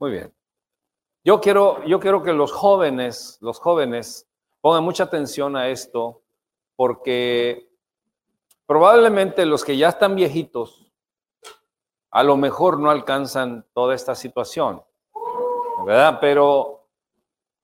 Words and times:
Muy 0.00 0.12
bien. 0.12 0.34
Yo 1.22 1.42
quiero, 1.42 1.84
yo 1.84 2.00
quiero 2.00 2.22
que 2.22 2.32
los 2.32 2.52
jóvenes, 2.52 3.36
los 3.42 3.58
jóvenes, 3.58 4.26
pongan 4.62 4.82
mucha 4.82 5.04
atención 5.04 5.56
a 5.56 5.68
esto, 5.68 6.22
porque 6.74 7.68
probablemente 8.64 9.44
los 9.44 9.62
que 9.62 9.76
ya 9.76 9.90
están 9.90 10.16
viejitos, 10.16 10.90
a 12.10 12.22
lo 12.22 12.38
mejor 12.38 12.80
no 12.80 12.90
alcanzan 12.90 13.66
toda 13.74 13.94
esta 13.94 14.14
situación, 14.14 14.82
¿verdad? 15.84 16.16
Pero, 16.18 16.88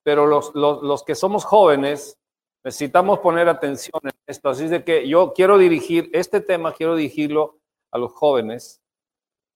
pero 0.03 0.27
los, 0.27 0.53
los, 0.53 0.83
los 0.83 1.03
que 1.03 1.15
somos 1.15 1.43
jóvenes 1.43 2.19
necesitamos 2.63 3.17
poner 3.17 3.49
atención 3.49 3.99
en 4.03 4.11
esto. 4.27 4.49
Así 4.49 4.67
de 4.67 4.83
que 4.83 5.07
yo 5.07 5.33
quiero 5.33 5.57
dirigir 5.57 6.11
este 6.13 6.39
tema, 6.39 6.73
quiero 6.73 6.95
dirigirlo 6.95 7.57
a 7.89 7.97
los 7.97 8.13
jóvenes, 8.13 8.79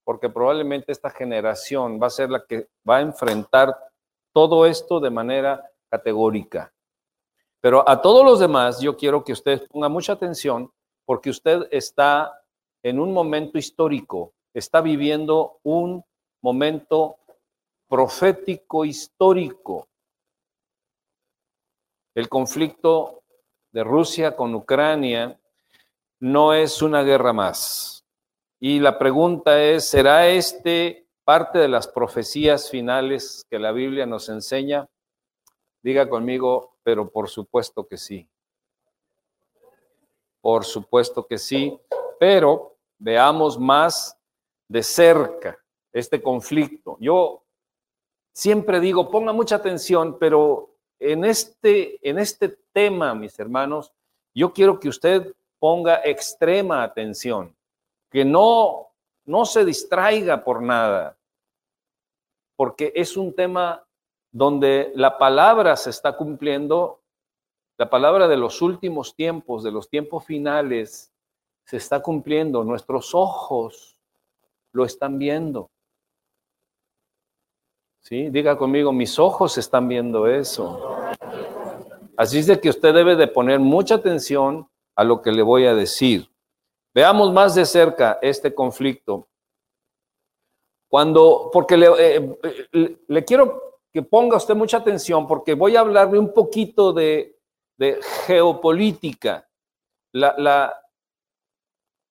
porque 0.03 0.29
probablemente 0.29 0.91
esta 0.91 1.09
generación 1.09 1.99
va 2.01 2.07
a 2.07 2.11
ser 2.11 2.29
la 2.29 2.45
que 2.45 2.67
va 2.87 2.97
a 2.97 3.01
enfrentar 3.01 3.75
todo 4.33 4.65
esto 4.65 4.99
de 4.99 5.09
manera 5.09 5.69
categórica. 5.89 6.73
Pero 7.59 7.87
a 7.87 8.01
todos 8.01 8.25
los 8.25 8.39
demás 8.39 8.79
yo 8.79 8.97
quiero 8.97 9.23
que 9.23 9.33
usted 9.33 9.67
ponga 9.67 9.89
mucha 9.89 10.13
atención 10.13 10.71
porque 11.05 11.29
usted 11.29 11.67
está 11.71 12.41
en 12.83 12.99
un 12.99 13.13
momento 13.13 13.57
histórico, 13.57 14.33
está 14.53 14.81
viviendo 14.81 15.59
un 15.63 16.03
momento 16.41 17.17
profético 17.87 18.85
histórico. 18.85 19.87
El 22.15 22.27
conflicto 22.27 23.23
de 23.71 23.83
Rusia 23.83 24.35
con 24.35 24.55
Ucrania 24.55 25.39
no 26.19 26.53
es 26.53 26.81
una 26.81 27.03
guerra 27.03 27.33
más. 27.33 28.00
Y 28.63 28.79
la 28.79 28.99
pregunta 28.99 29.59
es, 29.59 29.89
¿será 29.89 30.27
este 30.27 31.07
parte 31.23 31.57
de 31.57 31.67
las 31.67 31.87
profecías 31.87 32.69
finales 32.69 33.43
que 33.49 33.57
la 33.57 33.71
Biblia 33.71 34.05
nos 34.05 34.29
enseña? 34.29 34.87
Diga 35.81 36.07
conmigo, 36.07 36.75
pero 36.83 37.09
por 37.09 37.27
supuesto 37.27 37.87
que 37.87 37.97
sí. 37.97 38.29
Por 40.41 40.63
supuesto 40.63 41.25
que 41.25 41.39
sí, 41.39 41.75
pero 42.19 42.77
veamos 42.99 43.57
más 43.57 44.15
de 44.67 44.83
cerca 44.83 45.57
este 45.91 46.21
conflicto. 46.21 46.97
Yo 46.99 47.43
siempre 48.31 48.79
digo, 48.79 49.09
ponga 49.09 49.33
mucha 49.33 49.55
atención, 49.55 50.19
pero 50.19 50.75
en 50.99 51.25
este, 51.25 51.97
en 52.07 52.19
este 52.19 52.49
tema, 52.71 53.15
mis 53.15 53.39
hermanos, 53.39 53.91
yo 54.35 54.53
quiero 54.53 54.79
que 54.79 54.87
usted 54.87 55.33
ponga 55.57 56.01
extrema 56.03 56.83
atención, 56.83 57.55
que 58.11 58.25
no, 58.25 58.89
no 59.25 59.45
se 59.45 59.65
distraiga 59.65 60.43
por 60.43 60.61
nada, 60.61 61.17
porque 62.55 62.91
es 62.93 63.17
un 63.17 63.33
tema 63.33 63.83
donde 64.31 64.91
la 64.95 65.17
palabra 65.17 65.75
se 65.75 65.89
está 65.89 66.15
cumpliendo, 66.15 67.01
la 67.77 67.89
palabra 67.89 68.27
de 68.27 68.37
los 68.37 68.61
últimos 68.61 69.15
tiempos, 69.15 69.63
de 69.63 69.71
los 69.71 69.89
tiempos 69.89 70.25
finales, 70.25 71.11
se 71.65 71.77
está 71.77 72.01
cumpliendo. 72.01 72.63
Nuestros 72.63 73.15
ojos 73.15 73.97
lo 74.73 74.85
están 74.85 75.17
viendo. 75.17 75.71
¿Sí? 78.01 78.29
Diga 78.29 78.57
conmigo, 78.57 78.91
mis 78.91 79.19
ojos 79.19 79.57
están 79.57 79.87
viendo 79.87 80.27
eso. 80.27 80.97
Así 82.17 82.39
es 82.39 82.47
de 82.47 82.59
que 82.59 82.69
usted 82.69 82.93
debe 82.93 83.15
de 83.15 83.27
poner 83.27 83.59
mucha 83.59 83.95
atención 83.95 84.69
a 84.95 85.03
lo 85.03 85.21
que 85.21 85.31
le 85.31 85.41
voy 85.41 85.65
a 85.65 85.73
decir. 85.73 86.30
Veamos 86.93 87.31
más 87.31 87.55
de 87.55 87.65
cerca 87.65 88.19
este 88.21 88.53
conflicto. 88.53 89.29
Cuando, 90.89 91.49
porque 91.53 91.77
le, 91.77 91.87
eh, 91.87 92.37
eh, 92.73 92.97
le 93.07 93.25
quiero 93.25 93.79
que 93.93 94.01
ponga 94.01 94.37
usted 94.37 94.55
mucha 94.55 94.77
atención 94.77 95.27
porque 95.27 95.53
voy 95.53 95.75
a 95.75 95.81
hablarle 95.81 96.19
un 96.19 96.33
poquito 96.33 96.91
de, 96.93 97.37
geopolítica. 98.27 99.49
La, 100.13 100.73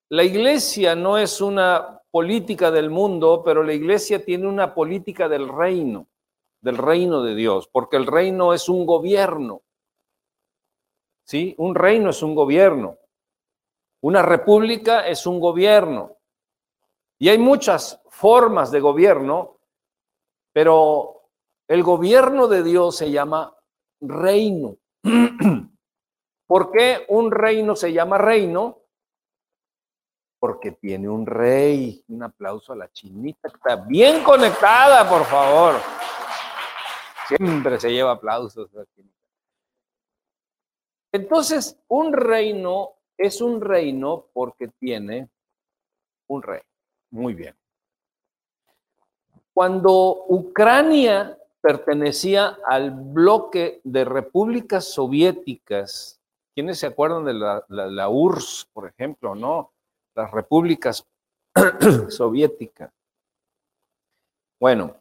la 0.09 0.25
iglesia 0.25 0.97
no 0.97 1.19
es 1.19 1.41
una 1.41 2.01
política 2.11 2.71
del 2.71 2.91
mundo, 2.91 3.43
pero 3.45 3.63
la 3.63 3.73
iglesia 3.73 4.25
tiene 4.25 4.49
una 4.49 4.75
política 4.75 5.29
del 5.29 5.49
reino, 5.49 6.09
del 6.61 6.77
reino 6.77 7.23
de 7.23 7.35
Dios, 7.37 7.69
porque 7.69 7.97
el 7.97 8.07
reino 8.07 8.53
es 8.53 8.69
un 8.69 8.85
gobierno. 8.87 9.63
¿Sí? 11.25 11.55
Un 11.59 11.77
reino 11.77 12.11
es 12.11 12.23
un 12.25 12.35
gobierno. 12.35 12.99
Una 14.03 14.23
república 14.23 15.07
es 15.07 15.27
un 15.27 15.41
gobierno. 15.41 16.17
Y 17.19 17.29
hay 17.29 17.39
muchas 17.39 18.01
formas 18.09 18.71
de 18.71 18.81
gobierno, 18.81 19.59
pero 20.53 21.25
el 21.69 21.83
gobierno 21.83 22.49
de 22.49 22.63
Dios 22.63 22.97
se 22.97 23.11
llama 23.11 23.55
reino. 24.01 24.77
¿Por 26.47 26.73
qué 26.73 27.05
un 27.09 27.31
reino 27.31 27.77
se 27.77 27.93
llama 27.93 28.17
reino? 28.17 28.79
Porque 30.39 30.73
tiene 30.73 31.09
un 31.09 31.27
rey. 31.27 32.03
Un 32.09 32.23
aplauso 32.23 32.73
a 32.73 32.77
la 32.77 32.91
chinita 32.91 33.51
que 33.51 33.57
está 33.57 33.77
bien 33.77 34.25
conectada, 34.25 35.09
por 35.09 35.25
favor. 35.27 35.75
Siempre 37.29 37.79
se 37.79 37.93
lleva 37.93 38.13
aplausos. 38.13 38.71
Entonces, 41.13 41.79
un 41.89 42.13
reino 42.13 43.00
es 43.21 43.41
un 43.41 43.61
reino 43.61 44.27
porque 44.33 44.69
tiene 44.69 45.29
un 46.27 46.43
rey. 46.43 46.63
Muy 47.11 47.35
bien. 47.35 47.55
Cuando 49.53 50.25
Ucrania 50.29 51.37
pertenecía 51.61 52.59
al 52.65 52.91
bloque 52.91 53.81
de 53.85 54.05
repúblicas 54.05 54.87
soviéticas. 54.87 56.21
¿Quiénes 56.55 56.79
se 56.79 56.87
acuerdan 56.87 57.25
de 57.25 57.35
la, 57.35 58.09
URSS, 58.09 58.69
por 58.73 58.89
ejemplo, 58.89 59.35
no? 59.35 59.73
Las 60.15 60.31
repúblicas 60.31 61.07
soviéticas. 62.09 62.91
Bueno, 64.59 64.97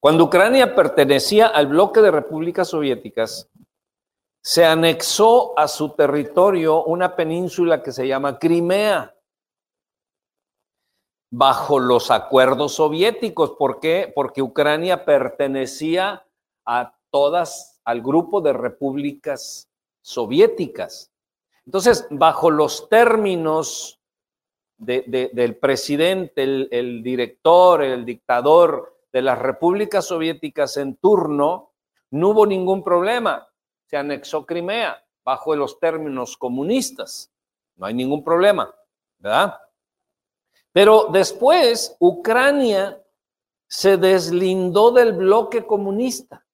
cuando 0.00 0.24
Ucrania 0.24 0.74
pertenecía 0.74 1.48
al 1.48 1.66
bloque 1.66 2.00
de 2.00 2.10
repúblicas 2.10 2.68
soviéticas, 2.68 3.48
se 4.42 4.64
anexó 4.64 5.58
a 5.58 5.68
su 5.68 5.90
territorio 5.90 6.84
una 6.84 7.14
península 7.14 7.82
que 7.82 7.92
se 7.92 8.08
llama 8.08 8.38
Crimea 8.38 9.14
bajo 11.30 11.78
los 11.78 12.10
acuerdos 12.10 12.74
soviéticos. 12.74 13.52
¿Por 13.52 13.80
qué? 13.80 14.10
Porque 14.14 14.42
Ucrania 14.42 15.04
pertenecía 15.04 16.26
a 16.64 16.94
todas, 17.10 17.80
al 17.84 18.00
grupo 18.02 18.40
de 18.40 18.52
repúblicas 18.52 19.68
soviéticas. 20.00 21.12
Entonces, 21.66 22.06
bajo 22.10 22.50
los 22.50 22.88
términos 22.88 24.00
del 24.78 25.56
presidente, 25.58 26.42
el, 26.42 26.68
el 26.72 27.02
director, 27.02 27.82
el 27.82 28.06
dictador 28.06 28.96
de 29.12 29.20
las 29.20 29.38
repúblicas 29.38 30.06
soviéticas 30.06 30.78
en 30.78 30.96
turno, 30.96 31.72
no 32.10 32.30
hubo 32.30 32.46
ningún 32.46 32.82
problema. 32.82 33.49
Se 33.90 33.96
anexó 33.96 34.46
Crimea 34.46 35.04
bajo 35.24 35.56
los 35.56 35.80
términos 35.80 36.36
comunistas. 36.36 37.28
No 37.74 37.86
hay 37.86 37.94
ningún 37.94 38.22
problema, 38.22 38.72
¿verdad? 39.18 39.58
Pero 40.70 41.08
después 41.10 41.96
Ucrania 41.98 43.02
se 43.66 43.96
deslindó 43.96 44.92
del 44.92 45.14
bloque 45.14 45.66
comunista 45.66 46.46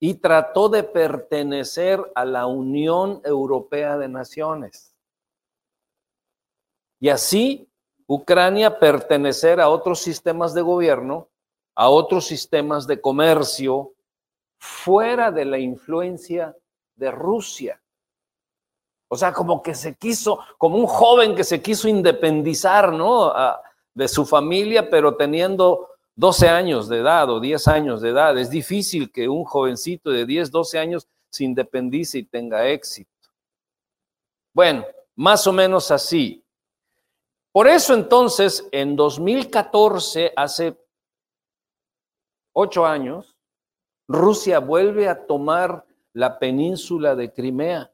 y 0.00 0.14
trató 0.14 0.68
de 0.68 0.82
pertenecer 0.82 2.02
a 2.16 2.24
la 2.24 2.48
Unión 2.48 3.20
Europea 3.24 3.96
de 3.96 4.08
Naciones. 4.08 4.92
Y 6.98 7.10
así 7.10 7.70
Ucrania 8.08 8.80
pertenecer 8.80 9.60
a 9.60 9.68
otros 9.68 10.00
sistemas 10.00 10.52
de 10.52 10.62
gobierno, 10.62 11.28
a 11.76 11.90
otros 11.90 12.26
sistemas 12.26 12.88
de 12.88 13.00
comercio, 13.00 13.92
fuera 14.58 15.30
de 15.30 15.44
la 15.44 15.58
influencia 15.58 16.56
de 16.94 17.10
Rusia. 17.10 17.80
O 19.08 19.16
sea, 19.16 19.32
como 19.32 19.62
que 19.62 19.74
se 19.74 19.94
quiso, 19.94 20.40
como 20.58 20.76
un 20.78 20.86
joven 20.86 21.34
que 21.34 21.44
se 21.44 21.62
quiso 21.62 21.88
independizar, 21.88 22.92
¿no? 22.92 23.32
de 23.94 24.08
su 24.08 24.26
familia, 24.26 24.90
pero 24.90 25.16
teniendo 25.16 25.88
12 26.16 26.48
años 26.48 26.88
de 26.88 26.98
edad 26.98 27.30
o 27.30 27.40
10 27.40 27.68
años 27.68 28.00
de 28.00 28.10
edad. 28.10 28.36
Es 28.36 28.50
difícil 28.50 29.10
que 29.12 29.28
un 29.28 29.44
jovencito 29.44 30.10
de 30.10 30.26
10, 30.26 30.50
12 30.50 30.78
años 30.78 31.08
se 31.30 31.44
independice 31.44 32.18
y 32.18 32.22
tenga 32.24 32.66
éxito. 32.68 33.10
Bueno, 34.52 34.84
más 35.14 35.46
o 35.46 35.52
menos 35.52 35.90
así. 35.90 36.42
Por 37.52 37.68
eso 37.68 37.94
entonces, 37.94 38.66
en 38.72 38.96
2014, 38.96 40.32
hace 40.34 40.76
ocho 42.52 42.86
años, 42.86 43.35
Rusia 44.08 44.60
vuelve 44.60 45.08
a 45.08 45.26
tomar 45.26 45.84
la 46.12 46.38
península 46.38 47.14
de 47.14 47.32
Crimea 47.32 47.92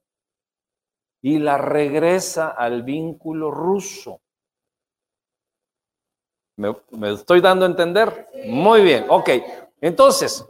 y 1.22 1.38
la 1.38 1.56
regresa 1.58 2.48
al 2.48 2.82
vínculo 2.82 3.50
ruso. 3.50 4.20
¿Me, 6.56 6.74
estoy 7.12 7.40
dando 7.40 7.64
a 7.64 7.68
entender? 7.68 8.28
Muy 8.46 8.82
bien, 8.82 9.06
ok. 9.08 9.30
Entonces, 9.80 10.46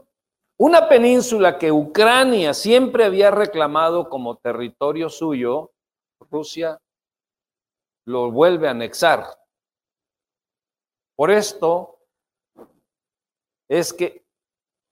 una 0.58 0.88
península 0.88 1.58
que 1.58 1.70
Ucrania 1.70 2.54
siempre 2.54 3.04
había 3.04 3.30
reclamado 3.30 4.08
como 4.08 4.36
territorio 4.36 5.08
suyo, 5.08 5.72
Rusia 6.30 6.78
lo 8.06 8.30
vuelve 8.30 8.68
a 8.68 8.72
anexar. 8.72 9.24
Por 11.16 11.30
esto 11.30 11.98
es 13.68 13.92
que 13.92 14.21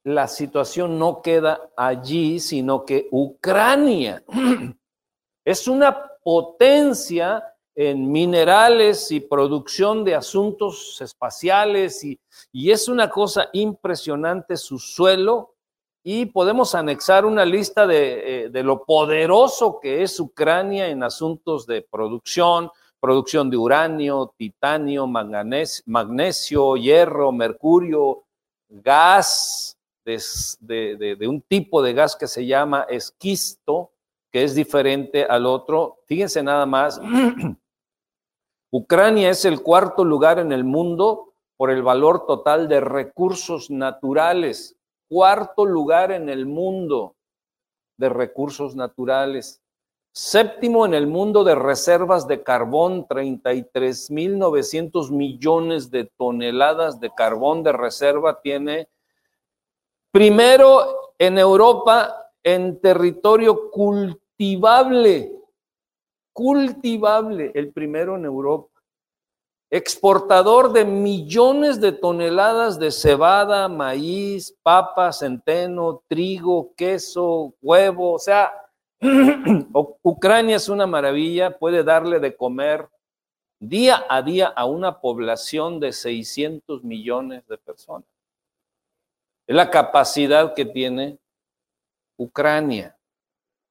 la 0.04 0.28
situación 0.28 0.98
no 0.98 1.20
queda 1.22 1.70
allí, 1.76 2.40
sino 2.40 2.84
que 2.84 3.08
Ucrania 3.10 4.22
es 5.44 5.68
una 5.68 6.06
potencia 6.22 7.44
en 7.74 8.10
minerales 8.10 9.10
y 9.10 9.20
producción 9.20 10.04
de 10.04 10.14
asuntos 10.14 11.00
espaciales 11.00 12.04
y, 12.04 12.18
es 12.52 12.88
una 12.88 13.08
cosa 13.08 13.48
impresionante 13.52 14.56
su 14.56 14.78
suelo. 14.78 15.54
Y 16.02 16.26
podemos 16.26 16.74
anexar 16.74 17.26
una 17.26 17.44
lista 17.44 17.86
de, 17.86 18.44
eh, 18.44 18.48
de, 18.48 18.62
lo 18.62 18.84
poderoso 18.84 19.78
que 19.80 20.02
es 20.02 20.18
Ucrania 20.18 20.88
en 20.88 21.02
asuntos 21.02 21.66
de 21.66 21.82
producción, 21.82 22.70
producción 22.98 23.50
de 23.50 23.56
uranio, 23.56 24.32
titanio, 24.36 25.06
magnesio, 25.06 26.76
hierro, 26.76 27.32
mercurio, 27.32 28.24
gas, 28.68 29.79
de, 30.04 31.16
de, 31.18 31.28
un 31.28 31.42
tipo 31.42 31.82
de 31.82 31.92
gas 31.92 32.16
que 32.16 32.26
se 32.26 32.46
llama 32.46 32.86
esquisto, 32.88 33.92
que 34.30 34.44
es 34.44 34.54
diferente 34.54 35.24
al 35.24 35.46
otro. 35.46 35.98
Fíjense 36.06 36.42
nada 36.42 36.66
más, 36.66 37.00
Ucrania 38.70 39.30
es 39.30 39.44
el 39.44 39.62
cuarto 39.62 40.04
lugar 40.04 40.38
en 40.38 40.52
el 40.52 40.64
mundo 40.64 41.34
por 41.56 41.70
el 41.70 41.82
valor 41.82 42.26
total 42.26 42.68
de 42.68 42.80
recursos 42.80 43.70
naturales. 43.70 44.76
Cuarto 45.08 45.66
lugar 45.66 46.12
en 46.12 46.28
el 46.28 46.46
mundo 46.46 47.16
de 47.96 48.08
recursos 48.08 48.76
naturales. 48.76 49.60
Séptimo 50.12 50.86
en 50.86 50.94
el 50.94 51.06
mundo 51.06 51.44
de 51.44 51.54
reservas 51.54 52.26
de 52.26 52.42
carbón, 52.42 53.06
33.900 53.06 55.12
millones 55.12 55.88
de 55.90 56.10
toneladas 56.16 56.98
de 56.98 57.14
carbón 57.14 57.62
de 57.62 57.70
reserva 57.72 58.40
tiene. 58.40 58.88
Primero 60.12 61.12
en 61.18 61.38
Europa 61.38 62.20
en 62.42 62.80
territorio 62.80 63.70
cultivable, 63.70 65.32
cultivable, 66.32 67.52
el 67.54 67.72
primero 67.72 68.16
en 68.16 68.24
Europa. 68.24 68.68
Exportador 69.70 70.72
de 70.72 70.84
millones 70.84 71.80
de 71.80 71.92
toneladas 71.92 72.78
de 72.78 72.90
cebada, 72.90 73.68
maíz, 73.68 74.56
papa, 74.62 75.12
centeno, 75.12 76.02
trigo, 76.08 76.72
queso, 76.74 77.54
huevo, 77.62 78.14
o 78.14 78.18
sea, 78.18 78.52
Ucrania 80.02 80.56
es 80.56 80.68
una 80.68 80.86
maravilla, 80.86 81.56
puede 81.56 81.84
darle 81.84 82.18
de 82.18 82.36
comer 82.36 82.88
día 83.60 84.04
a 84.08 84.22
día 84.22 84.48
a 84.48 84.64
una 84.64 85.00
población 85.00 85.78
de 85.78 85.92
600 85.92 86.82
millones 86.82 87.46
de 87.46 87.58
personas. 87.58 88.08
Es 89.50 89.56
la 89.56 89.68
capacidad 89.68 90.54
que 90.54 90.64
tiene 90.64 91.18
Ucrania. 92.16 92.96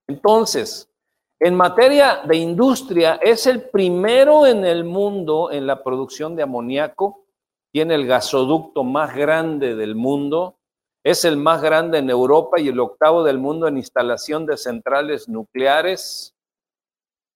Entonces, 0.09 0.91
en 1.39 1.55
materia 1.55 2.19
de 2.27 2.35
industria, 2.35 3.17
es 3.21 3.47
el 3.47 3.69
primero 3.69 4.45
en 4.45 4.65
el 4.65 4.83
mundo 4.83 5.49
en 5.53 5.65
la 5.65 5.81
producción 5.81 6.35
de 6.35 6.43
amoníaco, 6.43 7.23
tiene 7.71 7.95
el 7.95 8.05
gasoducto 8.05 8.83
más 8.83 9.15
grande 9.15 9.73
del 9.73 9.95
mundo, 9.95 10.57
es 11.01 11.23
el 11.23 11.37
más 11.37 11.61
grande 11.61 11.99
en 11.99 12.09
Europa 12.09 12.59
y 12.59 12.67
el 12.67 12.79
octavo 12.81 13.23
del 13.23 13.37
mundo 13.37 13.65
en 13.65 13.77
instalación 13.77 14.45
de 14.45 14.57
centrales 14.57 15.29
nucleares. 15.29 16.35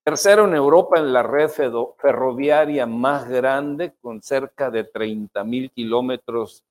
Tercero 0.03 0.49
en 0.49 0.55
Europa 0.55 0.99
en 0.99 1.13
la 1.13 1.23
red 1.23 1.49
ferroviaria 1.97 2.85
más 2.87 3.25
grande, 3.29 3.93
con 4.01 4.21
cerca 4.21 4.69
de 4.69 4.83
30 4.83 5.45
mil 5.45 5.71
kilómetros 5.71 6.65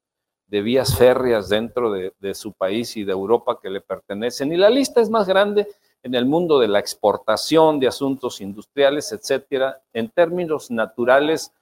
de 0.53 0.61
vías 0.61 0.99
férreas 0.99 1.49
dentro 1.49 1.91
de, 1.91 2.35
su 2.35 2.53
país 2.53 2.95
y 2.99 3.05
de 3.05 3.13
Europa 3.13 3.59
que 3.63 3.71
le 3.71 3.81
pertenecen. 3.81 4.53
Y 4.53 4.59
la 4.59 4.69
lista 4.69 5.01
es 5.01 5.09
más 5.09 5.27
grande 5.27 5.67
en 6.03 6.15
el 6.15 6.27
mundo 6.27 6.59
de 6.59 6.69
la 6.69 6.79
exportación 6.79 7.81
de 7.81 7.89
asuntos 7.89 8.39
industriales, 8.43 9.13
etcétera. 9.13 9.81
En 9.95 10.11
términos 10.11 10.71
naturales, 10.71 11.55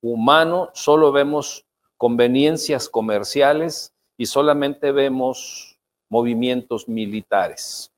humanos, 0.00 0.70
solo 0.72 1.12
vemos 1.12 1.66
conveniencias 1.98 2.88
comerciales 2.88 3.92
y 4.16 4.24
solamente 4.24 4.92
vemos 4.92 5.78
movimientos 6.08 6.88
militares. 6.88 7.92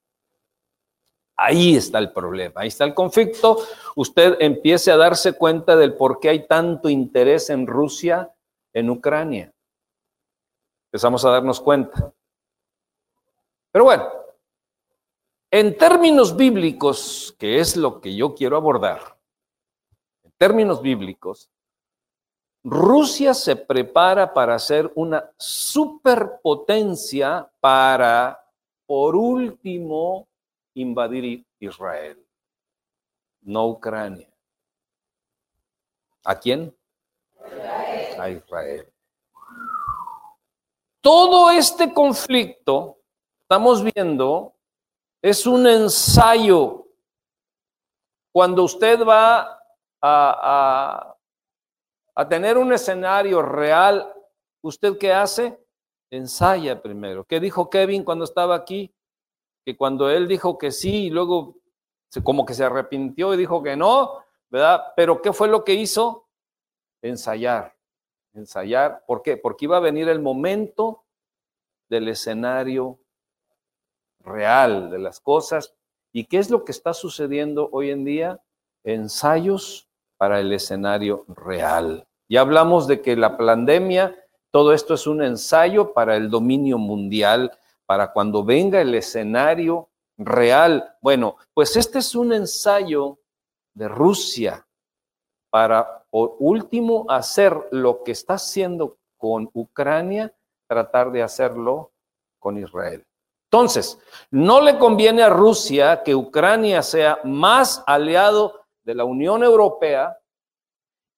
Ahí 1.37 1.77
está 1.77 2.01
el 2.01 2.11
problema, 2.11 2.63
ahí 2.63 2.69
está 2.69 2.85
el 2.85 2.95
conflicto. 2.95 3.59
Usted 3.95 4.37
empiece 4.41 4.91
a 4.91 4.97
darse 4.97 5.35
cuenta 5.35 5.77
del 5.77 5.95
por 5.95 6.19
qué 6.19 6.31
hay 6.31 6.49
tanto 6.49 6.89
interés 6.89 7.51
en 7.51 7.69
Rusia, 7.69 8.33
en 8.73 8.91
Ucrania. 8.91 9.53
Empezamos 10.89 11.25
a 11.25 11.31
darnos 11.31 11.61
cuenta. 11.61 12.13
Pero 13.71 13.85
bueno, 13.85 14.09
en 15.51 15.77
términos 15.77 16.35
bíblicos, 16.35 17.37
que 17.39 17.61
es 17.61 17.77
lo 17.77 18.01
que 18.01 18.17
yo 18.17 18.35
quiero 18.35 18.57
abordar, 18.57 19.19
en 20.25 20.33
términos 20.39 20.81
bíblicos, 20.81 21.51
Rusia 22.65 23.35
se 23.35 23.57
prepara 23.57 24.33
para 24.33 24.59
ser 24.59 24.91
una 24.95 25.31
superpotencia 25.37 27.51
para, 27.61 28.43
por 28.87 29.15
último, 29.15 30.27
invadir 30.75 31.45
Israel, 31.61 32.19
no 33.43 33.69
Ucrania. 33.69 34.33
¿A 36.25 36.39
quién? 36.39 36.75
A 38.19 38.31
Israel. 38.31 38.91
Todo 41.01 41.51
este 41.51 41.93
conflicto, 41.93 42.99
estamos 43.41 43.83
viendo, 43.83 44.55
es 45.23 45.47
un 45.47 45.67
ensayo. 45.67 46.87
Cuando 48.33 48.65
usted 48.65 49.05
va 49.05 49.61
a, 50.03 51.17
a 52.15 52.29
tener 52.29 52.59
un 52.59 52.73
escenario 52.73 53.43
real, 53.43 54.13
¿usted 54.63 54.99
qué 54.99 55.13
hace? 55.13 55.59
Ensaya 56.11 56.83
primero. 56.83 57.25
¿Qué 57.25 57.41
dijo 57.41 57.71
Kevin 57.71 58.05
cuando 58.05 58.25
estaba 58.25 58.55
aquí? 58.55 58.95
Que 59.65 59.77
cuando 59.77 60.11
él 60.11 60.27
dijo 60.27 60.59
que 60.59 60.71
sí 60.71 61.07
y 61.07 61.11
luego 61.11 61.59
como 62.25 62.45
que 62.45 62.55
se 62.55 62.65
arrepintió 62.65 63.35
y 63.35 63.37
dijo 63.37 63.63
que 63.63 63.77
no, 63.77 64.25
¿verdad? 64.49 64.93
Pero 64.97 65.21
¿qué 65.21 65.33
fue 65.33 65.49
lo 65.49 65.65
que 65.65 65.75
hizo? 65.75 66.29
Ensayar, 67.03 67.77
ensayar. 68.39 69.05
¿Por 69.07 69.23
qué? 69.23 69.37
Porque 69.37 69.67
iba 69.67 69.77
a 69.77 69.81
venir 69.81 70.09
el 70.09 70.21
momento 70.21 71.05
del 71.89 72.09
escenario 72.09 72.99
real 74.21 74.91
de 74.91 74.99
las 74.99 75.21
cosas. 75.21 75.75
¿Y 76.13 76.25
qué 76.25 76.39
es 76.39 76.51
lo 76.51 76.65
que 76.65 76.73
está 76.73 76.95
sucediendo 76.95 77.69
hoy 77.73 77.91
en 77.91 78.05
día? 78.05 78.41
Ensayos 78.85 79.89
para 80.17 80.41
el 80.41 80.53
escenario 80.53 81.25
real. 81.29 82.07
Ya 82.29 82.41
hablamos 82.41 82.87
de 82.87 83.01
que 83.01 83.17
la 83.17 83.37
pandemia, 83.37 84.17
todo 84.51 84.73
esto 84.73 84.95
es 84.95 85.07
un 85.07 85.23
ensayo 85.23 85.93
para 85.93 86.17
el 86.17 86.31
dominio 86.31 86.79
mundial, 86.79 87.59
para 87.87 88.13
cuando 88.13 88.45
venga 88.45 88.81
el 88.81 88.95
escenario 88.95 89.89
real. 90.19 90.97
Bueno, 91.01 91.37
pues 91.55 91.77
este 91.77 92.01
es 92.01 92.15
un 92.15 92.33
ensayo 92.33 93.19
de 93.75 93.89
Rusia 93.89 94.67
para, 95.51 95.98
por 96.11 96.37
último, 96.39 97.07
hacer 97.09 97.55
lo 97.71 98.03
que 98.03 98.13
está 98.13 98.35
haciendo 98.35 98.99
con 99.17 99.51
Ucrania, 99.53 100.35
tratar 100.67 101.13
de 101.13 101.23
hacerlo 101.23 101.93
con 102.39 102.59
Israel. 102.59 103.05
Entonces, 103.51 103.99
no 104.31 104.61
le 104.61 104.79
conviene 104.79 105.23
a 105.23 105.31
Rusia 105.31 106.03
que 106.03 106.15
Ucrania 106.15 106.83
sea 106.83 107.19
más 107.25 107.83
aliado 107.87 108.61
de 108.85 108.95
la 108.95 109.05
Unión 109.05 109.43
Europea 109.43 110.19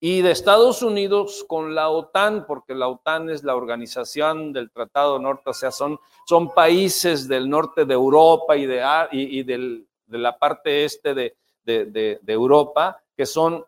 y 0.00 0.22
de 0.22 0.30
Estados 0.30 0.82
Unidos 0.82 1.44
con 1.46 1.74
la 1.74 1.90
OTAN, 1.90 2.46
porque 2.46 2.74
la 2.74 2.88
OTAN 2.88 3.30
es 3.30 3.44
la 3.44 3.54
organización 3.54 4.52
del 4.52 4.70
Tratado 4.70 5.18
Norte, 5.18 5.50
o 5.50 5.52
sea, 5.52 5.70
son, 5.70 5.98
son 6.26 6.54
países 6.54 7.28
del 7.28 7.50
norte 7.50 7.84
de 7.84 7.94
Europa 7.94 8.56
y 8.56 8.64
de, 8.64 9.84
de 10.06 10.18
la 10.18 10.38
parte 10.38 10.84
este 10.84 11.14
de, 11.14 11.36
de 11.64 12.20
Europa, 12.26 13.02
que 13.16 13.26
son 13.26 13.64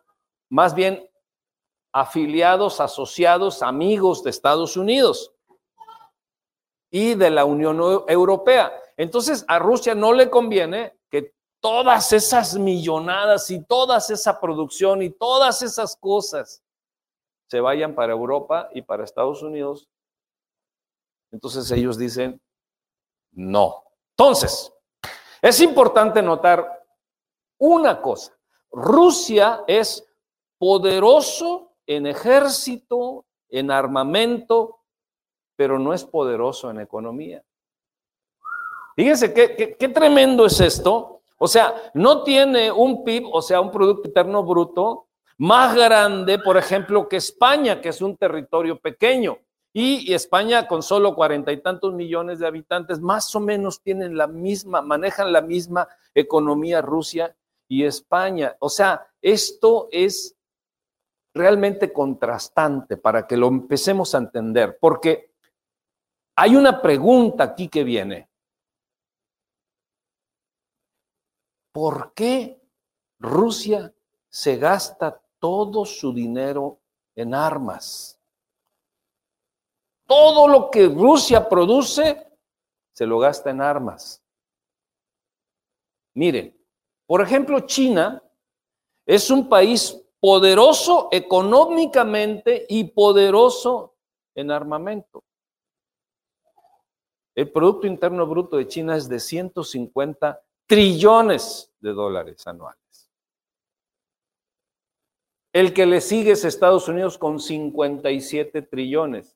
más 0.49 0.73
bien 0.73 1.07
afiliados, 1.93 2.81
asociados, 2.81 3.61
amigos 3.61 4.23
de 4.23 4.31
Estados 4.31 4.75
Unidos 4.75 5.31
y 6.89 7.13
de 7.13 7.29
la 7.29 7.45
Unión 7.45 7.79
Europea. 8.07 8.73
Entonces, 8.97 9.45
a 9.47 9.59
Rusia 9.59 9.93
no 9.93 10.11
le 10.11 10.29
conviene 10.29 10.97
que 11.09 11.33
todas 11.59 12.11
esas 12.11 12.55
millonadas 12.55 13.49
y 13.51 13.63
toda 13.63 13.97
esa 13.97 14.39
producción 14.39 15.03
y 15.03 15.11
todas 15.11 15.61
esas 15.61 15.95
cosas 15.95 16.63
se 17.47 17.59
vayan 17.59 17.93
para 17.93 18.13
Europa 18.13 18.69
y 18.73 18.81
para 18.81 19.03
Estados 19.03 19.43
Unidos. 19.43 19.87
Entonces 21.31 21.69
ellos 21.71 21.97
dicen, 21.97 22.41
no. 23.31 23.83
Entonces, 24.17 24.71
es 25.41 25.59
importante 25.61 26.21
notar 26.21 26.83
una 27.59 28.01
cosa. 28.01 28.35
Rusia 28.71 29.63
es 29.67 30.03
poderoso 30.57 31.72
en 31.87 32.07
ejército, 32.07 33.25
en 33.49 33.71
armamento, 33.71 34.79
pero 35.55 35.79
no 35.79 35.93
es 35.93 36.03
poderoso 36.03 36.69
en 36.69 36.79
economía. 36.79 37.43
Fíjense 38.95 39.33
qué, 39.33 39.89
tremendo 39.89 40.45
es 40.45 40.59
esto. 40.59 41.21
O 41.37 41.47
sea, 41.47 41.73
no 41.93 42.23
tiene 42.23 42.71
un 42.71 43.03
PIB, 43.03 43.27
o 43.31 43.41
sea, 43.41 43.59
un 43.59 43.71
Producto 43.71 44.07
Interno 44.07 44.43
Bruto 44.43 45.07
más 45.37 45.75
grande, 45.75 46.39
por 46.39 46.57
ejemplo, 46.57 47.09
que 47.09 47.17
España, 47.17 47.81
que 47.81 47.89
es 47.89 48.01
un 48.01 48.15
territorio 48.17 48.79
pequeño. 48.79 49.39
Y 49.73 50.13
España, 50.13 50.67
con 50.67 50.83
solo 50.83 51.15
cuarenta 51.15 51.51
y 51.51 51.61
tantos 51.61 51.93
millones 51.93 52.37
de 52.37 52.45
habitantes, 52.45 52.99
más 52.99 53.33
o 53.35 53.39
menos 53.39 53.81
tienen 53.81 54.15
la 54.15 54.27
misma, 54.27 54.83
manejan 54.83 55.33
la 55.33 55.41
misma 55.41 55.87
economía 56.13 56.81
Rusia 56.81 57.35
y 57.67 57.83
España. 57.83 58.55
O 58.59 58.69
sea, 58.69 59.07
esto 59.19 59.87
es 59.91 60.35
realmente 61.33 61.91
contrastante 61.91 62.97
para 62.97 63.25
que 63.25 63.35
lo 63.35 63.47
empecemos 63.47 64.13
a 64.13 64.19
entender, 64.19 64.77
porque 64.79 65.33
hay 66.35 66.55
una 66.55 66.81
pregunta 66.81 67.43
aquí 67.43 67.67
que 67.67 67.83
viene. 67.83 68.29
¿Por 71.71 72.13
qué 72.13 72.61
Rusia 73.19 73.93
se 74.29 74.57
gasta 74.57 75.19
todo 75.39 75.85
su 75.85 76.13
dinero 76.13 76.79
en 77.15 77.33
armas? 77.33 78.19
Todo 80.05 80.47
lo 80.47 80.69
que 80.69 80.87
Rusia 80.87 81.49
produce 81.49 82.27
se 82.91 83.07
lo 83.07 83.17
gasta 83.17 83.49
en 83.49 83.61
armas. 83.61 84.21
Miren, 86.13 86.55
por 87.07 87.21
ejemplo, 87.21 87.61
China 87.61 88.21
es 89.05 89.31
un 89.31 89.49
país 89.49 90.02
poderoso 90.23 91.09
económicamente 91.11 92.65
y 92.69 92.85
poderoso 92.85 93.97
en 94.33 94.51
armamento. 94.51 95.21
El 97.35 97.51
Producto 97.51 97.87
Interno 97.87 98.25
Bruto 98.25 98.55
de 98.55 98.65
China 98.65 98.95
es 98.95 99.09
de 99.09 99.19
150 99.19 100.41
trillones 100.65 101.73
de 101.81 101.91
dólares 101.91 102.47
anuales. 102.47 103.11
El 105.51 105.73
que 105.73 105.85
le 105.85 105.99
sigue 105.99 106.31
es 106.31 106.45
Estados 106.45 106.87
Unidos 106.87 107.17
con 107.17 107.41
57 107.41 108.61
trillones. 108.61 109.35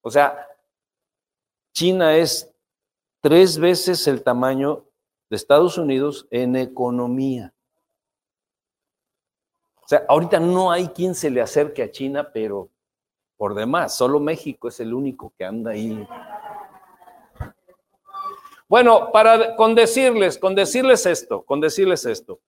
O 0.00 0.12
sea, 0.12 0.46
China 1.74 2.16
es 2.16 2.54
tres 3.20 3.58
veces 3.58 4.06
el 4.06 4.22
tamaño 4.22 4.86
de 5.28 5.34
Estados 5.34 5.76
Unidos 5.76 6.28
en 6.30 6.54
economía. 6.54 7.52
O 9.86 9.88
sea, 9.88 10.04
ahorita 10.08 10.40
no 10.40 10.70
hay 10.70 10.88
quien 10.88 11.14
se 11.14 11.30
le 11.30 11.40
acerque 11.40 11.82
a 11.82 11.90
China, 11.90 12.30
pero 12.32 12.68
por 13.36 13.54
demás, 13.54 13.96
solo 13.96 14.18
México 14.18 14.68
es 14.68 14.80
el 14.80 14.92
único 14.92 15.32
que 15.38 15.44
anda 15.44 15.70
ahí 15.70 16.06
bueno, 18.68 19.10
para 19.12 19.54
con 19.54 19.76
decirles, 19.76 20.38
con 20.38 20.56
decirles 20.56 21.06
esto, 21.06 21.42
con 21.42 21.60
decirles 21.60 22.04
esto, 22.04 22.40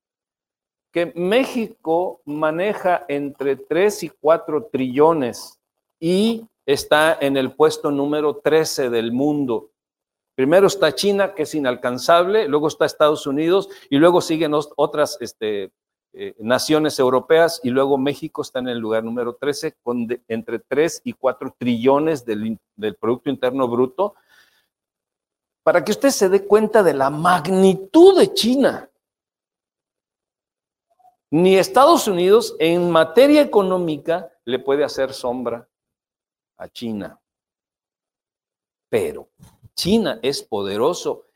que 0.91 1.13
México 1.15 2.21
maneja 2.25 3.05
entre 3.07 3.55
3 3.55 4.03
y 4.03 4.09
4 4.09 4.69
trillones 4.73 5.61
y 6.01 6.45
está 6.67 7.17
en 7.21 7.37
el 7.37 7.53
puesto 7.53 7.93
número 7.93 8.37
13 8.37 8.91
del 8.91 9.13
mundo. 9.13 9.71
Primero 10.35 10.67
está 10.67 10.93
China, 10.93 11.35
que 11.35 11.45
es 11.45 11.55
inalcanzable, 11.55 12.49
luego 12.49 12.67
está 12.67 12.85
Estados 12.85 13.27
Unidos 13.27 13.69
y 13.89 13.99
luego 13.99 14.21
siguen 14.21 14.55
otras 14.77 15.19
este, 15.21 15.71
eh, 16.21 16.35
naciones 16.41 16.99
europeas 16.99 17.61
y 17.63 17.71
luego 17.71 17.97
México 17.97 18.43
está 18.43 18.59
en 18.59 18.67
el 18.67 18.79
lugar 18.79 19.05
número 19.05 19.37
13 19.37 19.77
con 19.85 20.09
entre 20.27 20.59
3 20.59 21.03
y 21.05 21.13
4 21.13 21.55
trillones 21.57 22.25
del, 22.25 22.59
del 22.75 22.97
Producto 22.97 23.31
Interno 23.31 23.69
Bruto 23.69 24.17
para 25.63 25.85
que 25.85 25.93
usted 25.93 26.11
se 26.11 26.29
dé 26.29 26.45
cuenta 26.45 26.83
de 26.83 26.95
la 26.95 27.09
magnitud 27.09 28.19
de 28.19 28.35
China. 28.35 28.91
Ni 31.31 31.57
Estados 31.57 32.09
Unidos 32.09 32.57
en 32.59 32.91
materia 32.91 33.41
económica 33.41 34.29
le 34.45 34.59
puede 34.59 34.83
hacer 34.83 35.13
sombra 35.13 35.69
a 36.57 36.69
China. 36.69 37.17
Pero 38.89 39.29
China 39.77 40.19
es 40.21 40.43
poderoso 40.43 41.27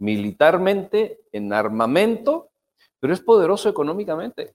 militarmente, 0.00 1.20
en 1.30 1.52
armamento, 1.52 2.50
pero 3.00 3.12
es 3.12 3.20
poderoso 3.20 3.68
económicamente 3.68 4.54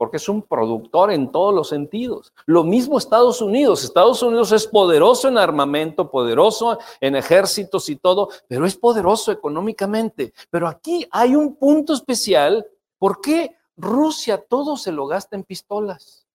porque 0.00 0.16
es 0.16 0.30
un 0.30 0.40
productor 0.40 1.12
en 1.12 1.30
todos 1.30 1.54
los 1.54 1.68
sentidos. 1.68 2.32
Lo 2.46 2.64
mismo 2.64 2.96
Estados 2.96 3.42
Unidos. 3.42 3.84
Estados 3.84 4.22
Unidos 4.22 4.50
es 4.50 4.66
poderoso 4.66 5.28
en 5.28 5.36
armamento, 5.36 6.10
poderoso 6.10 6.78
en 7.02 7.16
ejércitos 7.16 7.86
y 7.90 7.96
todo, 7.96 8.30
pero 8.48 8.64
es 8.64 8.76
poderoso 8.76 9.30
económicamente. 9.30 10.32
Pero 10.48 10.68
aquí 10.68 11.06
hay 11.10 11.36
un 11.36 11.54
punto 11.54 11.92
especial. 11.92 12.66
¿Por 12.96 13.20
qué 13.20 13.58
Rusia 13.76 14.42
todo 14.42 14.78
se 14.78 14.90
lo 14.90 15.06
gasta 15.06 15.36
en 15.36 15.44
pistolas? 15.44 16.26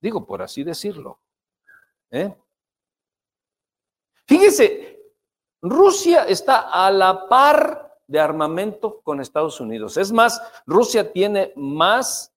Digo, 0.00 0.24
por 0.24 0.40
así 0.40 0.64
decirlo. 0.64 1.18
¿Eh? 2.10 2.34
Fíjese, 4.26 5.02
Rusia 5.60 6.24
está 6.24 6.70
a 6.70 6.90
la 6.90 7.28
par 7.28 7.85
de 8.06 8.20
armamento 8.20 9.00
con 9.02 9.20
Estados 9.20 9.60
Unidos. 9.60 9.96
Es 9.96 10.12
más, 10.12 10.40
Rusia 10.66 11.12
tiene 11.12 11.52
más 11.56 12.32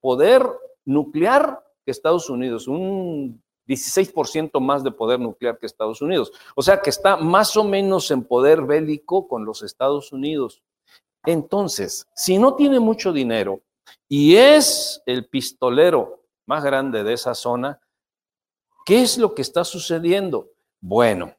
poder 0.00 0.48
nuclear 0.84 1.62
que 1.84 1.90
Estados 1.90 2.30
Unidos, 2.30 2.68
un 2.68 3.42
16% 3.66 4.60
más 4.60 4.82
de 4.82 4.90
poder 4.90 5.20
nuclear 5.20 5.58
que 5.58 5.66
Estados 5.66 6.00
Unidos. 6.00 6.32
O 6.54 6.62
sea 6.62 6.80
que 6.80 6.90
está 6.90 7.16
más 7.16 7.56
o 7.56 7.64
menos 7.64 8.10
en 8.10 8.24
poder 8.24 8.62
bélico 8.62 9.28
con 9.28 9.44
los 9.44 9.62
Estados 9.62 10.12
Unidos. 10.12 10.62
Entonces, 11.26 12.06
si 12.14 12.38
no 12.38 12.54
tiene 12.54 12.80
mucho 12.80 13.12
dinero 13.12 13.60
y 14.08 14.36
es 14.36 15.02
el 15.04 15.26
pistolero 15.26 16.24
más 16.46 16.64
grande 16.64 17.04
de 17.04 17.12
esa 17.12 17.34
zona, 17.34 17.80
¿qué 18.86 19.02
es 19.02 19.18
lo 19.18 19.34
que 19.34 19.42
está 19.42 19.64
sucediendo? 19.64 20.50
Bueno, 20.80 21.34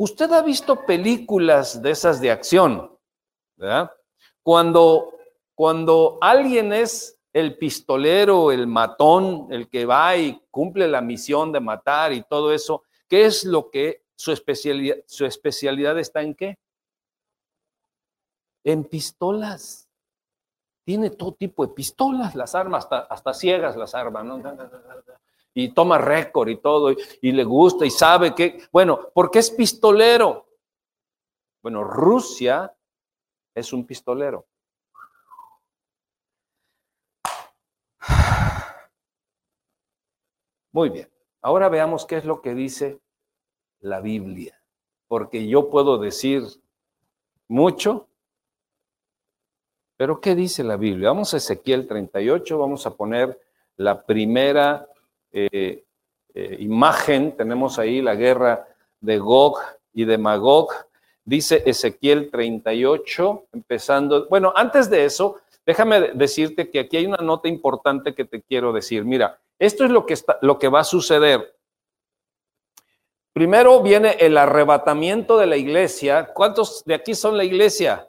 usted 0.00 0.32
ha 0.32 0.42
visto 0.42 0.86
películas 0.86 1.82
de 1.82 1.90
esas 1.90 2.20
de 2.20 2.30
acción, 2.30 2.96
¿verdad? 3.56 3.90
Cuando 4.42 5.20
cuando 5.60 6.16
alguien 6.22 6.72
es 6.72 7.20
el 7.34 7.58
pistolero, 7.58 8.50
el 8.50 8.66
matón, 8.66 9.48
el 9.50 9.68
que 9.68 9.84
va 9.84 10.16
y 10.16 10.42
cumple 10.50 10.88
la 10.88 11.02
misión 11.02 11.52
de 11.52 11.60
matar 11.60 12.14
y 12.14 12.22
todo 12.22 12.50
eso, 12.50 12.84
¿qué 13.06 13.26
es 13.26 13.44
lo 13.44 13.70
que 13.70 14.06
su 14.16 14.32
especialidad, 14.32 14.96
su 15.06 15.26
especialidad 15.26 15.98
está 15.98 16.22
en 16.22 16.34
qué? 16.34 16.56
En 18.64 18.84
pistolas. 18.84 19.86
Tiene 20.82 21.10
todo 21.10 21.32
tipo 21.32 21.66
de 21.66 21.74
pistolas, 21.74 22.34
las 22.34 22.54
armas, 22.54 22.84
hasta, 22.84 23.00
hasta 23.00 23.34
ciegas 23.34 23.76
las 23.76 23.94
armas, 23.94 24.24
¿no? 24.24 24.40
Y 25.60 25.68
toma 25.74 25.98
récord 25.98 26.48
y 26.48 26.56
todo, 26.56 26.90
y, 26.90 27.32
le 27.32 27.44
gusta 27.44 27.84
y 27.84 27.90
sabe 27.90 28.34
que, 28.34 28.62
bueno, 28.72 29.10
¿por 29.12 29.30
qué 29.30 29.40
es 29.40 29.50
pistolero? 29.50 30.46
Bueno, 31.62 31.84
Rusia 31.84 32.74
es 33.54 33.70
un 33.74 33.84
pistolero. 33.84 34.46
Muy 40.72 40.88
bien, 40.88 41.10
ahora 41.42 41.68
veamos 41.68 42.06
qué 42.06 42.16
es 42.16 42.24
lo 42.24 42.40
que 42.40 42.54
dice 42.54 42.98
la 43.80 44.00
Biblia, 44.00 44.58
porque 45.08 45.46
yo 45.46 45.68
puedo 45.68 45.98
decir 45.98 46.42
mucho, 47.48 48.08
pero 49.98 50.22
¿qué 50.22 50.34
dice 50.34 50.64
la 50.64 50.78
Biblia? 50.78 51.10
Vamos 51.10 51.34
a 51.34 51.36
Ezequiel 51.36 51.86
38, 51.86 52.58
vamos 52.58 52.86
a 52.86 52.96
poner 52.96 53.38
la 53.76 54.06
primera 54.06 54.86
eh, 55.32 55.84
eh, 56.34 56.56
imagen, 56.60 57.36
tenemos 57.36 57.78
ahí 57.78 58.00
la 58.00 58.14
guerra 58.14 58.68
de 59.00 59.18
Gog 59.18 59.58
y 59.92 60.04
de 60.04 60.18
Magog, 60.18 60.70
dice 61.24 61.62
Ezequiel 61.66 62.30
38, 62.30 63.46
empezando, 63.52 64.26
bueno, 64.28 64.52
antes 64.54 64.88
de 64.90 65.04
eso, 65.04 65.40
déjame 65.66 66.12
decirte 66.14 66.70
que 66.70 66.80
aquí 66.80 66.96
hay 66.96 67.06
una 67.06 67.18
nota 67.18 67.48
importante 67.48 68.14
que 68.14 68.24
te 68.24 68.42
quiero 68.42 68.72
decir. 68.72 69.04
Mira, 69.04 69.38
esto 69.58 69.84
es 69.84 69.90
lo 69.90 70.06
que, 70.06 70.14
está, 70.14 70.38
lo 70.42 70.58
que 70.58 70.68
va 70.68 70.80
a 70.80 70.84
suceder. 70.84 71.54
Primero 73.32 73.80
viene 73.80 74.16
el 74.18 74.36
arrebatamiento 74.36 75.38
de 75.38 75.46
la 75.46 75.56
iglesia. 75.56 76.30
¿Cuántos 76.34 76.84
de 76.84 76.94
aquí 76.94 77.14
son 77.14 77.36
la 77.36 77.44
iglesia? 77.44 78.08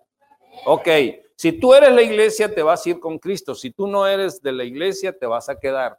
Ok, 0.65 0.87
Si 1.35 1.53
tú 1.53 1.73
eres 1.73 1.91
la 1.91 2.03
iglesia, 2.03 2.53
te 2.53 2.61
vas 2.61 2.85
a 2.85 2.89
ir 2.89 2.99
con 2.99 3.17
Cristo. 3.17 3.55
Si 3.55 3.71
tú 3.71 3.87
no 3.87 4.05
eres 4.05 4.41
de 4.43 4.51
la 4.51 4.63
iglesia, 4.63 5.11
te 5.11 5.25
vas 5.25 5.49
a 5.49 5.59
quedar. 5.59 5.97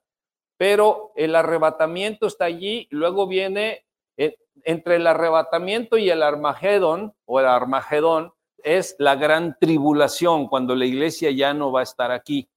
Pero 0.63 1.11
el 1.17 1.35
arrebatamiento 1.35 2.29
está 2.29 2.45
allí, 2.45 2.87
luego 2.93 3.27
viene 3.27 3.85
eh, 4.17 4.39
entre 4.63 4.95
el 4.95 5.09
arrebatamiento 5.09 5.99
y 5.99 6.09
el 6.09 6.23
Armagedón, 6.23 7.17
o 7.25 7.41
el 7.41 7.47
Armagedón, 7.47 8.33
es 8.59 8.95
la 9.01 9.17
gran 9.17 9.59
tribulación, 9.59 10.47
cuando 10.47 10.77
la 10.77 10.85
iglesia 10.85 11.33
ya 11.33 11.53
no 11.53 11.73
va 11.73 11.81
a 11.81 11.83
estar 11.83 12.13
aquí. 12.13 12.49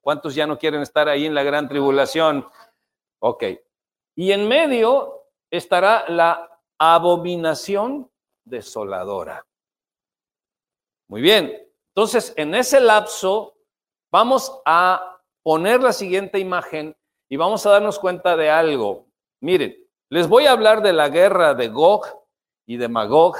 ¿Cuántos 0.00 0.34
ya 0.34 0.48
no 0.48 0.58
quieren 0.58 0.82
estar 0.82 1.08
ahí 1.08 1.26
en 1.26 1.34
la 1.36 1.44
gran 1.44 1.68
tribulación? 1.68 2.44
Ok. 3.20 3.44
Y 4.16 4.32
en 4.32 4.48
medio 4.48 5.28
estará 5.48 6.06
la 6.08 6.60
abominación 6.76 8.10
desoladora. 8.44 9.46
Muy 11.06 11.20
bien. 11.20 11.56
Entonces, 11.94 12.34
en 12.36 12.56
ese 12.56 12.80
lapso, 12.80 13.54
vamos 14.10 14.60
a 14.64 15.20
poner 15.44 15.80
la 15.80 15.92
siguiente 15.92 16.40
imagen 16.40 16.97
y 17.28 17.36
vamos 17.36 17.64
a 17.66 17.70
darnos 17.70 17.98
cuenta 17.98 18.36
de 18.36 18.50
algo. 18.50 19.06
Miren, 19.40 19.76
les 20.10 20.28
voy 20.28 20.46
a 20.46 20.52
hablar 20.52 20.82
de 20.82 20.92
la 20.92 21.08
guerra 21.08 21.54
de 21.54 21.68
Gog 21.68 22.06
y 22.66 22.76
de 22.76 22.88
Magog, 22.88 23.36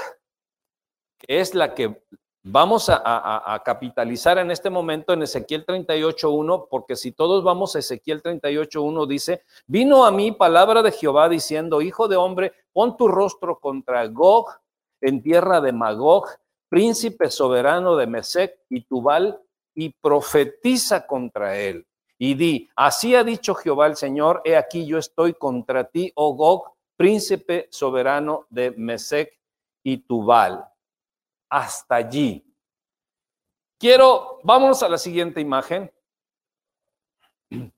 que 1.19 1.41
es 1.41 1.55
la 1.55 1.75
que 1.75 2.03
vamos 2.43 2.89
a, 2.91 3.63
capitalizar 3.65 4.39
en 4.39 4.51
este 4.51 4.71
momento 4.71 5.13
en 5.13 5.23
Ezequiel 5.23 5.67
38.1, 5.67 6.69
porque 6.71 6.97
si 6.97 7.13
todos 7.13 7.43
vamos 7.43 7.75
a 7.75 7.81
Ezequiel 7.81 8.23
38.1, 8.23 9.07
dice, 9.07 9.43
vino 9.67 10.05
a 10.05 10.11
mí 10.11 10.33
palabra 10.33 10.83
de 10.83 10.93
Jehová 10.93 11.29
diciendo, 11.29 11.81
hijo 11.83 12.09
de 12.09 12.17
hombre, 12.17 12.53
pon 12.73 12.97
tu 12.97 13.09
rostro 13.09 13.59
contra 13.59 14.07
Gog 14.07 14.51
en 15.01 15.23
tierra 15.23 15.61
de 15.61 15.73
Magog, 15.73 16.27
príncipe 16.69 17.31
soberano 17.31 17.97
de 17.97 18.07
Mesec 18.07 18.61
y 18.69 18.83
Tubal, 18.83 19.41
y 19.75 19.91
profetiza 19.91 21.07
contra 21.07 21.57
él. 21.57 21.87
Y 22.19 22.35
di, 22.35 22.69
así 22.75 23.15
ha 23.15 23.23
dicho 23.23 23.55
Jehová 23.55 23.87
el 23.87 23.97
Señor, 23.97 24.43
he 24.45 24.57
aquí 24.57 24.85
yo 24.85 24.99
estoy 24.99 25.35
contra 25.35 25.85
ti, 25.85 26.11
oh 26.17 26.35
Gog, 26.35 26.73
príncipe 26.97 27.69
soberano 27.71 28.47
de 28.51 28.73
Mesec 28.73 29.39
y 29.85 29.99
Tubal 29.99 30.69
hasta 31.49 31.97
allí. 31.97 32.45
Quiero, 33.79 34.41
vámonos 34.43 34.83
a 34.83 34.89
la 34.89 34.99
siguiente 34.99 35.41
imagen. 35.41 35.91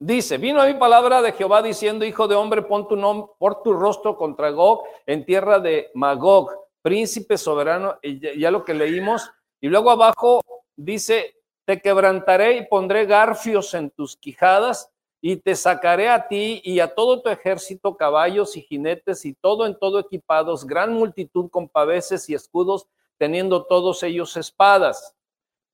Dice, 0.00 0.38
vino 0.38 0.60
a 0.60 0.66
mi 0.66 0.74
palabra 0.74 1.22
de 1.22 1.32
Jehová 1.32 1.62
diciendo, 1.62 2.04
hijo 2.04 2.26
de 2.26 2.34
hombre, 2.34 2.62
pon 2.62 2.88
tu 2.88 2.96
nombre, 2.96 3.30
por 3.38 3.62
tu 3.62 3.72
rostro 3.74 4.16
contra 4.16 4.50
Gog 4.50 4.82
en 5.06 5.24
tierra 5.24 5.60
de 5.60 5.90
Magog, 5.94 6.50
príncipe 6.82 7.38
soberano, 7.38 8.00
ya 8.02 8.50
lo 8.50 8.64
que 8.64 8.74
leímos. 8.74 9.30
Y 9.60 9.68
luego 9.68 9.90
abajo 9.90 10.42
dice, 10.76 11.34
te 11.64 11.80
quebrantaré 11.80 12.56
y 12.56 12.66
pondré 12.66 13.06
garfios 13.06 13.74
en 13.74 13.90
tus 13.90 14.16
quijadas 14.16 14.90
y 15.20 15.36
te 15.36 15.54
sacaré 15.54 16.08
a 16.08 16.28
ti 16.28 16.60
y 16.64 16.80
a 16.80 16.94
todo 16.94 17.20
tu 17.20 17.28
ejército, 17.28 17.96
caballos 17.96 18.56
y 18.56 18.62
jinetes 18.62 19.24
y 19.26 19.34
todo 19.34 19.66
en 19.66 19.78
todo 19.78 19.98
equipados, 19.98 20.66
gran 20.66 20.92
multitud 20.94 21.50
con 21.50 21.68
paveses 21.68 22.28
y 22.30 22.34
escudos, 22.34 22.86
teniendo 23.18 23.64
todos 23.64 24.02
ellos 24.02 24.36
espadas. 24.36 25.14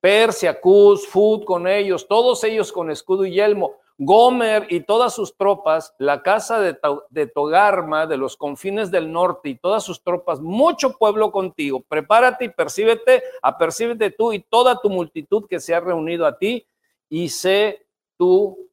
Persia, 0.01 0.59
Cus, 0.59 1.07
Fud 1.07 1.45
con 1.45 1.67
ellos, 1.67 2.07
todos 2.07 2.43
ellos 2.43 2.71
con 2.71 2.91
escudo 2.91 3.25
y 3.25 3.31
yelmo. 3.31 3.77
Gomer 3.99 4.67
y 4.69 4.81
todas 4.81 5.15
sus 5.15 5.35
tropas, 5.35 5.95
la 5.97 6.21
casa 6.21 6.59
de, 6.59 6.77
de, 7.09 7.27
Togarma, 7.27 8.05
de 8.05 8.17
los 8.17 8.37
confines 8.37 8.91
del 8.91 9.11
norte 9.11 9.49
y 9.49 9.55
todas 9.55 9.83
sus 9.83 10.03
tropas, 10.03 10.39
mucho 10.39 10.97
pueblo 10.97 11.31
contigo. 11.31 11.81
Prepárate 11.81 12.45
y 12.45 12.49
percíbete, 12.49 13.23
apercíbete 13.41 14.11
tú 14.11 14.33
y 14.33 14.39
toda 14.39 14.79
tu 14.79 14.89
multitud 14.89 15.47
que 15.49 15.59
se 15.59 15.73
ha 15.73 15.79
reunido 15.79 16.27
a 16.27 16.37
ti 16.37 16.67
y 17.09 17.29
sé 17.29 17.87
tú 18.17 18.69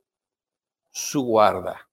su 0.90 1.24
guarda. 1.24 1.88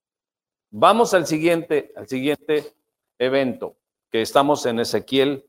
Vamos 0.70 1.14
al 1.14 1.26
siguiente, 1.26 1.92
al 1.96 2.08
siguiente 2.08 2.74
evento, 3.18 3.76
que 4.10 4.20
estamos 4.20 4.64
en 4.66 4.80
Ezequiel 4.80 5.46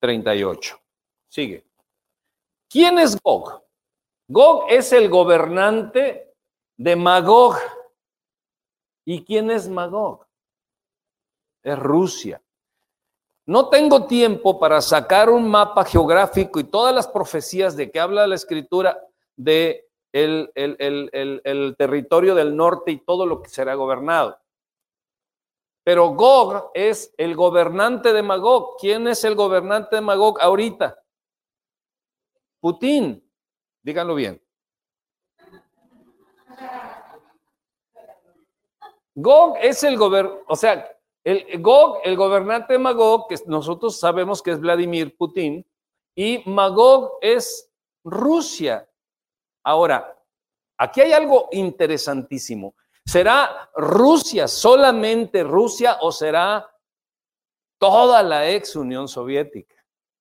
38. 0.00 0.80
Sigue. 1.28 1.64
¿Quién 2.68 2.98
es 2.98 3.16
Gog? 3.22 3.62
Gog 4.28 4.66
es 4.68 4.92
el 4.92 5.08
gobernante 5.08 6.23
de 6.76 6.96
Magog. 6.96 7.56
¿Y 9.04 9.24
quién 9.24 9.50
es 9.50 9.68
Magog? 9.68 10.26
Es 11.62 11.78
Rusia. 11.78 12.42
No 13.46 13.68
tengo 13.68 14.06
tiempo 14.06 14.58
para 14.58 14.80
sacar 14.80 15.28
un 15.28 15.48
mapa 15.48 15.84
geográfico 15.84 16.60
y 16.60 16.64
todas 16.64 16.94
las 16.94 17.06
profecías 17.06 17.76
de 17.76 17.90
que 17.90 18.00
habla 18.00 18.26
la 18.26 18.36
escritura 18.36 18.98
de 19.36 19.90
el, 20.12 21.74
territorio 21.76 22.34
del 22.34 22.56
norte 22.56 22.92
y 22.92 23.04
todo 23.04 23.26
lo 23.26 23.42
que 23.42 23.50
será 23.50 23.74
gobernado. 23.74 24.38
Pero 25.84 26.14
Gog 26.14 26.70
es 26.72 27.12
el 27.18 27.34
gobernante 27.34 28.14
de 28.14 28.22
Magog. 28.22 28.76
¿Quién 28.80 29.06
es 29.08 29.22
el 29.24 29.34
gobernante 29.34 29.96
de 29.96 30.02
Magog 30.02 30.40
ahorita? 30.40 30.98
Putin. 32.60 33.22
Díganlo 33.82 34.14
bien. 34.14 34.43
Gog 39.14 39.56
es 39.60 39.82
el 39.84 39.96
gobernante, 39.96 40.44
o 40.48 40.56
sea, 40.56 40.90
el 41.22 41.62
Gog, 41.62 42.00
el 42.04 42.16
gobernante 42.16 42.78
Magog, 42.78 43.28
que 43.28 43.36
nosotros 43.46 43.98
sabemos 43.98 44.42
que 44.42 44.50
es 44.50 44.60
Vladimir 44.60 45.16
Putin, 45.16 45.64
y 46.14 46.42
Magog 46.46 47.18
es 47.20 47.70
Rusia. 48.04 48.88
Ahora, 49.64 50.16
aquí 50.78 51.00
hay 51.00 51.12
algo 51.12 51.48
interesantísimo. 51.52 52.74
¿Será 53.06 53.70
Rusia, 53.74 54.48
solamente 54.48 55.42
Rusia, 55.42 55.98
o 56.00 56.12
será 56.12 56.70
toda 57.78 58.22
la 58.22 58.50
ex 58.50 58.76
Unión 58.76 59.08
Soviética? 59.08 59.76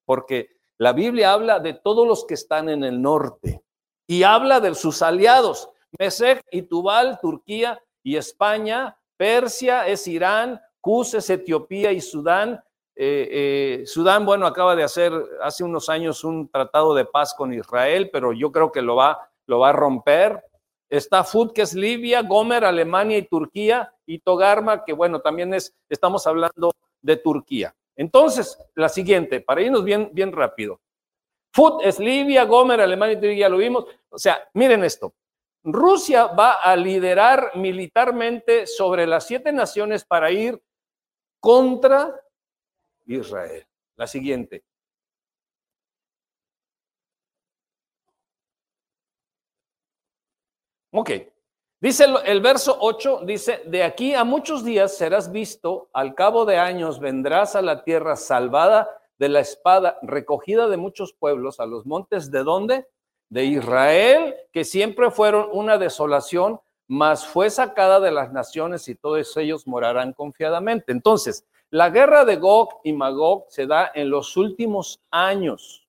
Porque 0.05 0.57
la 0.77 0.93
Biblia 0.93 1.33
habla 1.33 1.59
de 1.59 1.73
todos 1.73 2.07
los 2.07 2.25
que 2.25 2.33
están 2.33 2.69
en 2.69 2.83
el 2.83 3.01
norte 3.01 3.63
y 4.07 4.23
habla 4.23 4.59
de 4.59 4.75
sus 4.75 5.01
aliados, 5.01 5.69
Mesec 5.99 6.43
y 6.51 6.63
Tubal, 6.63 7.19
Turquía 7.21 7.81
y 8.03 8.17
España, 8.17 8.97
Persia 9.17 9.87
es 9.87 10.07
Irán, 10.07 10.61
Cus 10.81 11.13
es 11.13 11.29
Etiopía 11.29 11.91
y 11.91 12.01
Sudán. 12.01 12.61
Eh, 12.95 13.81
eh, 13.81 13.83
Sudán, 13.85 14.25
bueno, 14.25 14.45
acaba 14.45 14.75
de 14.75 14.83
hacer 14.83 15.13
hace 15.41 15.63
unos 15.63 15.89
años 15.89 16.23
un 16.23 16.49
tratado 16.49 16.93
de 16.93 17.05
paz 17.05 17.33
con 17.33 17.53
Israel, 17.53 18.09
pero 18.11 18.33
yo 18.33 18.51
creo 18.51 18.71
que 18.71 18.81
lo 18.81 18.95
va 18.95 19.29
lo 19.47 19.59
va 19.59 19.69
a 19.69 19.73
romper. 19.73 20.43
Está 20.89 21.23
Fud, 21.23 21.51
que 21.53 21.63
es 21.63 21.73
Libia, 21.73 22.21
Gomer, 22.21 22.65
Alemania 22.65 23.17
y 23.17 23.27
Turquía, 23.27 23.93
y 24.05 24.19
Togarma, 24.19 24.83
que 24.83 24.93
bueno, 24.93 25.21
también 25.21 25.53
es, 25.53 25.75
estamos 25.89 26.27
hablando 26.27 26.71
de 27.01 27.17
Turquía. 27.17 27.75
Entonces, 27.95 28.57
la 28.75 28.89
siguiente, 28.89 29.41
para 29.41 29.61
irnos 29.61 29.83
bien, 29.83 30.09
bien 30.13 30.31
rápido. 30.31 30.79
Fud 31.51 31.81
es 31.83 31.99
Libia, 31.99 32.45
Gomer, 32.45 32.81
Alemania 32.81 33.13
y 33.13 33.21
Turquía, 33.21 33.49
lo 33.49 33.57
vimos. 33.57 33.85
O 34.09 34.17
sea, 34.17 34.47
miren 34.53 34.83
esto. 34.83 35.13
Rusia 35.63 36.27
va 36.27 36.53
a 36.61 36.75
liderar 36.75 37.51
militarmente 37.55 38.67
sobre 38.67 39.07
las 39.07 39.25
siete 39.25 39.51
naciones 39.53 40.03
para 40.03 40.31
ir 40.31 40.61
contra 41.39 42.13
Israel. 43.05 43.65
La 43.95 44.07
siguiente. 44.07 44.63
Ok. 50.91 51.09
Dice 51.79 52.05
el, 52.25 52.39
verso 52.41 52.77
8, 52.79 53.23
dice, 53.25 53.61
de 53.65 53.83
aquí 53.83 54.13
a 54.13 54.23
muchos 54.23 54.63
días 54.63 54.95
serás 54.95 55.33
visto, 55.33 55.89
al 55.91 56.15
cabo 56.15 56.45
de 56.45 56.57
años 56.57 57.01
vendrás 57.01 57.57
a 57.57 57.61
la 57.61 57.83
tierra 57.83 58.15
salvada 58.15 58.89
de 59.17 59.27
la 59.27 59.41
espada, 59.41 59.97
recogida 60.01 60.69
de 60.69 60.77
muchos 60.77 61.11
pueblos, 61.11 61.59
a 61.59 61.65
los 61.65 61.85
montes 61.85 62.31
de 62.31 62.43
dónde? 62.45 62.87
De 63.33 63.45
Israel, 63.45 64.35
que 64.51 64.63
siempre 64.63 65.09
fueron 65.09 65.49
una 65.51 65.79
desolación, 65.79 66.61
mas 66.87 67.25
fue 67.25 67.49
sacada 67.49 67.99
de 67.99 68.11
las 68.11 68.31
naciones 68.31 68.87
y 68.87 68.93
todos 68.93 69.35
ellos 69.37 69.65
morarán 69.65 70.13
confiadamente. 70.13 70.91
Entonces, 70.91 71.43
la 71.71 71.89
guerra 71.89 72.25
de 72.25 72.35
Gog 72.35 72.81
y 72.83 72.93
Magog 72.93 73.45
se 73.49 73.65
da 73.65 73.91
en 73.95 74.11
los 74.11 74.37
últimos 74.37 75.01
años, 75.09 75.87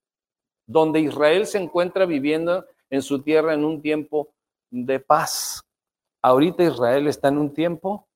donde 0.65 1.01
Israel 1.01 1.45
se 1.45 1.59
encuentra 1.59 2.07
viviendo 2.07 2.65
en 2.89 3.03
su 3.03 3.21
tierra 3.21 3.53
en 3.53 3.63
un 3.63 3.79
tiempo 3.79 4.29
de 4.71 4.99
paz. 4.99 5.63
Ahorita 6.23 6.63
Israel 6.63 7.05
está 7.05 7.27
en 7.27 7.37
un 7.37 7.53
tiempo 7.53 8.07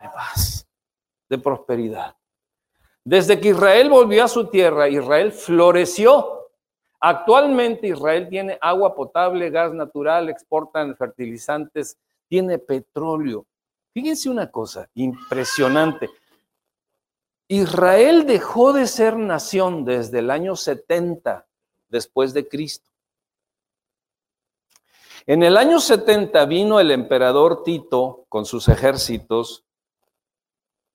de 0.00 0.08
paz, 0.08 0.66
de 1.28 1.36
prosperidad. 1.36 2.16
Desde 3.04 3.38
que 3.38 3.48
Israel 3.48 3.90
volvió 3.90 4.24
a 4.24 4.28
su 4.28 4.46
tierra, 4.46 4.88
Israel 4.88 5.30
floreció. 5.32 6.37
Actualmente 7.00 7.88
Israel 7.88 8.28
tiene 8.28 8.58
agua 8.60 8.94
potable, 8.94 9.50
gas 9.50 9.72
natural, 9.72 10.28
exportan 10.28 10.96
fertilizantes, 10.96 11.96
tiene 12.28 12.58
petróleo. 12.58 13.46
Fíjense 13.92 14.28
una 14.28 14.50
cosa 14.50 14.88
impresionante. 14.94 16.10
Israel 17.46 18.26
dejó 18.26 18.72
de 18.72 18.86
ser 18.86 19.16
nación 19.16 19.84
desde 19.84 20.18
el 20.18 20.30
año 20.30 20.56
70 20.56 21.46
después 21.88 22.34
de 22.34 22.46
Cristo. 22.46 22.90
En 25.26 25.42
el 25.42 25.56
año 25.56 25.78
70 25.78 26.44
vino 26.46 26.80
el 26.80 26.90
emperador 26.90 27.62
Tito 27.62 28.24
con 28.28 28.44
sus 28.44 28.68
ejércitos 28.68 29.64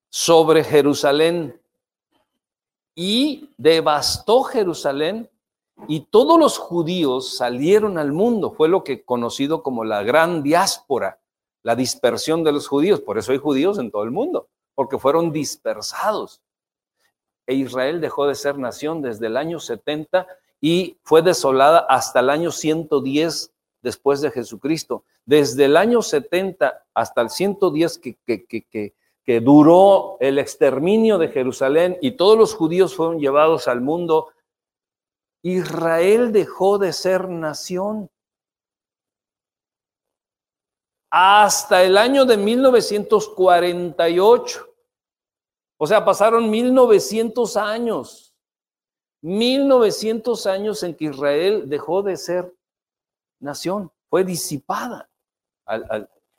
sobre 0.09 0.63
Jerusalén 0.63 1.59
y 2.95 3.51
devastó 3.57 4.43
Jerusalén 4.43 5.29
y 5.88 6.01
todos 6.01 6.39
los 6.39 6.57
judíos 6.57 7.38
salieron 7.38 7.97
al 7.97 8.12
mundo. 8.12 8.51
Fue 8.51 8.69
lo 8.69 8.83
que 8.83 9.03
conocido 9.03 9.63
como 9.63 9.83
la 9.83 10.03
gran 10.03 10.43
diáspora, 10.43 11.19
la 11.62 11.75
dispersión 11.75 12.43
de 12.43 12.51
los 12.51 12.67
judíos. 12.67 13.01
Por 13.01 13.17
eso 13.17 13.31
hay 13.31 13.38
judíos 13.38 13.79
en 13.79 13.91
todo 13.91 14.03
el 14.03 14.12
mundo, 14.12 14.47
porque 14.75 14.97
fueron 14.97 15.31
dispersados. 15.31 16.41
E 17.45 17.55
Israel 17.55 17.99
dejó 17.99 18.27
de 18.27 18.36
ser 18.36 18.57
nación 18.57 19.01
desde 19.01 19.27
el 19.27 19.38
año 19.38 19.59
70 19.59 20.27
y 20.62 20.97
fue 21.03 21.21
desolada 21.21 21.79
hasta 21.89 22.21
el 22.21 22.29
año 22.29 22.51
110 22.51 23.51
después 23.81 24.21
de 24.21 24.31
Jesucristo. 24.31 25.03
Desde 25.25 25.65
el 25.65 25.75
año 25.75 26.01
70 26.01 26.86
hasta 26.93 27.21
el 27.21 27.29
110 27.29 27.97
que, 27.97 28.17
que, 28.25 28.45
que, 28.45 28.93
que 29.25 29.39
duró 29.41 30.17
el 30.19 30.39
exterminio 30.39 31.17
de 31.17 31.29
Jerusalén 31.29 31.97
y 32.01 32.12
todos 32.12 32.38
los 32.38 32.53
judíos 32.55 32.95
fueron 32.95 33.19
llevados 33.19 33.67
al 33.67 33.81
mundo, 33.81 34.29
Israel 35.43 36.32
dejó 36.32 36.77
de 36.77 36.93
ser 36.93 37.27
nación. 37.27 38.10
Hasta 41.12 41.84
el 41.84 41.97
año 41.97 42.23
de 42.25 42.38
1948. 42.38 44.73
O 45.77 45.86
sea, 45.86 46.06
pasaron 46.06 46.49
1900 46.49 47.58
años. 47.58 48.34
1900 49.21 50.47
años 50.47 50.82
en 50.84 50.95
que 50.95 51.06
Israel 51.06 51.69
dejó 51.69 52.01
de 52.01 52.17
ser 52.17 52.51
nación. 53.39 53.91
Fue 54.10 54.23
disipada. 54.23 55.08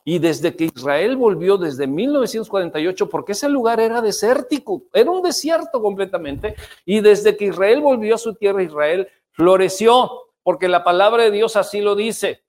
Y 0.05 0.19
desde 0.19 0.55
que 0.55 0.65
Israel 0.65 1.17
volvió, 1.17 1.57
desde 1.57 1.87
1948, 1.87 3.09
porque 3.09 3.33
ese 3.33 3.49
lugar 3.49 3.81
era 3.81 4.03
desértico, 4.03 4.83
era 4.93 5.11
un 5.11 5.23
desierto 5.23 5.81
completamente, 5.81 6.55
y 6.85 7.01
desde 7.01 7.37
que 7.37 7.47
Israel 7.47 7.81
volvió 7.81 8.17
a 8.17 8.19
su 8.19 8.35
tierra, 8.35 8.63
Israel 8.63 9.09
floreció, 9.31 10.11
porque 10.43 10.69
la 10.69 10.85
palabra 10.85 11.25
de 11.25 11.31
Dios 11.31 11.57
así 11.57 11.81
lo 11.81 11.97
dice. 11.97 12.45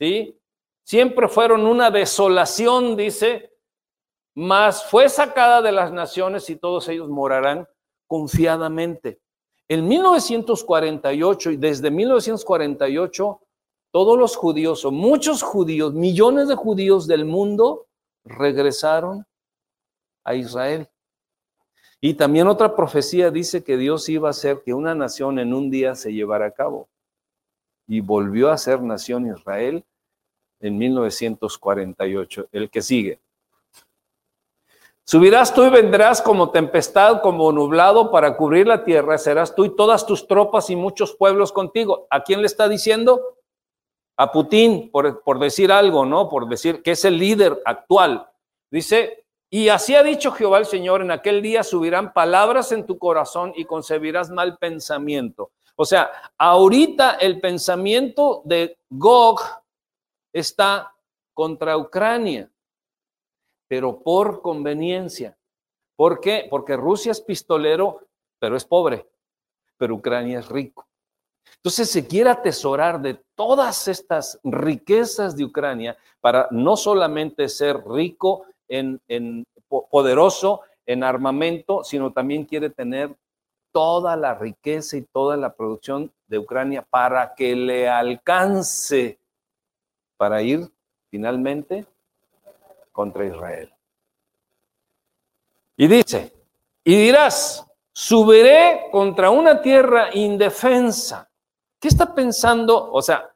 ¿Sí? 0.00 0.40
Siempre 0.82 1.28
fueron 1.28 1.66
una 1.66 1.90
desolación, 1.90 2.96
dice, 2.96 3.52
mas 4.34 4.84
fue 4.84 5.08
sacada 5.08 5.60
de 5.60 5.70
las 5.70 5.92
naciones 5.92 6.48
y 6.48 6.56
todos 6.56 6.88
ellos 6.88 7.08
morarán 7.08 7.68
confiadamente. 8.06 9.20
En 9.68 9.86
1948 9.86 11.52
y 11.52 11.56
desde 11.56 11.90
1948, 11.90 13.40
todos 13.94 14.18
los 14.18 14.34
judíos 14.34 14.84
o 14.84 14.90
muchos 14.90 15.44
judíos, 15.44 15.94
millones 15.94 16.48
de 16.48 16.56
judíos 16.56 17.06
del 17.06 17.24
mundo 17.24 17.86
regresaron 18.24 19.24
a 20.24 20.34
Israel. 20.34 20.88
Y 22.00 22.14
también 22.14 22.48
otra 22.48 22.74
profecía 22.74 23.30
dice 23.30 23.62
que 23.62 23.76
Dios 23.76 24.08
iba 24.08 24.28
a 24.28 24.32
hacer 24.32 24.62
que 24.64 24.74
una 24.74 24.96
nación 24.96 25.38
en 25.38 25.54
un 25.54 25.70
día 25.70 25.94
se 25.94 26.12
llevara 26.12 26.46
a 26.46 26.50
cabo. 26.50 26.88
Y 27.86 28.00
volvió 28.00 28.50
a 28.50 28.58
ser 28.58 28.82
nación 28.82 29.28
Israel 29.28 29.84
en 30.58 30.76
1948, 30.76 32.48
el 32.50 32.70
que 32.70 32.82
sigue. 32.82 33.20
Subirás 35.04 35.54
tú 35.54 35.62
y 35.62 35.70
vendrás 35.70 36.20
como 36.20 36.50
tempestad, 36.50 37.22
como 37.22 37.52
nublado 37.52 38.10
para 38.10 38.36
cubrir 38.36 38.66
la 38.66 38.82
tierra, 38.82 39.18
serás 39.18 39.54
tú 39.54 39.66
y 39.66 39.76
todas 39.76 40.04
tus 40.04 40.26
tropas 40.26 40.68
y 40.68 40.74
muchos 40.74 41.14
pueblos 41.14 41.52
contigo. 41.52 42.08
¿A 42.10 42.24
quién 42.24 42.40
le 42.40 42.46
está 42.46 42.68
diciendo? 42.68 43.33
A 44.16 44.30
Putin, 44.30 44.90
por, 44.90 45.22
por 45.22 45.38
decir 45.38 45.72
algo, 45.72 46.06
¿no? 46.06 46.28
Por 46.28 46.48
decir 46.48 46.82
que 46.82 46.92
es 46.92 47.04
el 47.04 47.18
líder 47.18 47.60
actual. 47.64 48.28
Dice, 48.70 49.26
y 49.50 49.68
así 49.68 49.94
ha 49.94 50.02
dicho 50.02 50.32
Jehová 50.32 50.58
el 50.58 50.66
Señor, 50.66 51.02
en 51.02 51.10
aquel 51.10 51.42
día 51.42 51.62
subirán 51.62 52.12
palabras 52.12 52.72
en 52.72 52.86
tu 52.86 52.98
corazón 52.98 53.52
y 53.56 53.64
concebirás 53.64 54.30
mal 54.30 54.58
pensamiento. 54.58 55.52
O 55.76 55.84
sea, 55.84 56.10
ahorita 56.38 57.12
el 57.12 57.40
pensamiento 57.40 58.42
de 58.44 58.78
Gog 58.88 59.40
está 60.32 60.94
contra 61.32 61.76
Ucrania 61.76 62.50
pero 63.68 64.02
por 64.02 64.42
conveniencia. 64.42 65.36
¿Por 65.96 66.20
qué? 66.20 66.46
Porque 66.48 66.76
Rusia 66.76 67.12
es 67.12 67.20
pistolero, 67.20 68.06
pero 68.38 68.56
es 68.56 68.64
pobre, 68.64 69.08
pero 69.76 69.94
Ucrania 69.94 70.40
es 70.40 70.48
rico. 70.48 70.86
Entonces 71.56 71.90
se 71.90 72.06
quiere 72.06 72.30
atesorar 72.30 73.00
de 73.00 73.14
todas 73.34 73.88
estas 73.88 74.38
riquezas 74.44 75.36
de 75.36 75.44
Ucrania 75.44 75.96
para 76.20 76.48
no 76.50 76.76
solamente 76.76 77.48
ser 77.48 77.82
rico 77.86 78.44
en, 78.68 79.00
en 79.08 79.44
poderoso 79.68 80.60
en 80.86 81.02
armamento, 81.02 81.82
sino 81.84 82.12
también 82.12 82.44
quiere 82.44 82.70
tener 82.70 83.14
toda 83.72 84.16
la 84.16 84.34
riqueza 84.34 84.96
y 84.96 85.02
toda 85.02 85.36
la 85.36 85.54
producción 85.54 86.12
de 86.28 86.38
Ucrania 86.38 86.82
para 86.82 87.34
que 87.34 87.56
le 87.56 87.88
alcance 87.88 89.18
para 90.16 90.42
ir 90.42 90.68
finalmente 91.10 91.86
contra 92.92 93.26
Israel. 93.26 93.72
Y 95.76 95.88
dice, 95.88 96.32
y 96.84 96.96
dirás, 96.96 97.66
subiré 97.92 98.88
contra 98.92 99.30
una 99.30 99.60
tierra 99.60 100.14
indefensa. 100.14 101.28
¿Qué 101.84 101.88
está 101.88 102.14
pensando? 102.14 102.90
O 102.92 103.02
sea, 103.02 103.30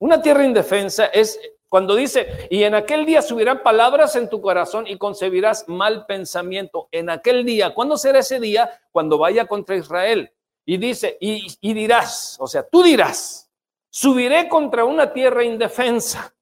una 0.00 0.20
tierra 0.20 0.44
indefensa 0.44 1.06
es 1.06 1.38
cuando 1.68 1.94
dice, 1.94 2.48
y 2.50 2.64
en 2.64 2.74
aquel 2.74 3.06
día 3.06 3.22
subirán 3.22 3.62
palabras 3.62 4.16
en 4.16 4.28
tu 4.28 4.40
corazón 4.40 4.88
y 4.88 4.98
concebirás 4.98 5.68
mal 5.68 6.04
pensamiento. 6.04 6.88
En 6.90 7.10
aquel 7.10 7.44
día, 7.44 7.72
¿cuándo 7.74 7.96
será 7.96 8.18
ese 8.18 8.40
día? 8.40 8.80
Cuando 8.90 9.18
vaya 9.18 9.46
contra 9.46 9.76
Israel. 9.76 10.32
Y 10.64 10.78
dice, 10.78 11.16
y, 11.20 11.46
y 11.60 11.74
dirás, 11.74 12.36
o 12.40 12.48
sea, 12.48 12.68
tú 12.68 12.82
dirás, 12.82 13.52
subiré 13.88 14.48
contra 14.48 14.84
una 14.84 15.12
tierra 15.12 15.44
indefensa. 15.44 16.34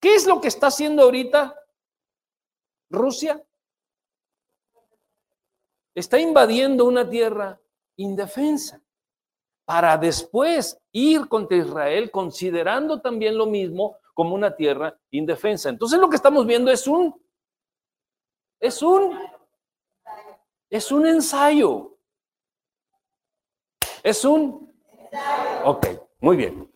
¿Qué 0.00 0.16
es 0.16 0.26
lo 0.26 0.40
que 0.40 0.48
está 0.48 0.66
haciendo 0.66 1.04
ahorita 1.04 1.54
Rusia? 2.90 3.40
Está 5.94 6.18
invadiendo 6.18 6.86
una 6.86 7.08
tierra 7.08 7.60
indefensa 7.94 8.82
para 9.70 9.96
después 9.96 10.76
ir 10.90 11.28
contra 11.28 11.56
Israel 11.56 12.10
considerando 12.10 13.00
también 13.00 13.38
lo 13.38 13.46
mismo 13.46 13.98
como 14.14 14.34
una 14.34 14.56
tierra 14.56 14.98
indefensa. 15.12 15.68
Entonces 15.68 15.96
lo 16.00 16.10
que 16.10 16.16
estamos 16.16 16.44
viendo 16.44 16.72
es 16.72 16.88
un 16.88 17.14
es 18.58 18.82
un 18.82 19.16
es 20.68 20.90
un 20.90 21.06
ensayo. 21.06 21.96
Es 24.02 24.24
un 24.24 24.74
Ok, 25.62 25.86
muy 26.18 26.36
bien. 26.36 26.68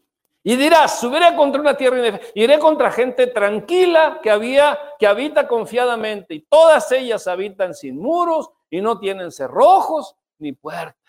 Y 0.45 0.55
dirás, 0.55 1.01
subiré 1.01 1.35
contra 1.35 1.61
una 1.61 1.77
tierra 1.77 1.97
indefensa, 1.97 2.29
iré 2.37 2.61
contra 2.61 2.93
gente 2.93 3.27
tranquila 3.27 4.21
que 4.23 4.31
había, 4.31 4.79
que 5.01 5.09
habita 5.09 5.49
confiadamente, 5.49 6.35
y 6.35 6.41
todas 6.43 6.93
ellas 6.93 7.27
habitan 7.27 7.75
sin 7.75 7.99
muros 7.99 8.51
y 8.71 8.81
no 8.81 9.01
tienen 9.01 9.33
cerrojos 9.33 10.15
ni 10.39 10.53
puertas. 10.53 11.04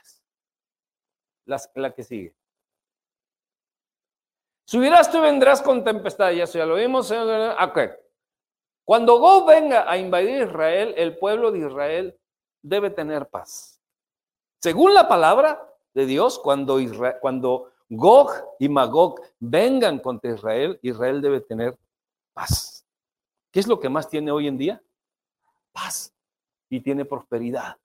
La 1.45 1.93
que 1.93 2.03
sigue. 2.03 2.35
Subirás 4.65 5.11
tú 5.11 5.19
y 5.19 5.21
vendrás 5.21 5.61
con 5.61 5.83
tempestad, 5.83 6.31
ya 6.31 6.65
lo 6.65 6.75
vimos. 6.75 7.11
Okay. 7.11 7.89
Cuando 8.83 9.19
Gog 9.19 9.47
venga 9.47 9.89
a 9.89 9.97
invadir 9.97 10.43
Israel, 10.43 10.93
el 10.97 11.17
pueblo 11.17 11.51
de 11.51 11.59
Israel 11.59 12.19
debe 12.63 12.89
tener 12.89 13.27
paz. 13.27 13.79
Según 14.59 14.93
la 14.93 15.07
palabra 15.07 15.71
de 15.93 16.07
Dios, 16.07 16.39
cuando, 16.39 16.79
Israel, 16.79 17.17
cuando 17.21 17.71
Gog 17.89 18.31
y 18.59 18.67
Magog 18.67 19.21
vengan 19.39 19.99
contra 19.99 20.33
Israel, 20.33 20.79
Israel 20.81 21.21
debe 21.21 21.41
tener 21.41 21.77
paz. 22.33 22.85
¿Qué 23.51 23.59
es 23.59 23.67
lo 23.67 23.79
que 23.79 23.89
más 23.89 24.09
tiene 24.09 24.31
hoy 24.31 24.47
en 24.47 24.57
día? 24.57 24.83
Paz 25.71 26.13
y 26.69 26.79
tiene 26.81 27.05
prosperidad. 27.05 27.77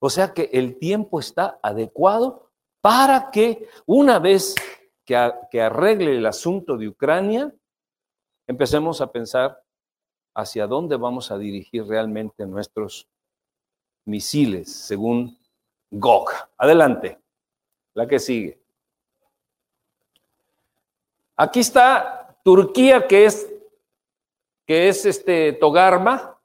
O 0.00 0.08
sea 0.08 0.32
que 0.32 0.50
el 0.52 0.78
tiempo 0.78 1.18
está 1.18 1.58
adecuado 1.62 2.47
para 2.88 3.30
que 3.30 3.68
una 3.84 4.18
vez 4.18 4.54
que, 5.04 5.14
arregle 5.60 6.16
el 6.16 6.24
asunto 6.24 6.78
de 6.78 6.88
Ucrania, 6.88 7.54
empecemos 8.46 9.02
a 9.02 9.12
pensar 9.12 9.62
hacia 10.34 10.66
dónde 10.66 10.96
vamos 10.96 11.30
a 11.30 11.36
dirigir 11.36 11.84
realmente 11.84 12.46
nuestros 12.46 13.06
misiles, 14.06 14.72
según 14.72 15.38
Gog. 15.90 16.30
Adelante, 16.56 17.18
la 17.92 18.08
que 18.08 18.18
sigue. 18.18 18.58
Aquí 21.36 21.60
está 21.60 22.38
Turquía, 22.42 23.06
que 23.06 23.26
es, 23.26 23.52
que 24.66 24.88
es 24.88 25.04
este 25.04 25.52
Togarma, 25.52 26.40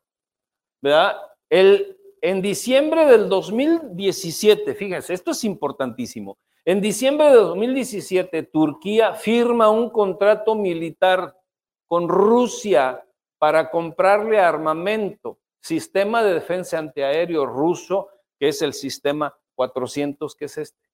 ¿verdad? 0.82 1.16
El, 1.50 1.98
en 2.24 2.42
diciembre 2.42 3.06
del 3.06 3.28
2017, 3.28 4.76
fíjense, 4.76 5.14
esto 5.14 5.32
es 5.32 5.44
importantísimo. 5.44 6.38
En 6.64 6.80
diciembre 6.80 7.26
de 7.26 7.36
2017, 7.36 8.44
Turquía 8.44 9.14
firma 9.14 9.70
un 9.70 9.90
contrato 9.90 10.56
militar 10.56 11.38
con 11.86 12.08
Rusia 12.08 13.06
para 13.38 13.70
comprarle 13.70 14.40
armamento, 14.40 15.38
sistema 15.60 16.24
de 16.24 16.36
defensa 16.36 16.80
antiaéreo 16.80 17.46
ruso, 17.46 18.08
que 18.40 18.48
es 18.48 18.62
el 18.62 18.72
sistema 18.72 19.38
400, 19.56 20.34
que 20.34 20.46
es 20.46 20.58
este. 20.58 20.90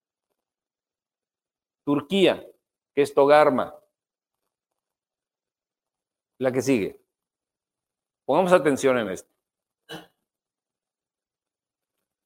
Turquía, 1.86 2.44
que 2.96 3.04
es 3.04 3.14
Togarma. 3.14 3.76
La 6.40 6.52
que 6.52 6.64
sigue. 6.64 7.00
Pongamos 8.26 8.52
atención 8.52 8.98
en 8.98 9.10
esto. 9.10 9.39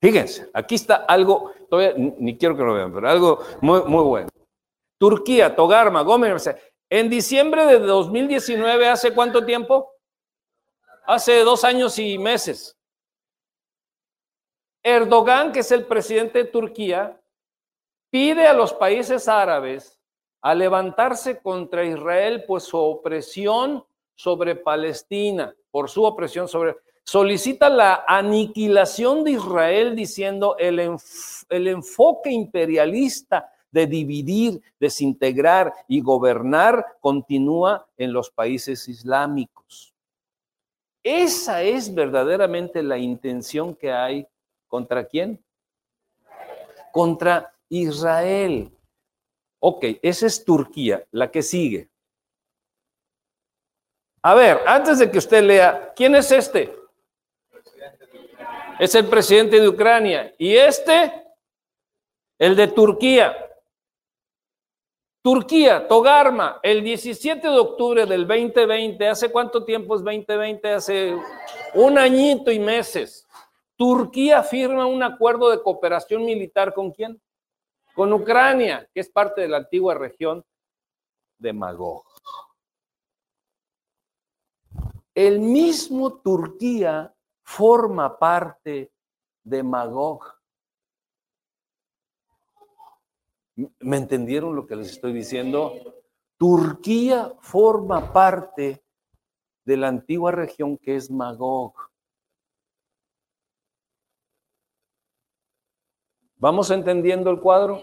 Fíjense, 0.04 0.50
aquí 0.54 0.76
está 0.76 1.06
algo, 1.08 1.54
todavía 1.70 1.94
ni 1.96 2.38
quiero 2.38 2.58
que 2.58 2.64
lo 2.64 2.74
vean, 2.74 2.94
pero 2.94 3.10
algo 3.10 3.40
muy, 3.62 3.84
muy 3.84 4.04
bueno. 4.04 4.28
Turquía, 4.98 5.56
Togarma, 5.56 6.02
Gómez. 6.02 6.54
En 6.90 7.10
diciembre 7.10 7.66
de 7.66 7.80
2019, 7.80 8.90
¿hace 8.90 9.14
cuánto 9.14 9.46
tiempo? 9.46 9.94
Hace 11.06 11.46
dos 11.46 11.64
años 11.64 11.98
y 12.00 12.18
meses. 12.18 12.78
Erdogan, 14.84 15.54
que 15.54 15.62
es 15.62 15.72
el 15.72 15.86
presidente 15.86 16.40
de 16.40 16.50
Turquía, 16.50 17.18
pide 18.10 18.46
a 18.46 18.54
los 18.54 18.74
países 18.74 19.30
árabes 19.30 20.02
a 20.42 20.54
levantarse 20.54 21.40
contra 21.42 21.86
Israel, 21.86 22.44
pues 22.46 22.64
su 22.64 22.78
opresión 22.78 23.86
sobre 24.16 24.58
Palestina, 24.58 25.56
por 25.72 25.90
su 25.90 26.04
opresión 26.04 26.50
sobre 26.50 26.76
solicita 27.04 27.70
la 27.70 28.06
aniquilación 28.08 29.24
de 29.24 29.32
Israel 29.32 29.96
diciendo 29.96 30.56
el, 30.58 30.98
el 31.50 31.68
enfoque 31.68 32.32
imperialista 32.32 33.52
de 33.72 33.88
dividir, 33.88 34.62
desintegrar 34.80 35.74
y 35.88 36.02
gobernar 36.02 36.86
continúa 37.00 37.88
en 37.98 38.14
los 38.14 38.30
países 38.30 38.88
islámicos. 38.88 39.94
Esa 41.04 41.64
es 41.64 41.94
verdaderamente 41.94 42.82
la 42.84 42.98
intención 42.98 43.76
que 43.76 43.92
hay 43.92 44.28
contra 44.68 45.06
quién? 45.06 45.44
Contra 46.92 47.54
Israel. 47.68 48.72
Ok, 49.60 49.86
esa 50.02 50.28
es 50.28 50.46
Turquía, 50.46 51.06
la 51.12 51.32
que 51.32 51.42
sigue. 51.42 51.90
A 54.22 54.36
ver, 54.36 54.62
antes 54.66 55.00
de 55.00 55.10
que 55.10 55.18
usted 55.18 55.44
lea, 55.44 55.92
¿quién 55.96 56.16
es 56.16 56.32
este? 56.32 56.83
Es 58.80 58.96
el 58.96 59.08
presidente 59.08 59.60
de 59.60 59.68
Ucrania. 59.68 60.34
Y 60.38 60.56
este, 60.56 61.12
el 62.38 62.56
de 62.56 62.68
Turquía. 62.68 63.36
Turquía, 65.22 65.88
Togarma, 65.88 66.60
el 66.62 66.84
17 66.84 67.48
de 67.48 67.58
octubre 67.58 68.06
del 68.06 68.28
2020, 68.28 69.08
¿hace 69.08 69.32
cuánto 69.32 69.64
tiempo 69.64 69.96
es 69.96 70.04
2020? 70.04 70.70
Hace 70.70 71.18
un 71.76 71.98
añito 71.98 72.52
y 72.52 72.60
meses. 72.60 73.26
Turquía 73.78 74.44
firma 74.44 74.86
un 74.86 75.02
acuerdo 75.02 75.50
de 75.50 75.62
cooperación 75.62 76.26
militar 76.26 76.74
con 76.74 76.92
quién? 76.92 77.22
Con 77.96 78.12
Ucrania, 78.12 78.90
que 78.94 79.00
es 79.00 79.10
parte 79.10 79.42
de 79.42 79.48
la 79.48 79.58
antigua 79.58 79.94
región 79.94 80.44
de 81.38 81.54
Magog. 81.54 82.04
El 85.16 85.40
mismo 85.40 86.16
Turquía 86.16 87.13
forma 87.44 88.18
parte 88.18 88.92
de 89.44 89.64
Magog. 89.64 90.24
¿Me 93.56 93.98
entendieron 93.98 94.56
lo 94.56 94.66
que 94.66 94.76
les 94.76 94.92
estoy 94.92 95.14
diciendo? 95.14 95.74
Turquía 96.38 97.34
forma 97.40 98.12
parte 98.12 98.84
de 99.66 99.78
la 99.78 99.88
antigua 99.88 100.32
región 100.32 100.78
que 100.78 100.96
es 100.96 101.12
Magog. 101.12 101.74
¿Vamos 106.38 106.72
entendiendo 106.72 107.30
el 107.30 107.40
cuadro? 107.40 107.82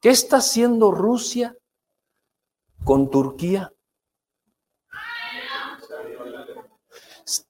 ¿Qué 0.00 0.10
está 0.10 0.38
haciendo 0.38 0.90
Rusia 0.90 1.56
con 2.84 3.08
Turquía? 3.08 3.72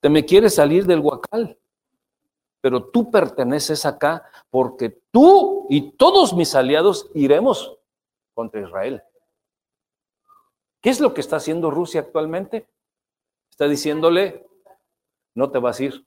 Te 0.01 0.09
me 0.09 0.25
quieres 0.25 0.55
salir 0.55 0.87
del 0.87 1.01
huacal, 1.01 1.59
pero 2.61 2.85
tú 2.85 3.11
perteneces 3.11 3.85
acá 3.85 4.25
porque 4.51 5.03
tú 5.11 5.67
y 5.69 5.93
todos 5.93 6.35
mis 6.35 6.55
aliados 6.55 7.11
iremos 7.15 7.77
contra 8.35 8.61
Israel. 8.61 9.03
¿Qué 10.81 10.91
es 10.91 11.01
lo 11.01 11.15
que 11.15 11.21
está 11.21 11.37
haciendo 11.37 11.71
Rusia 11.71 12.01
actualmente? 12.01 12.69
Está 13.51 13.69
diciéndole, 13.69 14.47
no 15.35 15.51
te 15.51 15.59
vas 15.59 15.81
a 15.81 15.85
ir, 15.85 16.07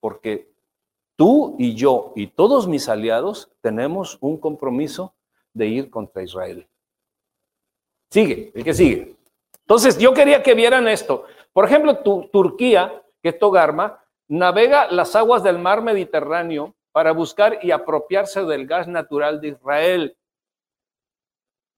porque 0.00 0.52
tú 1.16 1.56
y 1.58 1.74
yo 1.74 2.12
y 2.14 2.28
todos 2.28 2.68
mis 2.68 2.88
aliados 2.88 3.50
tenemos 3.60 4.18
un 4.20 4.38
compromiso 4.38 5.14
de 5.52 5.66
ir 5.66 5.90
contra 5.90 6.22
Israel. 6.22 6.68
Sigue, 8.10 8.52
el 8.54 8.64
que 8.64 8.74
sigue. 8.74 9.15
Entonces, 9.66 9.98
yo 9.98 10.14
quería 10.14 10.42
que 10.42 10.54
vieran 10.54 10.86
esto. 10.86 11.24
Por 11.52 11.64
ejemplo, 11.64 11.98
Turquía, 11.98 13.02
que 13.20 13.30
es 13.30 13.38
Togarma, 13.38 14.00
navega 14.28 14.90
las 14.90 15.16
aguas 15.16 15.42
del 15.42 15.58
mar 15.58 15.82
Mediterráneo 15.82 16.76
para 16.92 17.12
buscar 17.12 17.58
y 17.62 17.72
apropiarse 17.72 18.44
del 18.44 18.66
gas 18.66 18.86
natural 18.86 19.40
de 19.40 19.48
Israel. 19.48 20.16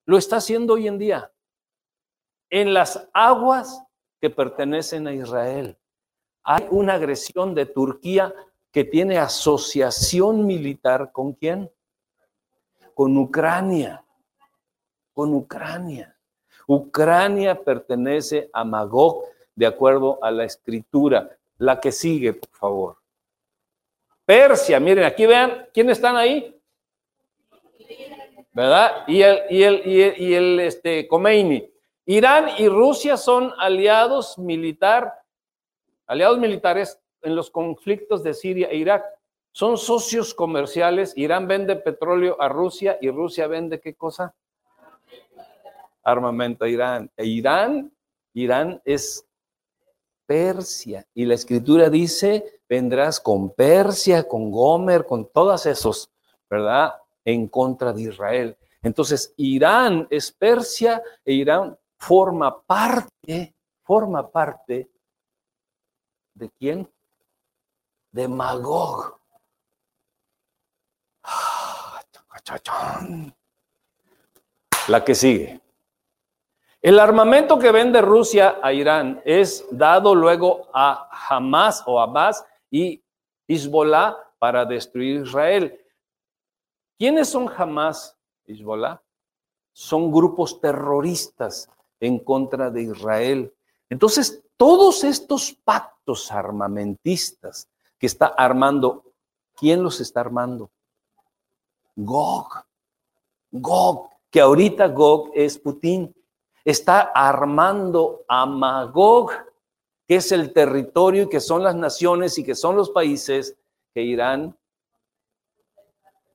Lo 0.05 0.18
está 0.18 0.37
haciendo 0.37 0.74
hoy 0.74 0.87
en 0.87 0.98
día 0.98 1.33
en 2.51 2.74
las 2.74 3.09
aguas 3.12 3.83
que 4.20 4.31
pertenecen 4.31 5.07
a 5.07 5.14
Israel. 5.14 5.79
Hay 6.42 6.66
una 6.70 6.94
agresión 6.94 7.55
de 7.55 7.66
Turquía 7.66 8.35
que 8.70 8.85
tiene 8.85 9.18
asociación 9.18 10.46
militar 10.46 11.11
con 11.12 11.33
quién? 11.33 11.70
Con 12.94 13.16
Ucrania. 13.16 14.05
Con 15.12 15.35
Ucrania. 15.35 16.17
Ucrania 16.68 17.61
pertenece 17.64 18.50
a 18.52 18.62
Magog 18.62 19.24
de 19.54 19.66
acuerdo 19.66 20.18
a 20.22 20.31
la 20.31 20.44
escritura. 20.44 21.37
La 21.57 21.81
que 21.81 21.90
sigue, 21.90 22.35
por 22.35 22.50
favor. 22.50 22.96
Persia, 24.24 24.78
miren, 24.78 25.04
aquí 25.04 25.24
vean, 25.24 25.66
¿quiénes 25.72 25.96
están 25.96 26.16
ahí? 26.16 26.54
¿Verdad? 28.52 29.04
Y 29.09 29.22
el, 29.22 29.40
y 29.48 29.62
el, 29.62 29.83
y 30.18 30.35
el, 30.35 30.61
este, 30.61 31.09
Khomeini. 31.09 31.72
Irán 32.04 32.50
y 32.59 32.68
Rusia 32.68 33.16
son 33.16 33.52
aliados 33.59 34.38
militar, 34.38 35.14
aliados 36.07 36.38
militares 36.38 37.00
en 37.22 37.35
los 37.35 37.50
conflictos 37.50 38.22
de 38.22 38.35
Siria 38.35 38.68
e 38.68 38.76
Irak. 38.76 39.04
Son 39.52 39.78
socios 39.78 40.35
comerciales. 40.35 41.16
Irán 41.16 41.48
vende 41.48 41.76
petróleo 41.76 42.37
a 42.40 42.48
Rusia 42.48 42.98
y 43.00 43.11
Rusia 43.11 43.46
vende 43.46 43.81
qué 43.81 43.94
cosa? 43.94 44.35
Armamento 46.11 46.64
a 46.64 46.68
Irán. 46.68 47.11
E 47.16 47.27
Irán, 47.27 47.92
Irán 48.35 48.81
es 48.85 49.27
Persia. 50.27 51.07
Y 51.14 51.25
la 51.25 51.35
escritura 51.35 51.90
dice, 51.90 52.62
vendrás 52.68 53.21
con 53.21 53.51
Persia, 53.51 54.27
con 54.27 54.51
Gomer, 54.51 55.07
con 55.07 55.31
todos 55.31 55.66
esos, 55.66 56.11
¿verdad? 56.49 56.94
En 57.25 57.49
contra 57.49 57.92
de 57.92 58.03
Israel. 58.03 58.57
Entonces, 58.83 59.35
Irán 59.37 60.07
es 60.11 60.31
Persia 60.33 61.03
e 61.25 61.33
Irán 61.33 61.77
forma 61.99 62.62
parte, 62.62 63.55
forma 63.83 64.31
parte 64.31 64.90
de 66.35 66.51
quién? 66.51 66.88
De 68.12 68.29
Magog. 68.29 69.18
Ah, 71.25 72.01
la 74.88 75.05
que 75.05 75.14
sigue. 75.14 75.61
El 76.81 77.01
armamento 77.01 77.59
que 77.59 77.73
vende 77.73 78.01
Rusia 78.01 78.61
a 78.62 78.73
Irán 78.73 79.21
es 79.25 79.67
dado 79.73 80.14
luego 80.14 80.69
a 80.73 81.09
Hamas 81.29 81.83
o 81.87 82.01
Abbas 82.01 82.45
y 82.71 83.03
Hezbollah 83.49 84.17
para 84.38 84.64
destruir 84.64 85.23
Israel. 85.23 85.77
¿Quiénes 86.97 87.31
son 87.31 87.49
Hamas, 87.49 88.17
Hezbollah? 88.47 89.03
Son 89.73 90.12
grupos 90.12 90.61
terroristas 90.61 91.69
en 91.99 92.21
contra 92.21 92.71
de 92.71 92.83
Israel. 92.83 93.53
Entonces, 93.91 94.45
todos 94.57 95.03
estos 95.03 95.53
pactos 95.64 96.31
armamentistas 96.31 97.69
que 97.99 98.07
está 98.07 98.27
armando, 98.27 99.03
¿quién 99.57 99.83
los 99.83 100.01
está 100.01 100.21
armando? 100.21 100.71
Gog. 101.97 102.64
Gog, 103.51 104.11
que 104.31 104.41
ahorita 104.41 104.87
Gog 104.88 105.33
es 105.35 105.59
Putin 105.59 106.14
está 106.64 107.12
armando 107.14 108.25
a 108.29 108.47
Magog 108.47 109.33
que 110.09 110.16
es 110.16 110.33
el 110.33 110.55
territorio 110.55 111.25
y 111.25 111.29
que 111.29 111.38
son 111.38 111.62
las 111.62 111.75
naciones 111.75 112.38
y 112.38 112.44
que 112.44 112.55
son 112.55 112.75
los 112.77 112.88
países 112.88 113.59
que 113.92 114.03
irán 114.03 114.57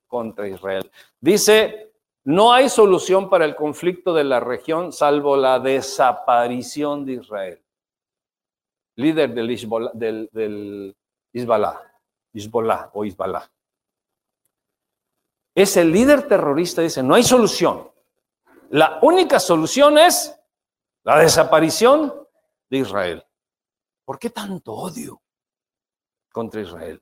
contra 0.08 0.48
Israel. 0.48 0.92
Dice, 1.20 1.92
no 2.24 2.54
hay 2.54 2.70
solución 2.70 3.32
para 3.32 3.46
el 3.46 3.56
conflicto 3.56 4.14
de 4.14 4.26
la 4.26 4.40
región 4.40 4.94
salvo 4.94 5.36
la 5.36 5.60
desaparición 5.60 7.04
de 7.04 7.14
Israel. 7.14 7.60
Líder 8.96 9.34
del, 9.34 9.50
Isbola, 9.50 9.90
del, 9.96 10.30
del 10.32 10.96
o 12.94 13.06
Isbalá. 13.06 13.52
Es 15.56 15.78
el 15.78 15.92
líder 15.92 16.28
terrorista, 16.28 16.84
dice, 16.84 17.02
no 17.02 17.16
hay 17.16 17.24
solución. 17.24 17.90
La 18.74 18.98
única 19.04 19.40
solución 19.40 20.00
es 20.00 20.36
la 21.04 21.20
desaparición 21.20 22.12
de 22.72 22.80
Israel. 22.80 23.24
¿Por 24.04 24.18
qué 24.18 24.32
tanto 24.32 24.74
odio 24.74 25.22
contra 26.32 26.60
Israel? 26.60 27.00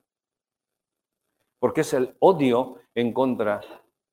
Porque 1.58 1.80
es 1.80 1.94
el 1.94 2.14
odio 2.18 2.78
en 2.94 3.14
contra 3.14 3.62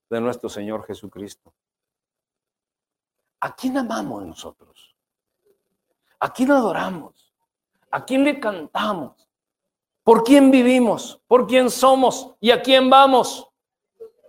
de 0.10 0.22
nuestro 0.22 0.48
Señor 0.48 0.86
Jesucristo. 0.86 1.54
¿A 3.42 3.54
quién 3.54 3.78
amamos 3.78 4.26
nosotros? 4.26 4.96
¿A 6.22 6.32
quién 6.32 6.52
adoramos? 6.52 7.36
¿A 7.92 8.06
quién 8.06 8.24
le 8.24 8.40
cantamos? 8.40 9.30
¿Por 10.02 10.24
quién 10.24 10.50
vivimos? 10.50 11.22
¿Por 11.28 11.46
quién 11.46 11.70
somos? 11.70 12.36
¿Y 12.40 12.52
a 12.52 12.62
quién 12.62 12.90
vamos? 12.90 13.50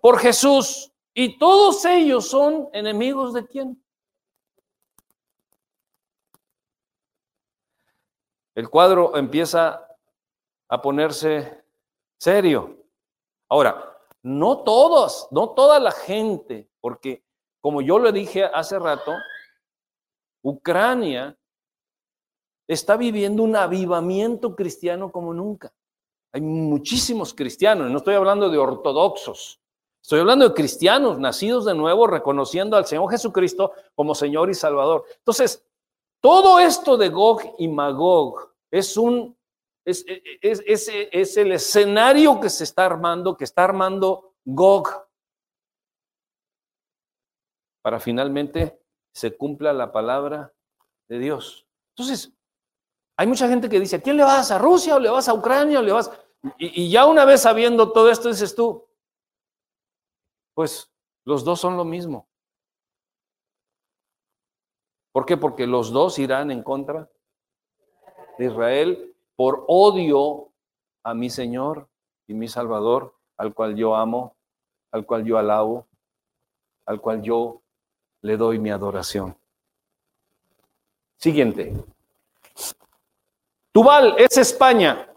Por 0.03 0.19
Jesús. 0.19 0.90
Y 1.15 1.39
todos 1.39 1.85
ellos 1.85 2.29
son 2.29 2.69
enemigos 2.73 3.35
de 3.35 3.47
quién? 3.47 3.85
El 8.55 8.69
cuadro 8.69 9.17
empieza 9.17 9.87
a 10.69 10.83
ponerse 10.83 11.65
serio. 12.19 12.77
Ahora, 13.49 13.99
no 14.23 14.63
todos, 14.63 15.29
no 15.31 15.51
toda 15.51 15.81
la 15.81 15.93
gente, 15.93 16.69
porque 16.81 17.25
como 17.61 17.81
yo 17.81 17.99
le 17.99 18.13
dije 18.13 18.45
hace 18.45 18.79
rato, 18.79 19.15
Ucrania 20.43 21.37
está 22.69 22.97
viviendo 22.97 23.43
un 23.43 23.57
avivamiento 23.57 24.55
cristiano 24.55 25.11
como 25.11 25.35
nunca. 25.35 25.73
Hay 26.33 26.41
muchísimos 26.41 27.35
cristianos, 27.35 27.91
no 27.91 27.99
estoy 27.99 28.15
hablando 28.15 28.49
de 28.49 28.59
ortodoxos, 28.59 29.60
estoy 30.03 30.21
hablando 30.21 30.49
de 30.49 30.55
cristianos 30.55 31.19
nacidos 31.19 31.65
de 31.65 31.75
nuevo, 31.75 32.07
reconociendo 32.07 32.77
al 32.77 32.87
Señor 32.87 33.11
Jesucristo 33.11 33.73
como 33.95 34.15
Señor 34.15 34.51
y 34.51 34.55
Salvador. 34.55 35.05
Entonces, 35.19 35.65
todo 36.21 36.59
esto 36.59 36.97
de 36.97 37.09
Gog 37.09 37.43
y 37.59 37.69
Magog 37.69 38.55
es 38.71 38.97
un 38.97 39.37
es, 39.85 40.05
es, 40.43 41.37
el 41.37 41.53
escenario 41.53 42.41
que 42.41 42.51
se 42.51 42.65
está 42.65 42.87
armando, 42.87 43.37
que 43.37 43.45
está 43.45 43.65
armando 43.65 44.35
Gog, 44.45 44.89
para 47.83 47.99
finalmente 47.99 48.79
se 49.13 49.37
cumpla 49.37 49.73
la 49.73 49.91
palabra 49.91 50.53
de 51.09 51.19
Dios. 51.19 51.67
Entonces, 51.97 52.33
hay 53.17 53.27
mucha 53.27 53.49
gente 53.49 53.69
que 53.69 53.81
dice, 53.81 53.97
¿a 53.97 54.03
quién 54.03 54.17
le 54.17 54.25
vas? 54.25 54.51
¿A 54.51 54.59
Rusia 54.59 54.97
o 54.97 55.01
le 55.01 55.11
vas 55.11 55.29
a 55.29 55.35
Ucrania 55.35 55.81
o 55.81 55.83
le 55.83 55.93
vas? 55.93 56.11
Y, 56.59 56.85
y 56.85 56.91
ya 56.91 57.07
una 57.07 57.25
vez 57.25 57.43
sabiendo 57.43 57.93
todo 57.93 58.11
esto, 58.11 58.29
dices 58.29 58.55
tú, 58.55 58.87
pues 60.61 60.93
los 61.25 61.43
dos 61.43 61.59
son 61.59 61.79
lo 61.79 61.87
mismo. 61.87 62.29
¿Por 65.11 65.25
qué? 65.25 65.39
Porque 65.39 65.67
los 65.67 65.91
dos 65.91 66.19
irán 66.19 66.51
en 66.51 66.63
contra 66.63 67.09
de 68.37 68.45
Israel 68.45 69.17
por 69.37 69.65
odio 69.69 70.53
a 71.03 71.15
mi 71.15 71.31
Señor 71.31 71.89
y 72.27 72.35
mi 72.35 72.47
Salvador, 72.47 73.15
al 73.39 73.55
cual 73.55 73.75
yo 73.75 73.97
amo, 73.97 74.37
al 74.91 75.07
cual 75.07 75.25
yo 75.25 75.39
alabo, 75.39 75.87
al 76.85 77.01
cual 77.01 77.23
yo 77.23 77.63
le 78.21 78.37
doy 78.37 78.59
mi 78.59 78.69
adoración. 78.69 79.35
Siguiente. 81.17 81.73
Tubal 83.73 84.15
es 84.19 84.37
España. 84.37 85.10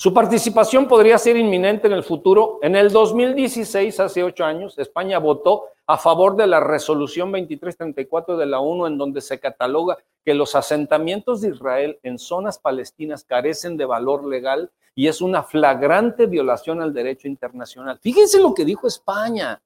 Su 0.00 0.14
participación 0.14 0.86
podría 0.86 1.18
ser 1.18 1.36
inminente 1.36 1.88
en 1.88 1.92
el 1.92 2.04
futuro. 2.04 2.60
En 2.62 2.76
el 2.76 2.92
2016, 2.92 3.98
hace 3.98 4.22
ocho 4.22 4.44
años, 4.44 4.78
España 4.78 5.18
votó 5.18 5.64
a 5.88 5.98
favor 5.98 6.36
de 6.36 6.46
la 6.46 6.60
resolución 6.60 7.32
2334 7.32 8.36
de 8.36 8.46
la 8.46 8.60
ONU, 8.60 8.86
en 8.86 8.96
donde 8.96 9.20
se 9.20 9.40
cataloga 9.40 9.98
que 10.24 10.34
los 10.34 10.54
asentamientos 10.54 11.40
de 11.40 11.48
Israel 11.48 11.98
en 12.04 12.16
zonas 12.16 12.60
palestinas 12.60 13.24
carecen 13.24 13.76
de 13.76 13.86
valor 13.86 14.24
legal 14.24 14.70
y 14.94 15.08
es 15.08 15.20
una 15.20 15.42
flagrante 15.42 16.26
violación 16.26 16.80
al 16.80 16.94
derecho 16.94 17.26
internacional. 17.26 17.98
Fíjense 18.00 18.40
lo 18.40 18.54
que 18.54 18.64
dijo 18.64 18.86
España. 18.86 19.60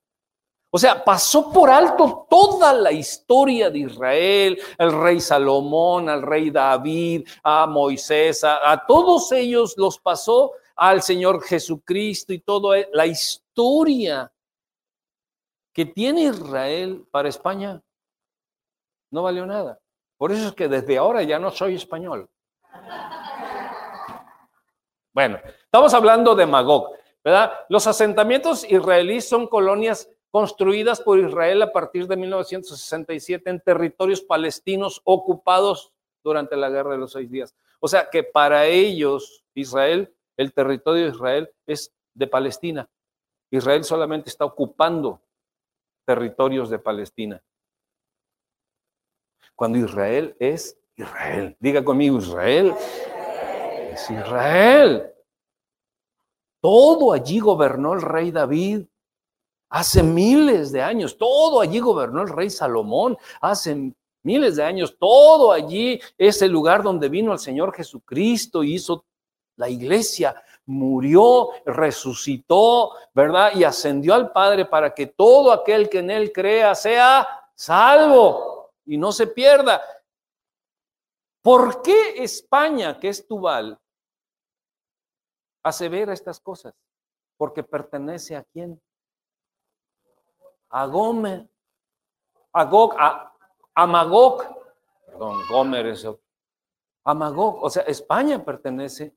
O 0.74 0.78
sea, 0.78 1.04
pasó 1.04 1.52
por 1.52 1.68
alto 1.68 2.26
toda 2.30 2.72
la 2.72 2.90
historia 2.90 3.68
de 3.68 3.80
Israel, 3.80 4.58
el 4.78 5.02
rey 5.02 5.20
Salomón, 5.20 6.08
al 6.08 6.22
rey 6.22 6.50
David, 6.50 7.28
a 7.42 7.66
Moisés, 7.66 8.42
a, 8.42 8.82
todos 8.88 9.30
ellos 9.32 9.74
los 9.76 9.98
pasó 9.98 10.52
al 10.74 11.02
Señor 11.02 11.42
Jesucristo 11.42 12.32
y 12.32 12.38
toda 12.38 12.78
la 12.90 13.04
historia 13.04 14.32
que 15.74 15.84
tiene 15.84 16.22
Israel 16.22 17.06
para 17.10 17.28
España 17.28 17.82
no 19.10 19.24
valió 19.24 19.44
nada. 19.44 19.78
Por 20.16 20.32
eso 20.32 20.48
es 20.48 20.54
que 20.54 20.68
desde 20.68 20.96
ahora 20.96 21.22
ya 21.22 21.38
no 21.38 21.50
soy 21.50 21.74
español. 21.74 22.30
Bueno, 25.12 25.38
estamos 25.64 25.92
hablando 25.92 26.34
de 26.34 26.46
Magog, 26.46 26.94
¿verdad? 27.22 27.52
Los 27.68 27.86
asentamientos 27.86 28.64
israelíes 28.64 29.28
son 29.28 29.46
colonias 29.46 30.08
construidas 30.32 31.00
por 31.02 31.18
Israel 31.18 31.60
a 31.60 31.72
partir 31.72 32.08
de 32.08 32.16
1967 32.16 33.48
en 33.48 33.60
territorios 33.60 34.22
palestinos 34.22 35.02
ocupados 35.04 35.92
durante 36.24 36.56
la 36.56 36.70
Guerra 36.70 36.92
de 36.92 36.98
los 36.98 37.12
Seis 37.12 37.30
Días. 37.30 37.54
O 37.80 37.86
sea 37.86 38.08
que 38.10 38.24
para 38.24 38.64
ellos, 38.66 39.44
Israel, 39.54 40.12
el 40.38 40.54
territorio 40.54 41.04
de 41.04 41.10
Israel 41.10 41.50
es 41.66 41.94
de 42.14 42.26
Palestina. 42.26 42.88
Israel 43.50 43.84
solamente 43.84 44.30
está 44.30 44.46
ocupando 44.46 45.20
territorios 46.06 46.70
de 46.70 46.78
Palestina. 46.78 47.42
Cuando 49.54 49.78
Israel 49.78 50.34
es 50.40 50.78
Israel. 50.96 51.56
Diga 51.60 51.84
conmigo, 51.84 52.16
Israel 52.16 52.74
es 53.92 54.10
Israel. 54.10 55.12
Todo 56.62 57.12
allí 57.12 57.38
gobernó 57.38 57.92
el 57.92 58.00
rey 58.00 58.30
David. 58.30 58.86
Hace 59.74 60.02
miles 60.02 60.70
de 60.70 60.82
años, 60.82 61.16
todo 61.16 61.62
allí 61.62 61.80
gobernó 61.80 62.20
el 62.20 62.28
rey 62.28 62.50
Salomón. 62.50 63.16
Hace 63.40 63.94
miles 64.22 64.56
de 64.56 64.64
años, 64.64 64.98
todo 64.98 65.50
allí 65.50 65.98
es 66.18 66.42
el 66.42 66.52
lugar 66.52 66.82
donde 66.82 67.08
vino 67.08 67.32
el 67.32 67.38
Señor 67.38 67.74
Jesucristo 67.74 68.62
y 68.62 68.74
hizo 68.74 69.06
la 69.56 69.70
iglesia. 69.70 70.34
Murió, 70.66 71.48
resucitó, 71.64 72.92
¿verdad? 73.14 73.52
Y 73.54 73.64
ascendió 73.64 74.12
al 74.12 74.30
Padre 74.30 74.66
para 74.66 74.92
que 74.92 75.06
todo 75.06 75.50
aquel 75.50 75.88
que 75.88 76.00
en 76.00 76.10
él 76.10 76.32
crea 76.32 76.74
sea 76.74 77.26
salvo 77.54 78.72
y 78.84 78.98
no 78.98 79.10
se 79.10 79.26
pierda. 79.26 79.80
¿Por 81.40 81.80
qué 81.80 82.22
España, 82.22 83.00
que 83.00 83.08
es 83.08 83.26
Tubal, 83.26 83.80
asevera 85.62 86.12
estas 86.12 86.38
cosas? 86.40 86.74
Porque 87.38 87.62
pertenece 87.62 88.36
a 88.36 88.44
quién? 88.52 88.78
A 90.72 90.86
Gomer, 90.86 91.46
a 92.52 92.64
Gog, 92.64 92.94
a, 92.98 93.86
Magog, 93.86 94.44
perdón, 95.06 95.38
Gomer 95.48 95.86
es 95.86 96.04
a 96.04 96.14
o 97.04 97.70
sea, 97.70 97.82
España 97.82 98.42
pertenece 98.44 99.14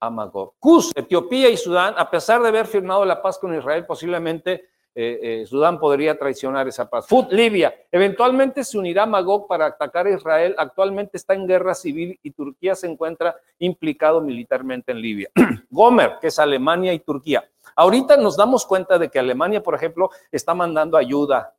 a 0.00 0.10
Magog. 0.10 0.54
Cus, 0.58 0.92
Etiopía 0.94 1.48
y 1.48 1.56
Sudán, 1.56 1.94
a 1.96 2.10
pesar 2.10 2.40
de 2.42 2.48
haber 2.48 2.66
firmado 2.66 3.04
la 3.04 3.20
paz 3.20 3.38
con 3.38 3.54
Israel, 3.54 3.84
posiblemente 3.86 4.68
eh, 4.98 5.42
eh, 5.42 5.46
Sudán 5.46 5.78
podría 5.78 6.18
traicionar 6.18 6.66
esa 6.68 6.88
paz. 6.88 7.06
Fut, 7.06 7.30
Libia, 7.30 7.74
eventualmente 7.92 8.64
se 8.64 8.78
unirá 8.78 9.04
Magog 9.04 9.46
para 9.46 9.66
atacar 9.66 10.06
a 10.06 10.10
Israel. 10.10 10.54
Actualmente 10.56 11.18
está 11.18 11.34
en 11.34 11.46
guerra 11.46 11.74
civil 11.74 12.18
y 12.22 12.30
Turquía 12.30 12.74
se 12.74 12.86
encuentra 12.86 13.36
implicado 13.58 14.22
militarmente 14.22 14.92
en 14.92 15.02
Libia. 15.02 15.28
Gomer, 15.68 16.14
que 16.18 16.28
es 16.28 16.38
Alemania 16.38 16.94
y 16.94 17.00
Turquía. 17.00 17.44
Ahorita 17.74 18.16
nos 18.16 18.38
damos 18.38 18.64
cuenta 18.64 18.98
de 18.98 19.10
que 19.10 19.18
Alemania, 19.18 19.62
por 19.62 19.74
ejemplo, 19.74 20.08
está 20.32 20.54
mandando 20.54 20.96
ayuda 20.96 21.54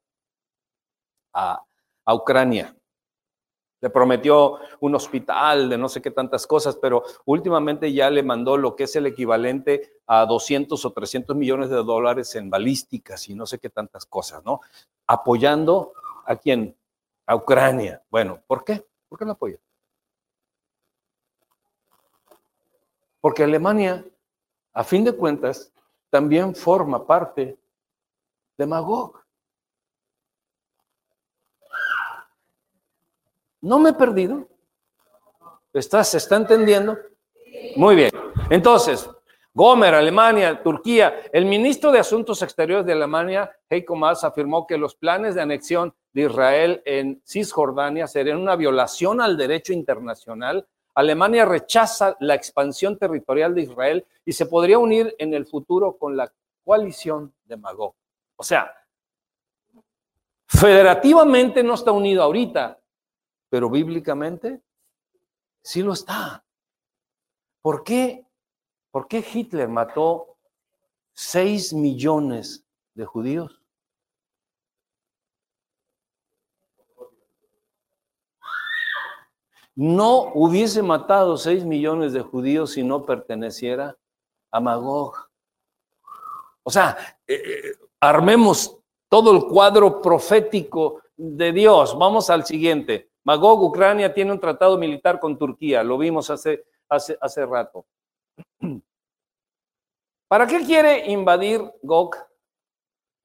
a, 1.32 1.64
Ucrania. 2.12 2.76
Le 3.80 3.90
prometió 3.90 4.58
un 4.80 4.96
hospital 4.96 5.70
de 5.70 5.78
no 5.78 5.88
sé 5.88 6.02
qué 6.02 6.10
tantas 6.12 6.48
cosas, 6.48 6.78
pero 6.78 7.04
últimamente 7.26 7.94
ya 7.94 8.10
le 8.10 8.24
mandó 8.24 8.58
lo 8.58 8.76
que 8.76 8.86
es 8.86 8.96
el 8.96 9.06
equivalente 9.06 9.94
a 10.08 10.26
200 10.26 10.84
o 10.84 10.92
300 10.92 11.36
millones 11.36 11.70
de 11.70 11.76
dólares 11.76 12.34
en 12.36 12.50
balísticas 12.50 13.30
y 13.30 13.36
no 13.36 13.46
sé 13.46 13.60
qué 13.60 13.70
tantas 13.70 14.06
cosas, 14.06 14.44
¿no? 14.44 14.62
Apoyando 15.06 15.94
a 16.26 16.36
quién? 16.36 16.76
A 17.26 17.36
Ucrania. 17.36 18.02
Bueno, 18.10 18.42
¿por 18.48 18.64
qué? 18.64 18.84
¿Por 19.08 19.20
qué 19.20 19.26
lo 19.26 19.32
apoya? 19.32 19.58
Porque 23.22 23.44
Alemania, 23.44 24.06
a 24.74 24.84
fin 24.84 25.04
de 25.04 25.14
cuentas, 25.14 25.72
también 26.10 26.56
forma 26.56 27.06
parte 27.06 27.58
de 28.58 28.66
Magog. 28.66 29.27
¿No 33.62 33.80
me 33.80 33.90
he 33.90 33.94
perdido? 33.94 34.48
¿Está, 35.74 36.04
¿Se 36.04 36.18
está 36.18 36.36
entendiendo? 36.36 36.98
Muy 37.76 37.96
bien. 37.96 38.12
Entonces, 38.50 39.10
Gomer, 39.58 39.96
Alemania, 39.96 40.62
Turquía. 40.62 41.16
El 41.34 41.46
ministro 41.46 41.92
de 41.92 41.98
Asuntos 41.98 42.44
Exteriores 42.44 42.86
de 42.86 42.94
Alemania, 42.94 43.52
Heiko 43.68 43.96
Maas, 43.96 44.24
afirmó 44.24 44.68
que 44.68 44.78
los 44.78 44.94
planes 44.94 45.34
de 45.34 45.42
anexión 45.42 45.96
de 46.14 46.22
Israel 46.22 46.84
en 46.86 47.24
Cisjordania 47.26 48.06
serían 48.06 48.38
una 48.38 48.56
violación 48.56 49.20
al 49.20 49.36
derecho 49.36 49.74
internacional. 49.74 50.68
Alemania 50.94 51.44
rechaza 51.46 52.16
la 52.20 52.36
expansión 52.36 53.00
territorial 53.00 53.56
de 53.56 53.62
Israel 53.64 54.06
y 54.24 54.34
se 54.34 54.46
podría 54.46 54.78
unir 54.78 55.16
en 55.18 55.34
el 55.34 55.48
futuro 55.48 55.98
con 55.98 56.16
la 56.16 56.32
coalición 56.64 57.34
de 57.46 57.58
Magog. 57.58 57.96
O 58.36 58.44
sea, 58.44 58.72
federativamente 60.46 61.64
no 61.64 61.74
está 61.74 61.92
unido 61.92 62.22
ahorita, 62.22 62.78
pero 63.50 63.70
bíblicamente 63.70 64.62
sí 65.62 65.82
lo 65.82 65.94
está. 65.94 66.46
¿Por 67.62 67.84
qué? 67.84 68.26
¿Por 68.92 69.08
qué 69.08 69.26
Hitler 69.34 69.68
mató 69.68 70.38
6 71.14 71.74
millones 71.74 72.66
de 72.94 73.06
judíos? 73.06 73.62
No 79.76 80.32
hubiese 80.34 80.82
matado 80.82 81.38
6 81.38 81.64
millones 81.64 82.12
de 82.12 82.22
judíos 82.22 82.72
si 82.74 82.84
no 82.84 83.06
perteneciera 83.06 83.96
a 84.50 84.60
Magog. 84.60 85.14
O 86.64 86.72
sea, 86.72 86.98
eh, 87.28 87.36
eh, 87.36 87.62
armemos 88.00 88.76
todo 89.08 89.36
el 89.36 89.46
cuadro 89.46 90.02
profético 90.02 91.02
de 91.16 91.52
Dios. 91.52 91.98
Vamos 91.98 92.30
al 92.30 92.46
siguiente. 92.46 93.12
Magog, 93.28 93.62
Ucrania, 93.62 94.14
tiene 94.14 94.32
un 94.32 94.40
tratado 94.40 94.78
militar 94.78 95.20
con 95.20 95.38
Turquía. 95.38 95.84
Lo 95.84 95.98
vimos 95.98 96.30
hace, 96.30 96.64
hace, 96.88 97.18
hace 97.20 97.46
rato. 97.46 97.86
¿Para 100.30 100.48
qué 100.48 100.64
quiere 100.66 101.12
invadir 101.12 101.62
Gog 101.84 102.16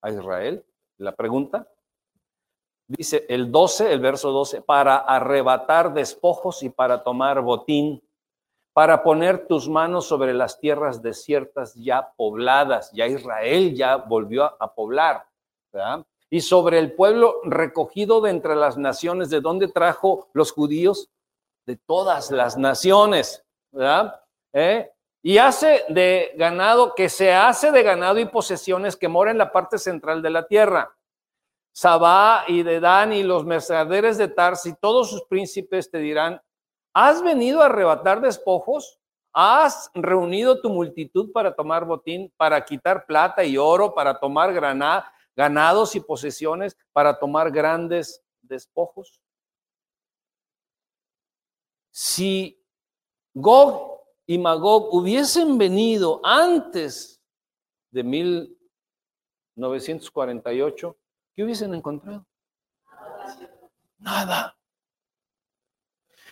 a 0.00 0.11
Israel? 0.11 0.66
La 0.98 1.14
pregunta. 1.14 1.68
Dice 2.88 3.26
el 3.28 3.53
12, 3.53 3.92
el 3.92 4.00
verso 4.00 4.32
12, 4.32 4.62
para 4.62 4.96
arrebatar 4.96 5.94
despojos 5.94 6.64
y 6.64 6.68
para 6.68 7.05
tomar 7.05 7.40
botín, 7.40 8.03
para 8.72 9.05
poner 9.05 9.46
tus 9.46 9.68
manos 9.68 10.09
sobre 10.09 10.34
las 10.34 10.59
tierras 10.59 11.00
desiertas 11.00 11.76
ya 11.76 12.12
pobladas. 12.16 12.90
Ya 12.90 13.07
Israel 13.07 13.72
ya 13.76 13.98
volvió 13.98 14.61
a 14.61 14.74
poblar. 14.74 15.28
Y 16.32 16.40
sobre 16.40 16.78
el 16.78 16.94
pueblo 16.94 17.42
recogido 17.44 18.22
de 18.22 18.30
entre 18.30 18.56
las 18.56 18.78
naciones, 18.78 19.28
¿de 19.28 19.42
dónde 19.42 19.68
trajo 19.68 20.30
los 20.32 20.50
judíos? 20.50 21.10
De 21.66 21.76
todas 21.76 22.30
las 22.30 22.56
naciones. 22.56 23.44
¿verdad? 23.70 24.18
¿Eh? 24.54 24.90
Y 25.22 25.36
hace 25.36 25.84
de 25.90 26.32
ganado, 26.38 26.94
que 26.94 27.10
se 27.10 27.34
hace 27.34 27.70
de 27.70 27.82
ganado 27.82 28.18
y 28.18 28.24
posesiones 28.24 28.96
que 28.96 29.08
mora 29.08 29.30
en 29.30 29.36
la 29.36 29.52
parte 29.52 29.76
central 29.76 30.22
de 30.22 30.30
la 30.30 30.46
tierra. 30.46 30.96
Sabá 31.70 32.44
y 32.48 32.62
de 32.62 32.80
Dan 32.80 33.12
y 33.12 33.22
los 33.22 33.44
mercaderes 33.44 34.16
de 34.16 34.28
Tarsi, 34.28 34.74
todos 34.80 35.10
sus 35.10 35.24
príncipes 35.24 35.90
te 35.90 35.98
dirán, 35.98 36.40
¿has 36.94 37.22
venido 37.22 37.60
a 37.60 37.66
arrebatar 37.66 38.22
despojos? 38.22 38.98
¿Has 39.34 39.90
reunido 39.92 40.62
tu 40.62 40.70
multitud 40.70 41.30
para 41.30 41.54
tomar 41.54 41.84
botín, 41.84 42.32
para 42.38 42.64
quitar 42.64 43.04
plata 43.04 43.44
y 43.44 43.58
oro, 43.58 43.92
para 43.92 44.18
tomar 44.18 44.50
ganados 45.36 45.96
y 45.96 46.00
posesiones, 46.00 46.76
para 46.92 47.18
tomar 47.18 47.50
grandes 47.50 48.22
despojos? 48.42 49.20
Si 51.90 52.62
Gog 53.34 54.02
y 54.26 54.38
Magog 54.38 54.94
hubiesen 54.94 55.58
venido 55.58 56.20
antes 56.24 57.20
de 57.90 58.02
1948, 58.02 60.96
¿qué 61.34 61.44
hubiesen 61.44 61.74
encontrado? 61.74 62.24
Nada. 63.98 64.56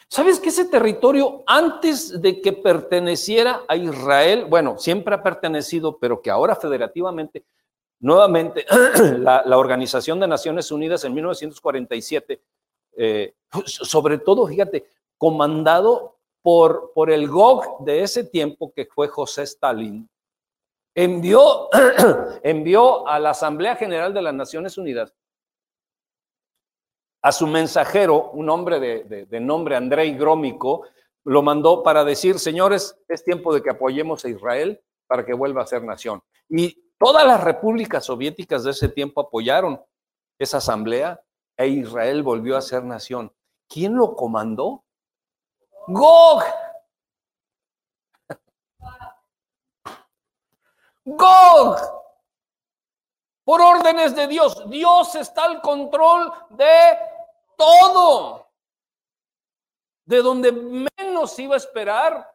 ¿Sabes 0.09 0.40
que 0.40 0.48
ese 0.48 0.64
territorio 0.64 1.44
antes 1.46 2.20
de 2.20 2.40
que 2.40 2.53
perteneciera 2.53 3.62
a 3.68 3.76
Israel, 3.76 4.46
bueno, 4.46 4.76
siempre 4.76 5.14
ha 5.14 5.22
pertenecido, 5.22 5.98
pero 5.98 6.20
que 6.20 6.30
ahora 6.30 6.57
federativamente, 6.57 7.44
nuevamente, 8.01 8.66
la, 9.18 9.57
Organización 9.57 10.20
de 10.20 10.26
Naciones 10.26 10.70
Unidas 10.72 11.05
en 11.05 11.14
1947, 11.14 12.42
eh, 12.96 13.34
sobre 13.64 14.18
todo, 14.18 14.46
fíjate, 14.46 14.86
comandado 15.16 16.18
por, 16.42 16.92
por 16.94 17.11
el 17.11 17.28
Gog 17.28 17.84
de 17.84 18.03
ese 18.03 18.24
tiempo, 18.24 18.72
que 18.74 18.86
fue 18.86 19.09
José 19.09 19.42
Stalin, 19.42 20.09
envió, 20.94 21.68
envió 22.42 23.07
a 23.07 23.18
la 23.18 23.30
Asamblea 23.30 23.76
General 23.76 24.12
de 24.12 24.22
las 24.22 24.34
Naciones 24.34 24.76
Unidas 24.78 25.14
a 27.22 27.32
su 27.32 27.46
mensajero, 27.46 28.30
un 28.30 28.48
hombre 28.48 28.80
de, 28.80 29.26
de, 29.26 29.40
nombre 29.40 29.76
Andrei 29.76 30.14
Grómico, 30.14 30.86
lo 31.24 31.42
mandó 31.42 31.82
para 31.82 32.03
decir, 32.03 32.38
señores, 32.38 32.96
es 33.09 33.22
tiempo 33.22 33.53
de 33.53 33.62
que 33.62 33.70
apoyemos 33.70 34.24
a 34.24 34.30
Israel 34.30 34.80
para 35.07 35.26
que 35.26 35.34
vuelva 35.34 35.62
a 35.62 35.66
ser 35.66 35.84
nación. 35.84 36.22
Y 36.48 36.82
todas 37.01 37.26
las 37.26 37.42
repúblicas 37.42 38.05
soviéticas 38.05 38.62
de 38.62 38.72
ese 38.72 38.88
tiempo 38.90 39.22
apoyaron 39.22 39.82
esa 40.38 40.59
asamblea 40.59 41.20
e 41.57 41.66
Israel 41.66 42.22
volvió 42.22 42.59
a 42.59 42.61
ser 42.61 42.84
nación. 42.84 43.34
¿Quién 43.66 43.96
lo 43.96 44.14
comandó? 44.14 44.84
Gog. 45.86 46.42
Gog. 51.05 51.76
Por 53.44 53.62
órdenes 53.62 54.14
de 54.14 54.26
Dios. 54.26 54.68
Dios 54.68 55.14
está 55.14 55.44
al 55.44 55.62
control 55.62 56.30
de 56.51 56.98
todo. 57.57 58.46
De 60.05 60.18
donde 60.18 60.53
menos 60.53 61.38
iba 61.38 61.55
a 61.55 61.59
esperar. 61.59 62.30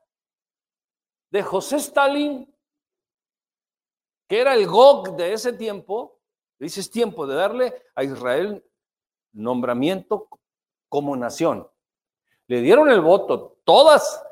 De 1.29 1.43
José 1.43 1.77
Stalin, 1.77 2.54
que 4.27 4.39
era 4.39 4.53
el 4.53 4.67
Gog 4.67 5.15
de 5.15 5.33
ese 5.33 5.53
tiempo. 5.53 6.19
Dice, 6.59 6.79
es 6.79 6.89
tiempo 6.89 7.27
de 7.27 7.35
darle 7.35 7.73
a 7.95 8.03
Israel 8.03 8.63
nombramiento 9.33 10.27
como 10.89 11.15
nación 11.15 11.67
le 12.47 12.61
dieron 12.61 12.89
el 12.89 13.01
voto, 13.01 13.57
todas, 13.63 14.23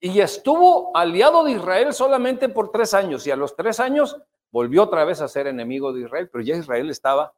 y 0.00 0.20
estuvo 0.20 0.96
aliado 0.96 1.44
de 1.44 1.52
Israel 1.52 1.92
solamente 1.92 2.48
por 2.48 2.70
tres 2.70 2.92
años, 2.94 3.26
y 3.26 3.30
a 3.30 3.36
los 3.36 3.54
tres 3.54 3.78
años 3.78 4.16
volvió 4.50 4.82
otra 4.82 5.04
vez 5.04 5.20
a 5.20 5.28
ser 5.28 5.46
enemigo 5.46 5.92
de 5.92 6.02
Israel, 6.02 6.28
pero 6.30 6.42
ya 6.42 6.56
Israel 6.56 6.90
estaba 6.90 7.32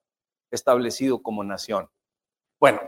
establecido 0.50 1.22
como 1.22 1.44
nación. 1.44 1.90
Bueno, 2.58 2.80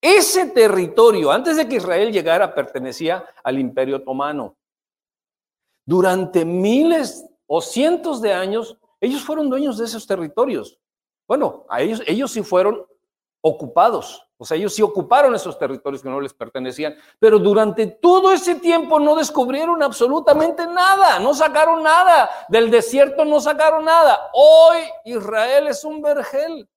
ese 0.00 0.46
territorio, 0.46 1.30
antes 1.30 1.56
de 1.56 1.68
que 1.68 1.76
Israel 1.76 2.12
llegara, 2.12 2.54
pertenecía 2.54 3.24
al 3.44 3.58
imperio 3.58 3.98
otomano. 3.98 4.56
Durante 5.84 6.44
miles 6.44 7.26
o 7.52 7.60
cientos 7.60 8.22
de 8.22 8.32
años, 8.32 8.78
ellos 9.00 9.24
fueron 9.24 9.50
dueños 9.50 9.76
de 9.76 9.84
esos 9.84 10.06
territorios. 10.06 10.78
Bueno, 11.26 11.66
a 11.68 11.82
ellos, 11.82 12.00
ellos 12.06 12.30
sí 12.30 12.44
fueron 12.44 12.86
ocupados. 13.40 14.24
O 14.36 14.44
sea, 14.44 14.56
ellos 14.56 14.72
sí 14.72 14.82
ocuparon 14.82 15.34
esos 15.34 15.58
territorios 15.58 16.00
que 16.00 16.08
no 16.08 16.20
les 16.20 16.32
pertenecían, 16.32 16.94
pero 17.18 17.40
durante 17.40 17.88
todo 17.88 18.30
ese 18.30 18.54
tiempo 18.54 19.00
no 19.00 19.16
descubrieron 19.16 19.82
absolutamente 19.82 20.64
nada, 20.64 21.18
no 21.18 21.34
sacaron 21.34 21.82
nada, 21.82 22.30
del 22.48 22.70
desierto 22.70 23.24
no 23.24 23.40
sacaron 23.40 23.84
nada. 23.84 24.30
Hoy 24.32 24.78
Israel 25.04 25.66
es 25.66 25.82
un 25.82 26.00
vergel. 26.00 26.68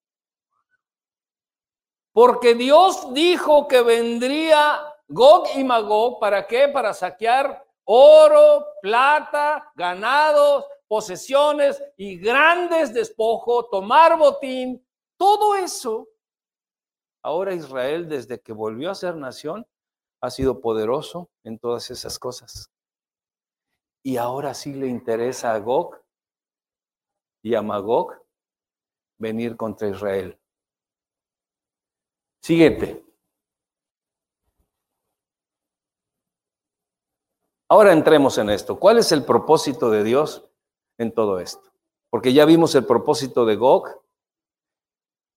Porque 2.11 2.55
Dios 2.55 3.13
dijo 3.13 3.67
que 3.67 3.84
vendría 3.84 4.82
Gog 5.07 5.49
y 5.55 5.63
Magog, 5.63 6.19
¿para 6.19 6.47
qué? 6.47 6.67
Para 6.67 6.95
saquear 6.95 7.62
oro, 7.86 8.65
plata, 8.81 9.71
ganados, 9.75 10.65
posesiones 10.88 11.84
y 11.97 12.17
grandes 12.17 12.93
despojos, 12.93 13.69
tomar 13.69 14.17
botín. 14.17 14.86
Todo 15.17 15.55
eso 15.55 16.07
Ahora 17.25 17.53
Israel, 17.53 18.09
desde 18.09 18.41
que 18.41 18.51
volvió 18.51 18.91
a 18.91 18.95
ser 18.95 19.15
nación, 19.15 19.65
ha 20.21 20.29
sido 20.29 20.59
poderoso 20.59 21.31
en 21.43 21.57
todas 21.57 21.89
esas 21.89 22.19
cosas. 22.19 22.69
Y 24.03 24.17
ahora 24.17 24.53
sí 24.53 24.73
le 24.73 24.88
interesa 24.88 25.53
a 25.53 25.59
Gog 25.59 26.03
y 27.41 27.55
a 27.55 27.61
Magog 27.61 28.13
venir 29.17 29.55
contra 29.55 29.88
Israel. 29.88 30.38
Siguiente. 32.41 33.05
Ahora 37.74 37.91
entremos 37.91 38.38
en 38.38 38.51
esto. 38.51 38.78
¿Cuál 38.78 38.99
es 38.99 39.11
el 39.11 39.26
propósito 39.26 39.89
de 39.89 40.03
Dios 40.03 40.47
en 40.99 41.11
todo 41.11 41.39
esto? 41.39 41.74
Porque 42.11 42.32
ya 42.32 42.45
vimos 42.45 42.76
el 42.76 42.86
propósito 42.86 43.47
de 43.47 43.55
Gog 43.55 43.99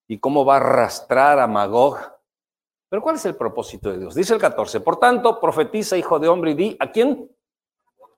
y 0.07 0.19
cómo 0.19 0.45
va 0.45 0.57
a 0.57 0.57
arrastrar 0.59 1.39
a 1.39 1.47
Magog. 1.47 1.97
Pero 2.91 3.01
¿cuál 3.01 3.17
es 3.17 3.25
el 3.25 3.37
propósito 3.37 3.91
de 3.91 4.01
Dios? 4.01 4.15
Dice 4.15 4.35
el 4.35 4.39
14, 4.39 4.81
por 4.81 4.99
tanto, 4.99 5.41
profetiza, 5.41 5.97
hijo 5.97 6.19
de 6.19 6.29
hombre, 6.29 6.51
y 6.51 6.55
di, 6.55 6.77
¿a 6.79 6.93
quién? 6.93 7.35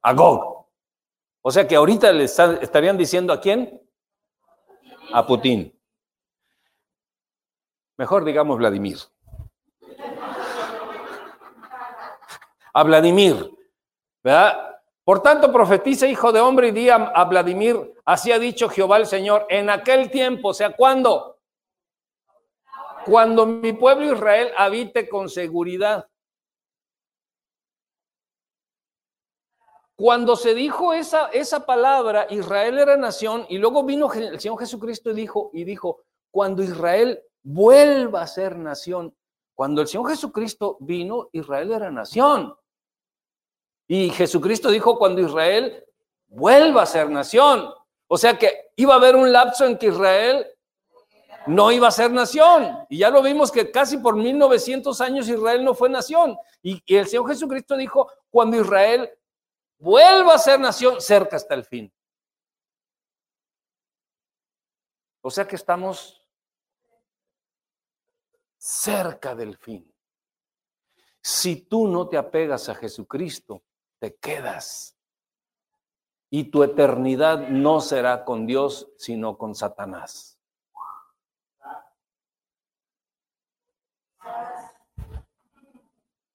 A 0.02 0.12
Gog. 0.14 0.66
O 1.40 1.52
sea 1.52 1.68
que 1.68 1.76
ahorita 1.76 2.10
le 2.10 2.24
estarían 2.24 2.98
diciendo 2.98 3.32
a 3.32 3.40
quién? 3.40 3.80
A 5.12 5.24
Putin. 5.24 5.80
Mejor 7.96 8.24
digamos 8.24 8.58
Vladimir. 8.58 8.98
A 12.74 12.82
Vladimir, 12.82 13.57
¿verdad? 14.22 14.76
Por 15.04 15.22
tanto, 15.22 15.52
profetiza, 15.52 16.06
hijo 16.06 16.32
de 16.32 16.40
hombre, 16.40 16.68
y 16.68 16.72
di 16.72 16.90
a, 16.90 17.24
Vladimir, 17.24 17.94
así 18.04 18.30
ha 18.30 18.38
dicho 18.38 18.68
Jehová 18.68 18.98
el 18.98 19.06
Señor, 19.06 19.46
en 19.48 19.70
aquel 19.70 20.10
tiempo, 20.10 20.48
o 20.48 20.54
sea, 20.54 20.76
¿cuándo? 20.76 21.38
Cuando 23.06 23.46
mi 23.46 23.72
pueblo 23.72 24.12
Israel 24.12 24.50
habite 24.56 25.08
con 25.08 25.30
seguridad. 25.30 26.06
Cuando 29.96 30.36
se 30.36 30.54
dijo 30.54 30.92
esa, 30.92 31.28
esa 31.28 31.64
palabra, 31.64 32.26
Israel 32.28 32.78
era 32.78 32.96
nación, 32.96 33.46
y 33.48 33.58
luego 33.58 33.82
vino 33.84 34.12
el 34.12 34.38
Señor 34.38 34.58
Jesucristo 34.58 35.10
y 35.10 35.14
dijo, 35.14 35.50
y 35.54 35.64
dijo, 35.64 36.02
cuando 36.30 36.62
Israel 36.62 37.22
vuelva 37.42 38.22
a 38.22 38.26
ser 38.26 38.56
nación. 38.58 39.14
Cuando 39.54 39.80
el 39.80 39.88
Señor 39.88 40.10
Jesucristo 40.10 40.76
vino, 40.80 41.28
Israel 41.32 41.72
era 41.72 41.90
nación. 41.90 42.54
Y 43.88 44.10
Jesucristo 44.10 44.70
dijo, 44.70 44.98
cuando 44.98 45.22
Israel 45.22 45.84
vuelva 46.28 46.82
a 46.82 46.86
ser 46.86 47.10
nación. 47.10 47.72
O 48.06 48.16
sea 48.16 48.38
que 48.38 48.70
iba 48.76 48.94
a 48.94 48.98
haber 48.98 49.16
un 49.16 49.32
lapso 49.32 49.66
en 49.66 49.76
que 49.76 49.88
Israel 49.88 50.46
no 51.46 51.72
iba 51.72 51.88
a 51.88 51.92
ser 51.92 52.10
nación. 52.10 52.86
Y 52.88 52.98
ya 52.98 53.10
lo 53.10 53.22
vimos 53.22 53.50
que 53.50 53.70
casi 53.70 53.98
por 53.98 54.16
1900 54.16 55.00
años 55.00 55.28
Israel 55.28 55.64
no 55.64 55.74
fue 55.74 55.88
nación. 55.88 56.36
Y, 56.62 56.82
el 56.94 57.06
Señor 57.06 57.28
Jesucristo 57.28 57.76
dijo, 57.76 58.10
cuando 58.30 58.60
Israel 58.60 59.10
vuelva 59.78 60.34
a 60.34 60.38
ser 60.38 60.60
nación, 60.60 61.00
cerca 61.00 61.36
hasta 61.36 61.54
el 61.54 61.64
fin. 61.64 61.92
O 65.20 65.30
sea 65.30 65.46
que 65.46 65.56
estamos 65.56 66.22
cerca 68.56 69.34
del 69.34 69.56
fin. 69.56 69.92
Si 71.20 71.62
tú 71.62 71.88
no 71.88 72.08
te 72.08 72.16
apegas 72.16 72.68
a 72.68 72.74
Jesucristo, 72.74 73.62
te 73.98 74.16
quedas. 74.16 74.96
Y 76.30 76.44
tu 76.44 76.62
eternidad 76.62 77.48
no 77.48 77.80
será 77.80 78.24
con 78.24 78.46
Dios, 78.46 78.90
sino 78.96 79.38
con 79.38 79.54
Satanás. 79.54 80.38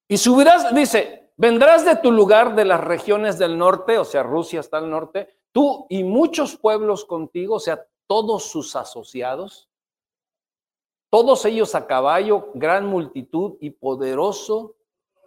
Y 0.08 0.18
subirás, 0.18 0.74
dice, 0.74 1.24
Vendrás 1.36 1.84
de 1.84 1.96
tu 1.96 2.12
lugar 2.12 2.56
de 2.56 2.64
las 2.64 2.80
regiones 2.80 3.40
del 3.40 3.58
norte, 3.58 3.98
o 3.98 4.06
sea, 4.06 4.22
Rusia 4.22 4.60
está 4.60 4.78
al 4.78 4.90
norte, 4.90 5.36
tú 5.52 5.88
y 5.90 6.04
muchos 6.04 6.56
pueblos 6.56 7.06
contigo, 7.06 7.56
o 7.56 7.60
sea, 7.60 7.86
todos 8.06 8.44
sus 8.46 8.76
asociados, 8.76 9.68
todos 11.10 11.44
ellos 11.46 11.74
a 11.74 11.88
caballo, 11.88 12.52
gran 12.54 12.86
multitud 12.86 13.58
y 13.60 13.72
poderoso 13.72 14.76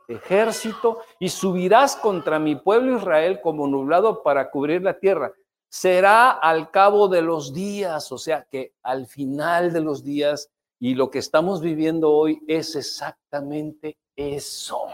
ejército, 0.08 1.00
y 1.18 1.28
subirás 1.28 1.96
contra 1.96 2.38
mi 2.38 2.56
pueblo 2.56 2.96
Israel 2.96 3.40
como 3.42 3.66
nublado 3.66 4.22
para 4.22 4.50
cubrir 4.50 4.82
la 4.82 4.98
tierra. 4.98 5.32
Será 5.68 6.30
al 6.30 6.70
cabo 6.70 7.08
de 7.08 7.22
los 7.22 7.52
días, 7.52 8.12
o 8.12 8.18
sea 8.18 8.46
que 8.50 8.72
al 8.82 9.06
final 9.06 9.72
de 9.72 9.80
los 9.80 10.04
días, 10.04 10.50
y 10.78 10.94
lo 10.94 11.10
que 11.10 11.18
estamos 11.18 11.60
viviendo 11.60 12.12
hoy 12.12 12.40
es 12.46 12.76
exactamente 12.76 13.96
eso. 14.14 14.86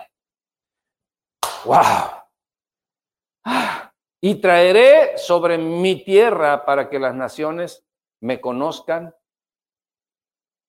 ¡Wow! 1.65 2.23
Y 4.21 4.37
traeré 4.37 5.19
sobre 5.19 5.59
mi 5.59 6.05
tierra 6.05 6.65
para 6.65 6.89
que 6.89 6.99
las 6.99 7.15
naciones 7.15 7.85
me 8.21 8.41
conozcan 8.41 9.15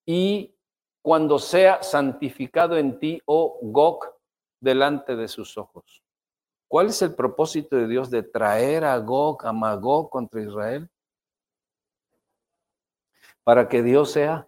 y 0.06 0.56
cuando 1.04 1.38
sea 1.38 1.84
santificado 1.84 2.78
en 2.78 2.98
ti, 2.98 3.22
oh 3.26 3.60
Gog, 3.62 4.14
delante 4.64 5.16
de 5.16 5.28
sus 5.28 5.58
ojos. 5.58 6.04
¿Cuál 6.68 6.88
es 6.88 7.02
el 7.02 7.14
propósito 7.14 7.76
de 7.76 7.88
Dios 7.88 8.10
de 8.10 8.24
traer 8.24 8.84
a 8.84 8.98
Gog, 8.98 9.46
a 9.46 9.54
Magog 9.54 10.10
contra 10.10 10.42
Israel? 10.42 10.90
Para 13.44 13.68
que 13.68 13.84
Dios 13.84 14.12
sea 14.12 14.48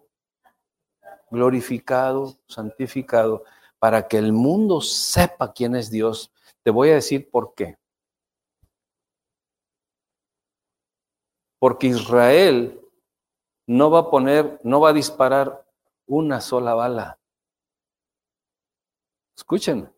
glorificado, 1.30 2.38
santificado, 2.48 3.44
para 3.78 4.08
que 4.08 4.18
el 4.18 4.32
mundo 4.32 4.82
sepa 4.82 5.54
quién 5.54 5.76
es 5.76 5.92
Dios 5.92 6.32
te 6.66 6.72
voy 6.72 6.90
a 6.90 6.96
decir 6.96 7.30
por 7.30 7.54
qué. 7.54 7.78
Porque 11.60 11.86
Israel 11.86 12.82
no 13.68 13.92
va 13.92 14.00
a 14.00 14.10
poner, 14.10 14.60
no 14.64 14.82
va 14.82 14.90
a 14.90 14.94
disparar 14.94 15.64
una 16.08 16.42
sola 16.42 16.74
bala. 16.74 17.20
Escuchen, 19.38 19.95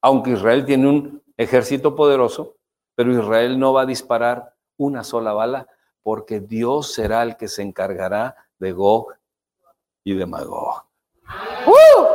aunque 0.00 0.30
Israel 0.30 0.64
tiene 0.64 0.88
un 0.88 1.22
ejército 1.36 1.94
poderoso, 1.94 2.56
pero 2.94 3.12
Israel 3.12 3.58
no 3.58 3.72
va 3.72 3.82
a 3.82 3.86
disparar 3.86 4.54
una 4.76 5.04
sola 5.04 5.32
bala 5.32 5.66
porque 6.02 6.40
Dios 6.40 6.92
será 6.92 7.22
el 7.22 7.36
que 7.36 7.48
se 7.48 7.62
encargará 7.62 8.34
de 8.58 8.72
Gog 8.72 9.14
y 10.04 10.14
de 10.14 10.26
Magog. 10.26 10.84
¡Uh! 11.66 12.06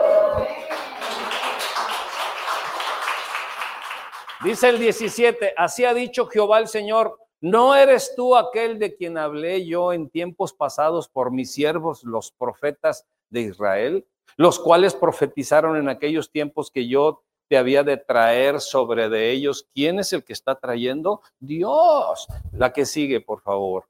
Dice 4.43 4.69
el 4.69 4.79
17, 4.79 5.53
así 5.55 5.85
ha 5.85 5.93
dicho 5.93 6.27
Jehová 6.27 6.59
el 6.59 6.67
Señor, 6.67 7.17
¿no 7.39 7.75
eres 7.75 8.13
tú 8.15 8.35
aquel 8.35 8.77
de 8.77 8.95
quien 8.95 9.17
hablé 9.17 9.65
yo 9.65 9.93
en 9.93 10.09
tiempos 10.09 10.53
pasados 10.53 11.07
por 11.07 11.31
mis 11.31 11.53
siervos, 11.53 12.03
los 12.03 12.31
profetas 12.31 13.05
de 13.29 13.41
Israel, 13.41 14.05
los 14.35 14.59
cuales 14.59 14.95
profetizaron 14.95 15.77
en 15.77 15.87
aquellos 15.87 16.29
tiempos 16.29 16.71
que 16.71 16.87
yo 16.89 17.23
te 17.47 17.57
había 17.57 17.83
de 17.83 17.97
traer 17.97 18.61
sobre 18.61 19.09
de 19.09 19.31
ellos? 19.31 19.67
¿Quién 19.73 19.99
es 19.99 20.13
el 20.13 20.23
que 20.23 20.33
está 20.33 20.55
trayendo? 20.55 21.21
Dios. 21.39 22.27
La 22.51 22.73
que 22.73 22.85
sigue, 22.85 23.21
por 23.21 23.41
favor. 23.41 23.85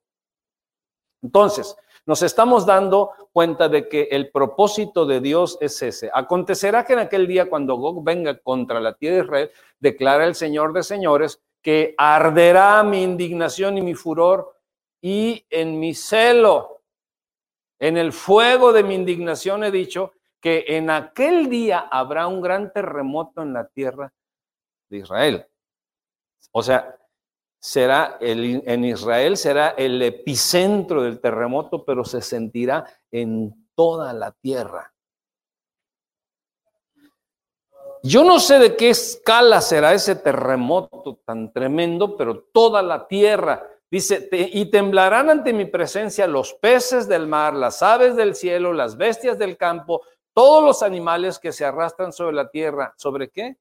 Entonces, 1.21 1.75
nos 2.05 2.21
estamos 2.21 2.65
dando 2.65 3.11
cuenta 3.31 3.69
de 3.69 3.87
que 3.87 4.09
el 4.11 4.29
propósito 4.29 5.05
de 5.05 5.21
Dios 5.21 5.57
es 5.61 5.81
ese. 5.81 6.11
Acontecerá 6.13 6.85
que 6.85 6.93
en 6.93 6.99
aquel 6.99 7.27
día, 7.27 7.49
cuando 7.49 7.75
Gog 7.75 8.03
venga 8.03 8.37
contra 8.37 8.81
la 8.81 8.93
tierra 8.93 9.17
de 9.17 9.23
Israel, 9.23 9.51
declara 9.79 10.25
el 10.25 10.35
Señor 10.35 10.73
de 10.73 10.83
señores, 10.83 11.41
que 11.61 11.95
arderá 11.97 12.83
mi 12.83 13.03
indignación 13.03 13.77
y 13.77 13.81
mi 13.81 13.93
furor 13.93 14.53
y 15.01 15.45
en 15.49 15.79
mi 15.79 15.93
celo, 15.93 16.81
en 17.79 17.97
el 17.97 18.11
fuego 18.11 18.73
de 18.73 18.83
mi 18.83 18.95
indignación 18.95 19.63
he 19.63 19.71
dicho 19.71 20.11
que 20.43 20.65
en 20.67 20.89
aquel 20.89 21.49
día 21.49 21.87
habrá 21.89 22.27
un 22.27 22.41
gran 22.41 22.73
terremoto 22.73 23.41
en 23.41 23.53
la 23.53 23.65
tierra 23.69 24.11
de 24.89 24.97
Israel. 24.97 25.47
O 26.51 26.61
sea, 26.61 26.97
será 27.57 28.17
el, 28.19 28.61
en 28.65 28.83
Israel 28.83 29.37
será 29.37 29.69
el 29.69 30.01
epicentro 30.01 31.01
del 31.01 31.21
terremoto, 31.21 31.85
pero 31.85 32.03
se 32.03 32.21
sentirá 32.21 32.85
en 33.09 33.69
toda 33.73 34.11
la 34.11 34.33
tierra. 34.33 34.93
Yo 38.03 38.25
no 38.25 38.37
sé 38.37 38.59
de 38.59 38.75
qué 38.75 38.89
escala 38.89 39.61
será 39.61 39.93
ese 39.93 40.17
terremoto 40.17 41.21
tan 41.25 41.53
tremendo, 41.53 42.17
pero 42.17 42.43
toda 42.51 42.81
la 42.81 43.07
tierra, 43.07 43.65
dice, 43.89 44.27
y 44.29 44.65
temblarán 44.69 45.29
ante 45.29 45.53
mi 45.53 45.63
presencia 45.63 46.27
los 46.27 46.53
peces 46.55 47.07
del 47.07 47.27
mar, 47.27 47.53
las 47.53 47.81
aves 47.81 48.17
del 48.17 48.35
cielo, 48.35 48.73
las 48.73 48.97
bestias 48.97 49.39
del 49.39 49.55
campo, 49.55 50.01
todos 50.33 50.63
los 50.63 50.83
animales 50.83 51.39
que 51.39 51.51
se 51.51 51.65
arrastran 51.65 52.11
sobre 52.11 52.35
la 52.35 52.49
tierra. 52.49 52.93
¿Sobre 52.97 53.29
qué? 53.29 53.57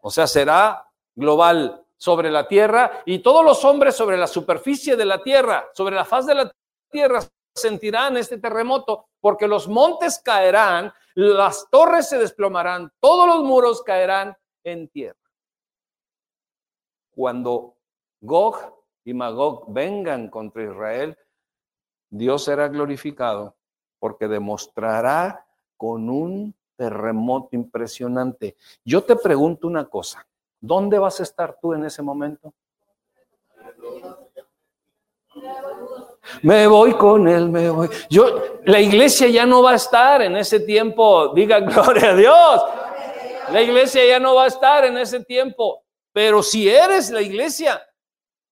O 0.00 0.10
sea, 0.10 0.26
será 0.26 0.86
global 1.14 1.84
sobre 1.96 2.30
la 2.30 2.48
tierra 2.48 3.02
y 3.04 3.18
todos 3.18 3.44
los 3.44 3.64
hombres 3.64 3.94
sobre 3.94 4.16
la 4.16 4.26
superficie 4.26 4.96
de 4.96 5.04
la 5.04 5.22
tierra, 5.22 5.68
sobre 5.74 5.94
la 5.94 6.04
faz 6.04 6.26
de 6.26 6.34
la 6.34 6.52
tierra, 6.90 7.20
sentirán 7.54 8.16
este 8.16 8.38
terremoto, 8.38 9.08
porque 9.20 9.46
los 9.46 9.68
montes 9.68 10.18
caerán, 10.24 10.92
las 11.14 11.68
torres 11.70 12.08
se 12.08 12.18
desplomarán, 12.18 12.90
todos 13.00 13.26
los 13.26 13.42
muros 13.44 13.82
caerán 13.82 14.34
en 14.64 14.88
tierra. 14.88 15.18
Cuando 17.10 17.76
Gog 18.20 18.82
y 19.04 19.12
Magog 19.12 19.66
vengan 19.68 20.30
contra 20.30 20.62
Israel, 20.62 21.18
Dios 22.08 22.44
será 22.44 22.68
glorificado 22.68 23.56
porque 24.00 24.26
demostrará 24.26 25.46
con 25.76 26.10
un 26.10 26.52
terremoto 26.74 27.50
impresionante. 27.52 28.56
Yo 28.84 29.04
te 29.04 29.14
pregunto 29.14 29.68
una 29.68 29.84
cosa. 29.84 30.26
¿dónde 30.60 30.98
vas 30.98 31.18
a 31.20 31.22
estar 31.22 31.58
tú 31.60 31.72
en 31.72 31.84
ese 31.84 32.02
momento? 32.02 32.52
Me 36.42 36.66
voy 36.66 36.94
con 36.94 37.26
él, 37.26 37.48
me 37.48 37.70
voy. 37.70 37.88
Yo, 38.08 38.58
la 38.64 38.80
iglesia 38.80 39.28
ya 39.28 39.46
no 39.46 39.62
va 39.62 39.72
a 39.72 39.76
estar 39.76 40.22
en 40.22 40.36
ese 40.36 40.60
tiempo. 40.60 41.32
Diga 41.34 41.60
gloria 41.60 42.10
a 42.10 42.14
Dios. 42.14 42.62
La 43.50 43.62
iglesia 43.62 44.06
ya 44.06 44.20
no 44.20 44.34
va 44.34 44.44
a 44.44 44.48
estar 44.48 44.84
en 44.84 44.98
ese 44.98 45.24
tiempo. 45.24 45.84
Pero 46.12 46.42
si 46.42 46.68
eres 46.68 47.10
la 47.10 47.22
iglesia, 47.22 47.82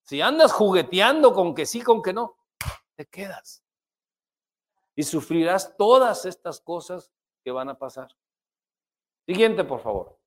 si 0.03 0.21
andas 0.21 0.51
jugueteando 0.51 1.33
con 1.33 1.53
que 1.53 1.65
sí, 1.65 1.81
con 1.81 2.01
que 2.01 2.13
no, 2.13 2.37
te 2.95 3.05
quedas. 3.05 3.58
Y 4.99 5.03
sufrirás 5.03 5.77
todas 5.77 6.25
estas 6.25 6.59
cosas 6.59 7.09
que 7.41 7.51
van 7.51 7.69
a 7.69 7.79
pasar. 7.79 8.09
Siguiente, 9.25 9.63
por 9.63 9.79
favor. 9.79 10.19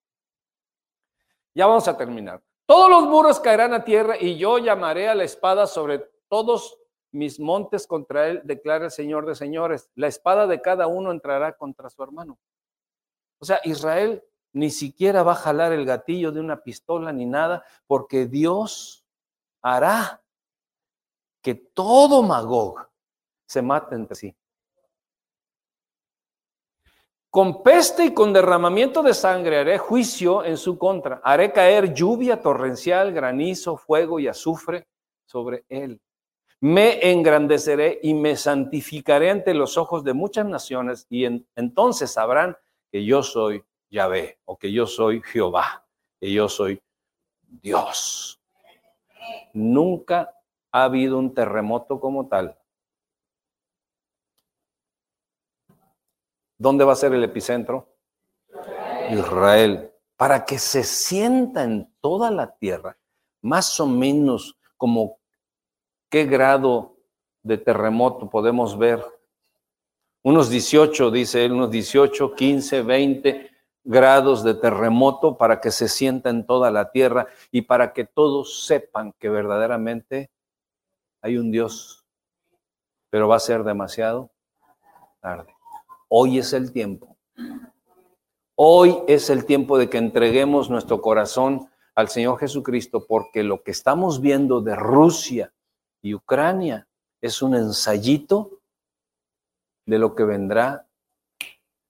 Ya 1.54 1.66
vamos 1.66 1.86
a 1.88 1.94
terminar. 1.98 2.42
Todos 2.64 2.88
los 2.88 3.02
muros 3.02 3.38
caerán 3.38 3.74
a 3.74 3.84
tierra 3.84 4.16
y 4.18 4.38
yo 4.38 4.56
llamaré 4.56 5.10
a 5.10 5.14
la 5.14 5.24
espada 5.24 5.66
sobre 5.66 5.98
todos 6.26 6.78
mis 7.10 7.38
montes 7.38 7.86
contra 7.86 8.28
él, 8.28 8.40
declara 8.44 8.86
el 8.86 8.90
Señor 8.90 9.26
de 9.26 9.34
señores. 9.34 9.90
La 9.94 10.06
espada 10.06 10.46
de 10.46 10.62
cada 10.62 10.86
uno 10.86 11.10
entrará 11.10 11.54
contra 11.54 11.90
su 11.90 12.02
hermano. 12.02 12.38
O 13.40 13.44
sea, 13.44 13.60
Israel 13.64 14.24
ni 14.54 14.70
siquiera 14.70 15.22
va 15.22 15.32
a 15.32 15.34
jalar 15.34 15.74
el 15.74 15.84
gatillo 15.84 16.32
de 16.32 16.40
una 16.40 16.62
pistola 16.62 17.12
ni 17.12 17.26
nada, 17.26 17.62
porque 17.86 18.24
Dios 18.24 19.04
hará 19.60 20.22
que 21.42 21.56
todo 21.56 22.22
Magog 22.22 22.88
se 23.44 23.60
mate 23.60 23.96
entre 23.96 24.16
sí. 24.16 24.34
Con 27.32 27.64
peste 27.64 28.04
y 28.04 28.14
con 28.14 28.32
derramamiento 28.32 29.02
de 29.02 29.14
sangre 29.14 29.58
haré 29.58 29.78
juicio 29.78 30.44
en 30.44 30.56
su 30.56 30.78
contra. 30.78 31.20
Haré 31.24 31.50
caer 31.52 31.92
lluvia 31.92 32.40
torrencial, 32.40 33.12
granizo, 33.12 33.76
fuego 33.76 34.20
y 34.20 34.28
azufre 34.28 34.86
sobre 35.26 35.64
él 35.68 36.00
me 36.62 37.10
engrandeceré 37.10 37.98
y 38.04 38.14
me 38.14 38.36
santificaré 38.36 39.30
ante 39.30 39.52
los 39.52 39.76
ojos 39.76 40.04
de 40.04 40.12
muchas 40.12 40.46
naciones 40.46 41.08
y 41.10 41.24
entonces 41.56 42.12
sabrán 42.12 42.56
que 42.92 43.04
yo 43.04 43.24
soy 43.24 43.64
Yahvé 43.90 44.38
o 44.44 44.56
que 44.56 44.70
yo 44.70 44.86
soy 44.86 45.20
Jehová, 45.22 45.84
que 46.20 46.32
yo 46.32 46.48
soy 46.48 46.80
Dios. 47.48 48.40
Nunca 49.52 50.32
ha 50.70 50.84
habido 50.84 51.18
un 51.18 51.34
terremoto 51.34 51.98
como 51.98 52.28
tal. 52.28 52.56
¿Dónde 56.62 56.84
va 56.84 56.92
a 56.92 56.96
ser 56.96 57.12
el 57.12 57.24
epicentro? 57.24 57.88
Israel. 59.10 59.90
Para 60.16 60.44
que 60.44 60.58
se 60.58 60.84
sienta 60.84 61.64
en 61.64 61.92
toda 62.00 62.30
la 62.30 62.56
tierra, 62.56 62.96
más 63.40 63.80
o 63.80 63.86
menos 63.86 64.56
como 64.76 65.18
¿Qué 66.12 66.26
grado 66.26 66.98
de 67.42 67.56
terremoto 67.56 68.28
podemos 68.28 68.76
ver? 68.76 69.02
Unos 70.22 70.50
18, 70.50 71.10
dice 71.10 71.46
él, 71.46 71.52
unos 71.52 71.70
18, 71.70 72.34
15, 72.34 72.82
20 72.82 73.50
grados 73.82 74.44
de 74.44 74.52
terremoto 74.52 75.38
para 75.38 75.58
que 75.58 75.70
se 75.70 75.88
sienta 75.88 76.28
en 76.28 76.44
toda 76.44 76.70
la 76.70 76.90
tierra 76.90 77.28
y 77.50 77.62
para 77.62 77.94
que 77.94 78.04
todos 78.04 78.66
sepan 78.66 79.14
que 79.18 79.30
verdaderamente 79.30 80.30
hay 81.22 81.38
un 81.38 81.50
Dios. 81.50 82.04
Pero 83.08 83.26
va 83.26 83.36
a 83.36 83.40
ser 83.40 83.64
demasiado 83.64 84.30
tarde. 85.20 85.51
Hoy 86.14 86.38
es 86.38 86.52
el 86.52 86.72
tiempo. 86.72 87.16
Hoy 88.54 88.98
es 89.08 89.30
el 89.30 89.46
tiempo 89.46 89.78
de 89.78 89.88
que 89.88 89.96
entreguemos 89.96 90.68
nuestro 90.68 91.00
corazón 91.00 91.70
al 91.94 92.10
Señor 92.10 92.38
Jesucristo 92.38 93.06
porque 93.08 93.42
lo 93.42 93.62
que 93.62 93.70
estamos 93.70 94.20
viendo 94.20 94.60
de 94.60 94.76
Rusia, 94.76 95.54
y 96.02 96.12
Ucrania 96.12 96.86
es 97.22 97.40
un 97.40 97.54
ensayito 97.54 98.60
de 99.86 99.98
lo 99.98 100.14
que 100.14 100.24
vendrá 100.24 100.86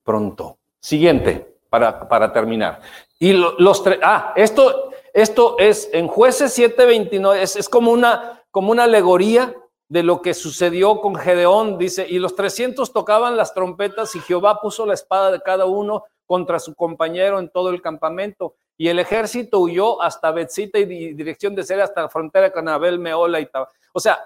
pronto. 0.05 0.57
Siguiente, 0.81 1.57
para, 1.69 2.09
para 2.09 2.33
terminar. 2.33 2.81
Y 3.19 3.33
los 3.33 3.83
tres, 3.83 3.99
ah, 4.05 4.35
esto, 4.37 4.93
esto 5.13 5.59
es 5.59 5.91
en 5.93 6.07
jueces 6.07 6.57
7:29, 6.57 7.43
es, 7.43 7.57
es 7.57 7.69
como, 7.69 7.91
una, 7.91 8.45
como 8.53 8.71
una 8.71 8.85
alegoría 8.85 9.53
de 9.93 10.03
lo 10.03 10.23
que 10.23 10.33
sucedió 10.33 11.03
con 11.03 11.17
Gedeón, 11.17 11.77
dice, 11.77 12.07
y 12.09 12.19
los 12.19 12.35
300 12.35 12.95
tocaban 12.95 13.37
las 13.37 13.53
trompetas 13.53 14.17
y 14.17 14.21
Jehová 14.21 14.59
puso 14.59 14.87
la 14.87 14.95
espada 14.95 15.31
de 15.31 15.43
cada 15.43 15.67
uno 15.67 16.05
contra 16.25 16.59
su 16.59 16.75
compañero 16.75 17.39
en 17.39 17.51
todo 17.51 17.69
el 17.69 17.83
campamento. 17.83 18.55
Y 18.79 18.89
el 18.89 18.99
ejército 18.99 19.59
huyó 19.59 20.01
hasta 20.01 20.31
Betzita 20.31 20.79
y 20.79 20.87
dirección 21.13 21.55
de 21.55 21.63
ser 21.63 21.83
hasta 21.83 22.01
la 22.01 22.09
frontera 22.09 22.51
con 22.51 22.71
Abel, 22.71 22.99
Meola 22.99 23.39
y 23.39 23.45
tal. 23.45 23.67
O 23.93 24.01
sea, 24.01 24.19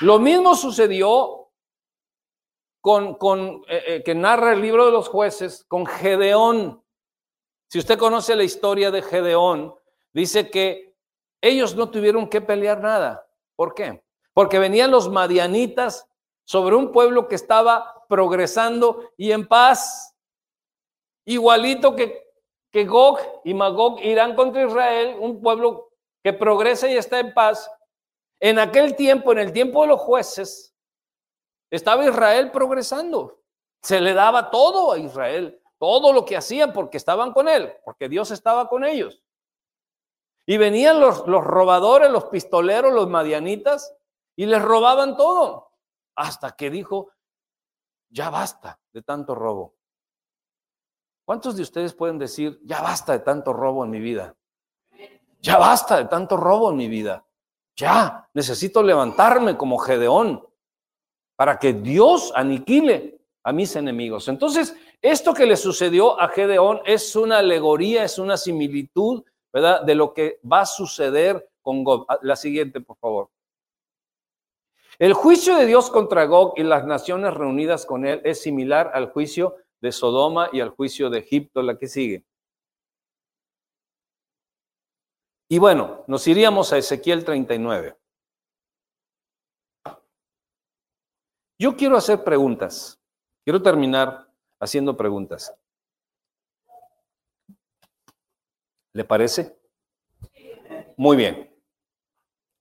lo 0.00 0.18
mismo 0.18 0.56
sucedió 0.56 1.52
con, 2.80 3.14
con 3.14 3.62
eh, 3.68 3.84
eh, 3.86 4.02
que 4.02 4.16
narra 4.16 4.54
el 4.54 4.60
libro 4.60 4.86
de 4.86 4.90
los 4.90 5.06
jueces, 5.06 5.64
con 5.68 5.86
Gedeón. 5.86 6.82
Si 7.68 7.78
usted 7.78 7.96
conoce 7.96 8.34
la 8.34 8.42
historia 8.42 8.90
de 8.90 9.02
Gedeón, 9.02 9.72
dice 10.12 10.50
que 10.50 10.96
ellos 11.40 11.76
no 11.76 11.90
tuvieron 11.90 12.28
que 12.28 12.40
pelear 12.40 12.80
nada. 12.80 13.24
¿Por 13.54 13.72
qué? 13.72 14.03
Porque 14.34 14.58
venían 14.58 14.90
los 14.90 15.08
madianitas 15.08 16.06
sobre 16.44 16.76
un 16.76 16.92
pueblo 16.92 17.28
que 17.28 17.36
estaba 17.36 18.04
progresando 18.08 19.10
y 19.16 19.32
en 19.32 19.48
paz, 19.48 20.14
igualito 21.24 21.96
que, 21.96 22.22
que 22.70 22.84
Gog 22.84 23.18
y 23.44 23.54
Magog 23.54 24.00
irán 24.02 24.34
contra 24.34 24.66
Israel, 24.66 25.16
un 25.18 25.40
pueblo 25.40 25.88
que 26.22 26.32
progresa 26.32 26.88
y 26.88 26.96
está 26.96 27.20
en 27.20 27.32
paz, 27.32 27.70
en 28.40 28.58
aquel 28.58 28.96
tiempo, 28.96 29.32
en 29.32 29.38
el 29.38 29.52
tiempo 29.52 29.82
de 29.82 29.88
los 29.88 30.00
jueces, 30.00 30.74
estaba 31.70 32.04
Israel 32.04 32.50
progresando. 32.50 33.40
Se 33.82 34.00
le 34.00 34.14
daba 34.14 34.50
todo 34.50 34.92
a 34.92 34.98
Israel, 34.98 35.60
todo 35.78 36.12
lo 36.12 36.24
que 36.24 36.36
hacían 36.36 36.72
porque 36.72 36.96
estaban 36.96 37.32
con 37.32 37.48
él, 37.48 37.72
porque 37.84 38.08
Dios 38.08 38.30
estaba 38.30 38.68
con 38.68 38.84
ellos. 38.84 39.22
Y 40.46 40.56
venían 40.56 41.00
los, 41.00 41.26
los 41.26 41.42
robadores, 41.42 42.10
los 42.10 42.26
pistoleros, 42.26 42.92
los 42.92 43.08
madianitas, 43.08 43.94
y 44.36 44.46
les 44.46 44.62
robaban 44.62 45.16
todo. 45.16 45.70
Hasta 46.16 46.52
que 46.52 46.70
dijo, 46.70 47.10
ya 48.08 48.30
basta 48.30 48.80
de 48.92 49.02
tanto 49.02 49.34
robo. 49.34 49.74
¿Cuántos 51.24 51.56
de 51.56 51.62
ustedes 51.62 51.94
pueden 51.94 52.18
decir, 52.18 52.60
ya 52.64 52.82
basta 52.82 53.12
de 53.12 53.20
tanto 53.20 53.52
robo 53.52 53.84
en 53.84 53.90
mi 53.90 54.00
vida? 54.00 54.36
Ya 55.40 55.58
basta 55.58 55.96
de 55.96 56.04
tanto 56.04 56.36
robo 56.36 56.70
en 56.70 56.76
mi 56.76 56.88
vida. 56.88 57.24
Ya, 57.76 58.28
necesito 58.34 58.82
levantarme 58.82 59.56
como 59.56 59.78
Gedeón 59.78 60.46
para 61.36 61.58
que 61.58 61.72
Dios 61.72 62.32
aniquile 62.34 63.20
a 63.42 63.52
mis 63.52 63.74
enemigos. 63.76 64.28
Entonces, 64.28 64.76
esto 65.02 65.34
que 65.34 65.46
le 65.46 65.56
sucedió 65.56 66.20
a 66.20 66.28
Gedeón 66.28 66.80
es 66.84 67.16
una 67.16 67.38
alegoría, 67.38 68.04
es 68.04 68.18
una 68.18 68.36
similitud, 68.36 69.24
¿verdad? 69.52 69.82
De 69.82 69.94
lo 69.94 70.14
que 70.14 70.40
va 70.50 70.60
a 70.60 70.66
suceder 70.66 71.50
con 71.60 71.84
Gog. 71.84 72.06
Ah, 72.08 72.18
la 72.22 72.36
siguiente, 72.36 72.80
por 72.80 72.96
favor. 72.96 73.30
El 74.98 75.12
juicio 75.12 75.56
de 75.56 75.66
Dios 75.66 75.90
contra 75.90 76.24
Gog 76.24 76.54
y 76.56 76.62
las 76.62 76.86
naciones 76.86 77.34
reunidas 77.34 77.84
con 77.86 78.06
él 78.06 78.20
es 78.24 78.42
similar 78.42 78.90
al 78.94 79.10
juicio 79.10 79.56
de 79.80 79.92
Sodoma 79.92 80.48
y 80.52 80.60
al 80.60 80.70
juicio 80.70 81.10
de 81.10 81.18
Egipto, 81.18 81.62
la 81.62 81.76
que 81.76 81.88
sigue. 81.88 82.24
Y 85.48 85.58
bueno, 85.58 86.04
nos 86.06 86.26
iríamos 86.26 86.72
a 86.72 86.78
Ezequiel 86.78 87.24
39. 87.24 87.96
Yo 91.58 91.76
quiero 91.76 91.96
hacer 91.96 92.24
preguntas. 92.24 93.00
Quiero 93.44 93.62
terminar 93.62 94.28
haciendo 94.58 94.96
preguntas. 94.96 95.54
¿Le 98.92 99.04
parece? 99.04 99.58
Muy 100.96 101.16
bien. 101.16 101.54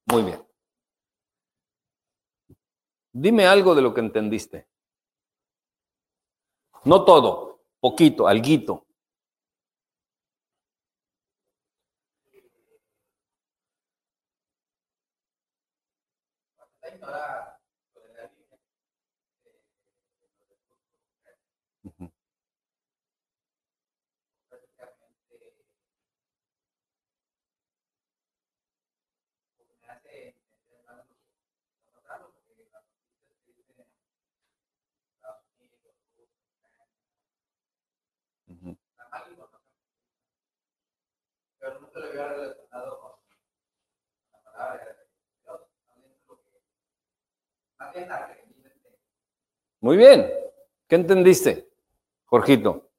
Muy 0.05 0.23
bien. 0.23 0.52
Dime 3.13 3.45
algo 3.45 3.75
de 3.75 3.81
lo 3.83 3.93
que 3.93 4.01
entendiste. 4.01 4.67
No 6.85 7.05
todo, 7.05 7.61
poquito, 7.79 8.27
alguito. 8.27 8.87
Muy 49.83 49.97
bien. 49.97 50.31
¿Qué 50.87 50.95
entendiste, 50.95 51.69
Jorgito? 52.23 52.89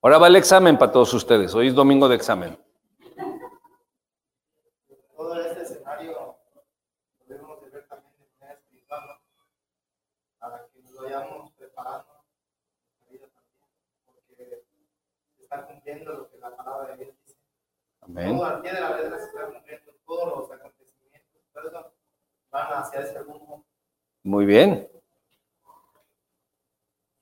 Ahora 0.00 0.18
va 0.18 0.28
el 0.28 0.36
examen 0.36 0.78
para 0.78 0.90
todos 0.90 1.12
ustedes. 1.12 1.54
Hoy 1.54 1.68
es 1.68 1.74
domingo 1.74 2.08
de 2.08 2.16
examen. 2.16 2.58
Todo 5.14 5.40
este 5.40 5.62
escenario 5.62 6.38
lo 6.54 7.26
debemos 7.26 7.60
de 7.60 7.68
ver 7.68 7.86
también 7.86 8.12
de 8.18 8.26
manera 8.40 8.58
espiritual, 8.58 9.06
¿no? 9.06 9.20
Para 10.38 10.66
que 10.68 10.78
nos 10.80 10.96
vayamos 10.96 11.52
preparando 11.52 12.14
nuestra 12.14 13.10
vida 13.10 13.28
también, 13.28 13.60
porque 14.06 14.64
se 15.36 15.42
está 15.42 15.66
cumpliendo 15.82 16.12
lo 16.12 16.30
que 16.30 16.38
la 16.38 16.56
palabra 16.56 16.92
de 16.92 17.04
Dios 17.04 17.16
dice. 17.26 17.38
Amén. 18.02 18.36
Todo 18.36 18.44
al 18.44 18.60
pie 18.60 18.72
de 18.72 18.80
la 18.80 18.96
letra 18.96 19.18
se 19.18 19.24
está 19.24 19.46
cumpliendo, 19.46 19.92
todos 20.06 20.38
los 20.38 20.52
acontecimientos, 20.52 21.42
por 21.52 21.66
eso 21.66 21.92
van 22.50 22.82
hacia 22.82 23.00
ese 23.00 23.18
rumbo. 23.20 23.64
Muy 24.22 24.46
bien. 24.46 24.88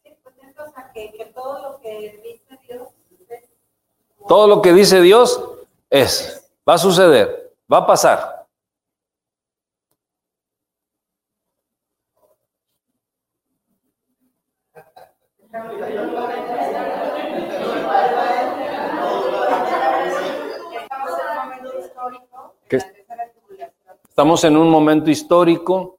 Sí, 0.02 0.14
pues 0.22 0.34
que, 0.92 1.12
que 1.12 1.24
todo 1.26 1.72
lo 1.72 1.80
que 1.80 2.20
dice 2.22 2.58
Dios 2.66 2.88
es 3.28 3.50
Todo 4.28 4.46
lo 4.46 4.60
que 4.60 4.72
dice 4.74 5.00
Dios 5.00 5.66
es, 5.88 6.50
va 6.68 6.74
a 6.74 6.78
suceder, 6.78 7.54
va 7.72 7.78
a 7.78 7.86
pasar 7.86 8.40
en 15.52 15.98
un 15.98 16.14
momento 16.14 16.60
Estamos 22.70 24.44
en 24.44 24.56
un 24.56 24.70
momento 24.70 25.10
histórico. 25.10 25.98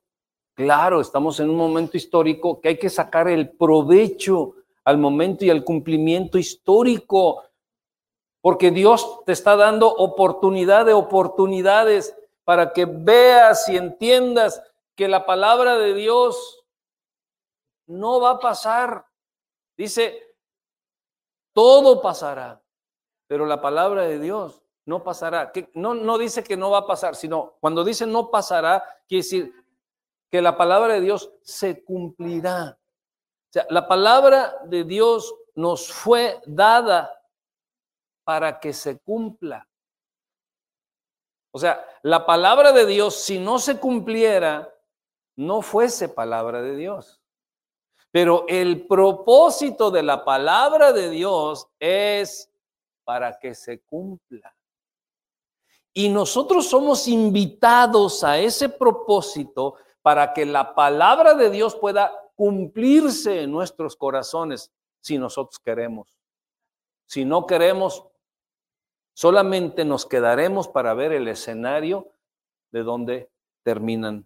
Claro, 0.54 1.02
estamos 1.02 1.40
en 1.40 1.50
un 1.50 1.58
momento 1.58 1.98
histórico 1.98 2.62
que 2.62 2.70
hay 2.70 2.78
que 2.78 2.90
sacar 2.90 3.28
el 3.28 3.50
provecho 3.50 4.56
al 4.84 4.98
momento 4.98 5.46
y 5.46 5.50
al 5.50 5.64
cumplimiento 5.64 6.38
histórico, 6.38 7.44
porque 8.42 8.72
Dios 8.72 9.22
te 9.26 9.32
está 9.32 9.56
dando 9.56 9.88
oportunidad 9.88 10.86
de 10.86 10.94
oportunidades 10.94 12.16
para 12.44 12.74
que 12.74 12.86
veas 12.86 13.68
y 13.70 13.78
entiendas 13.78 14.62
que 14.96 15.08
la 15.08 15.26
palabra 15.26 15.78
de 15.78 15.94
Dios 15.94 16.66
no 17.88 18.20
va 18.20 18.32
a 18.32 18.40
pasar. 18.40 19.06
Dice, 19.78 20.36
todo 21.54 22.02
pasará, 22.02 22.62
pero 23.28 23.46
la 23.46 23.62
palabra 23.62 24.04
de 24.04 24.20
Dios 24.20 24.62
no 24.86 25.04
pasará. 25.04 25.52
Que 25.52 25.70
no, 25.74 25.94
no 25.94 26.18
dice 26.18 26.44
que 26.44 26.58
no 26.58 26.72
va 26.72 26.80
a 26.80 26.88
pasar, 26.88 27.16
sino 27.16 27.58
cuando 27.60 27.84
dice 27.84 28.06
no 28.06 28.30
pasará, 28.30 28.84
quiere 29.08 29.24
decir 29.24 29.54
que 30.30 30.42
la 30.42 30.58
palabra 30.58 30.94
de 30.94 31.02
Dios 31.02 31.32
se 31.42 31.84
cumplirá. 31.84 32.78
O 32.80 33.54
sea, 33.54 33.66
la 33.70 33.88
palabra 33.88 34.56
de 34.66 34.84
Dios 34.86 35.36
nos 35.56 35.92
fue 35.92 36.42
dada 36.46 37.12
para 38.24 38.60
que 38.60 38.72
se 38.72 39.00
cumpla. 39.00 39.68
O 41.54 41.60
sea, 41.60 41.86
la 42.02 42.26
palabra 42.26 42.72
de 42.72 42.86
Dios, 42.86 43.16
si 43.16 43.38
no 43.38 43.60
se 43.60 43.78
cumpliera, 43.78 44.74
no 45.36 45.62
fuese 45.62 46.08
palabra 46.08 46.62
de 46.62 46.78
Dios. 46.78 47.22
Pero 48.10 48.46
el 48.48 48.88
propósito 48.88 49.92
de 49.92 50.04
la 50.04 50.24
palabra 50.24 50.94
de 50.94 51.10
Dios 51.10 51.68
es 51.80 52.50
para 53.04 53.38
que 53.38 53.54
se 53.54 53.82
cumpla. 53.82 54.56
Y 55.94 56.10
nosotros 56.10 56.68
somos 56.68 57.08
invitados 57.08 58.24
a 58.24 58.40
ese 58.40 58.70
propósito 58.70 59.76
para 60.02 60.34
que 60.34 60.46
la 60.46 60.74
palabra 60.74 61.36
de 61.36 61.50
Dios 61.50 61.76
pueda 61.76 62.14
cumplirse 62.36 63.44
en 63.44 63.52
nuestros 63.52 63.96
corazones 63.96 64.72
si 65.02 65.18
nosotros 65.18 65.60
queremos. 65.60 66.16
Si 67.06 67.26
no 67.26 67.46
queremos, 67.46 68.06
solamente 69.14 69.84
nos 69.84 70.06
quedaremos 70.06 70.68
para 70.68 70.94
ver 70.94 71.12
el 71.12 71.28
escenario 71.28 72.14
de 72.72 72.84
donde 72.84 73.30
terminan 73.64 74.26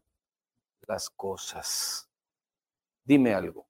las 0.88 1.09
cosas. 1.09 2.09
Dime 3.03 3.34
algo. 3.34 3.68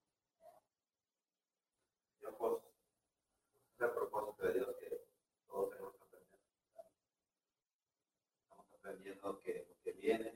Yo, 2.21 2.37
pues, 2.37 2.53
es 3.73 3.81
el 3.81 3.91
propósito 3.91 4.43
de 4.43 4.53
Dios 4.53 4.67
que 4.79 5.01
todos 5.47 5.69
tenemos 5.71 5.95
que 5.95 6.03
aprender. 6.03 6.29
Estamos 8.43 8.65
aprendiendo 8.79 9.39
que 9.41 9.65
lo 9.67 9.81
que 9.83 9.94
viene, 10.05 10.33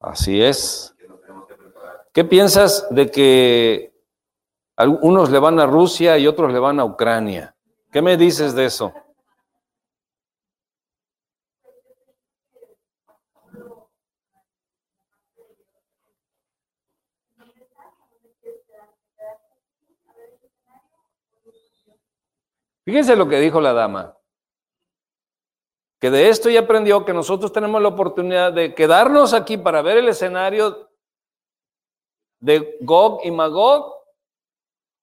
Así 0.00 0.42
es. 0.42 0.94
¿Qué 2.14 2.24
piensas 2.24 2.86
de 2.90 3.10
que 3.10 3.92
unos 5.02 5.30
le 5.30 5.38
van 5.38 5.60
a 5.60 5.66
Rusia 5.66 6.16
y 6.16 6.26
otros 6.26 6.52
le 6.52 6.58
van 6.58 6.80
a 6.80 6.84
Ucrania? 6.86 7.54
¿Qué 7.92 8.00
me 8.00 8.16
dices 8.16 8.54
de 8.54 8.64
eso? 8.64 8.94
Fíjense 22.84 23.14
lo 23.14 23.28
que 23.28 23.38
dijo 23.38 23.60
la 23.60 23.74
dama. 23.74 24.19
Que 26.00 26.10
de 26.10 26.30
esto 26.30 26.48
ya 26.48 26.60
aprendió 26.60 27.04
que 27.04 27.12
nosotros 27.12 27.52
tenemos 27.52 27.80
la 27.82 27.88
oportunidad 27.88 28.52
de 28.52 28.74
quedarnos 28.74 29.34
aquí 29.34 29.58
para 29.58 29.82
ver 29.82 29.98
el 29.98 30.08
escenario 30.08 30.90
de 32.40 32.78
Gog 32.80 33.20
y 33.22 33.30
Magog 33.30 33.94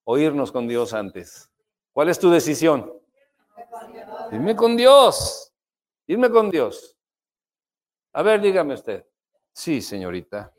o 0.04 0.18
irnos 0.18 0.52
con 0.52 0.68
Dios 0.68 0.94
antes. 0.94 1.52
¿Cuál 1.94 2.10
es 2.10 2.20
tu 2.20 2.32
decisión? 2.32 2.92
Irme 4.32 4.56
con 4.56 4.76
Dios. 4.76 5.54
Irme 6.08 6.32
con 6.32 6.50
Dios. 6.50 6.98
A 8.14 8.24
ver, 8.24 8.42
dígame 8.42 8.74
usted. 8.74 9.06
Sí, 9.54 9.82
señorita. 9.82 10.52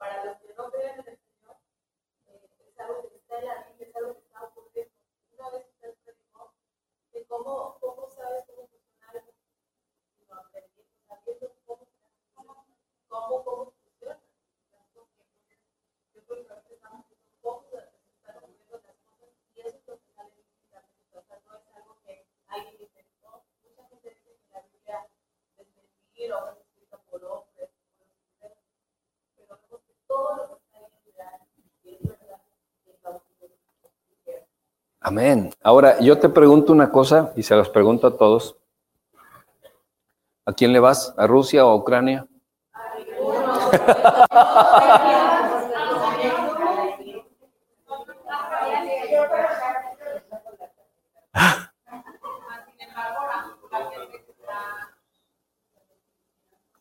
Para 0.00 0.24
los 0.24 0.38
que 0.38 0.54
no 0.54 0.70
creen 0.70 0.98
en 0.98 1.08
el 1.08 1.18
Señor, 1.18 1.56
eh, 2.28 2.48
es 2.66 2.80
algo 2.80 3.10
que 3.10 3.16
está 3.18 3.38
en 3.38 3.44
la 3.44 3.64
Biblia, 3.64 3.86
es 3.86 3.96
algo 3.96 4.14
que 4.14 4.20
está 4.20 4.44
ocurriendo. 4.44 4.94
Una 5.36 5.50
vez 5.50 5.66
usted 5.74 5.94
predicó 6.02 6.54
de 7.12 7.26
cómo, 7.26 7.76
cómo 7.80 8.08
sabes 8.08 8.46
cómo 8.46 8.66
funciona 8.66 9.10
algo, 9.10 9.34
sino 10.16 10.34
aprendiendo, 10.36 10.90
sabiendo 11.06 11.52
cómo, 11.66 11.86
cómo, 12.34 12.66
cómo, 13.08 13.44
cómo 13.44 13.72
funciona. 13.72 14.18
Yo 16.14 16.24
creo 16.24 16.46
que 16.46 16.52
ahorita 16.54 16.74
estamos 16.74 17.04
viendo 17.06 17.36
cómo 17.42 17.62
se 17.68 17.76
están 17.76 18.36
ocurriendo 18.38 18.80
las 18.80 18.96
cosas 19.04 19.28
y 19.54 19.60
eso 19.60 19.68
es 19.68 19.86
lo 19.86 19.98
que 20.00 20.12
sale 20.16 20.32
en 20.32 20.72
la 20.72 20.80
Biblia. 20.80 21.12
O 21.12 21.22
sea, 21.28 21.40
no 21.44 21.58
es 21.58 21.76
algo 21.76 22.00
que 22.06 22.26
alguien 22.48 22.74
inventó. 22.80 23.44
Mucha 23.62 23.84
gente 23.90 24.08
dice 24.08 24.32
que 24.32 24.48
la 24.54 24.62
Biblia 24.62 25.08
es 25.58 25.68
mentira 25.76 26.42
o 26.42 26.52
es 26.52 26.56
escrita 26.56 26.96
por 27.02 27.22
hombres 27.22 27.70
pero 29.50 29.58
vemos 29.62 29.80
que 29.86 29.94
todo 30.06 30.36
lo 30.36 30.48
que 30.48 30.54
está 30.64 30.78
ahí 30.78 30.84
es 30.84 31.16
real 31.16 31.40
y 31.82 31.94
es 31.94 32.02
verdad 32.02 32.42
y 32.86 32.90
es 32.90 33.02
la 33.02 33.10
opinión 33.10 33.50
que 34.24 34.46
Amén. 35.00 35.50
Ahora, 35.62 35.98
yo 36.00 36.18
te 36.18 36.28
pregunto 36.28 36.72
una 36.72 36.90
cosa 36.90 37.32
y 37.34 37.42
se 37.42 37.56
las 37.56 37.70
pregunto 37.70 38.06
a 38.06 38.16
todos. 38.16 38.56
¿A 40.44 40.52
quién 40.52 40.74
le 40.74 40.80
vas? 40.80 41.14
¿A 41.16 41.26
Rusia 41.26 41.64
o 41.64 41.70
a 41.70 41.74
Ucrania? 41.74 42.26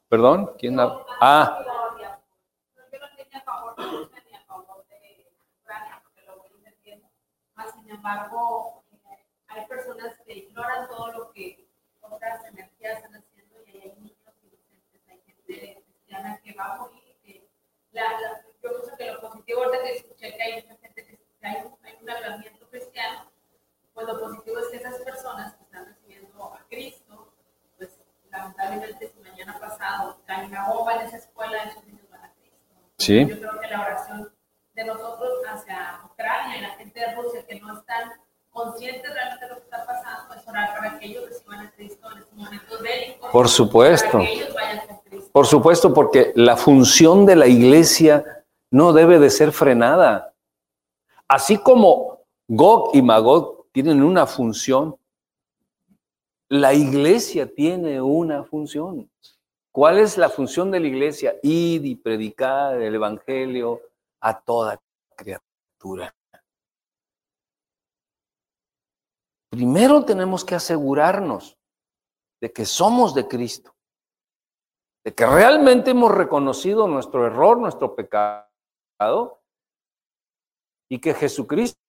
¿Perdón? 0.09 0.51
¿Quién 0.57 0.79
habla? 0.79 1.05
Ah, 1.21 1.63
Por 43.39 43.47
supuesto. 43.47 44.19
Por 45.31 45.47
supuesto, 45.47 45.93
porque 45.93 46.33
la 46.35 46.57
función 46.57 47.25
de 47.25 47.37
la 47.37 47.47
iglesia 47.47 48.43
no 48.69 48.91
debe 48.91 49.17
de 49.17 49.29
ser 49.29 49.53
frenada. 49.53 50.33
Así 51.25 51.57
como 51.57 52.19
Gog 52.49 52.89
y 52.93 53.01
Magog 53.01 53.67
tienen 53.71 54.03
una 54.03 54.27
función, 54.27 54.97
la 56.49 56.73
iglesia 56.73 57.49
tiene 57.49 58.01
una 58.01 58.43
función. 58.43 59.09
¿Cuál 59.71 59.99
es 59.99 60.17
la 60.17 60.27
función 60.27 60.69
de 60.69 60.81
la 60.81 60.87
iglesia? 60.87 61.35
Ir 61.41 61.85
y 61.85 61.95
predicar 61.95 62.81
el 62.81 62.93
evangelio 62.93 63.79
a 64.19 64.37
toda 64.37 64.81
criatura. 65.15 66.13
Primero 69.49 70.03
tenemos 70.03 70.43
que 70.43 70.55
asegurarnos 70.55 71.55
de 72.41 72.51
que 72.51 72.65
somos 72.65 73.13
de 73.13 73.27
Cristo 73.27 73.73
de 75.03 75.15
que 75.15 75.25
realmente 75.25 75.91
hemos 75.91 76.11
reconocido 76.11 76.87
nuestro 76.87 77.25
error, 77.25 77.57
nuestro 77.57 77.95
pecado, 77.95 79.41
y 80.89 80.99
que 80.99 81.13
Jesucristo 81.13 81.79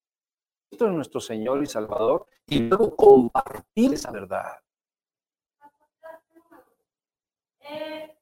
es 0.71 0.81
nuestro 0.81 1.21
Señor 1.21 1.63
y 1.63 1.67
Salvador, 1.67 2.27
y 2.47 2.61
luego 2.61 2.95
compartir 2.95 3.95
esa 3.95 4.11
verdad. 4.11 4.61
Eh, 7.61 8.17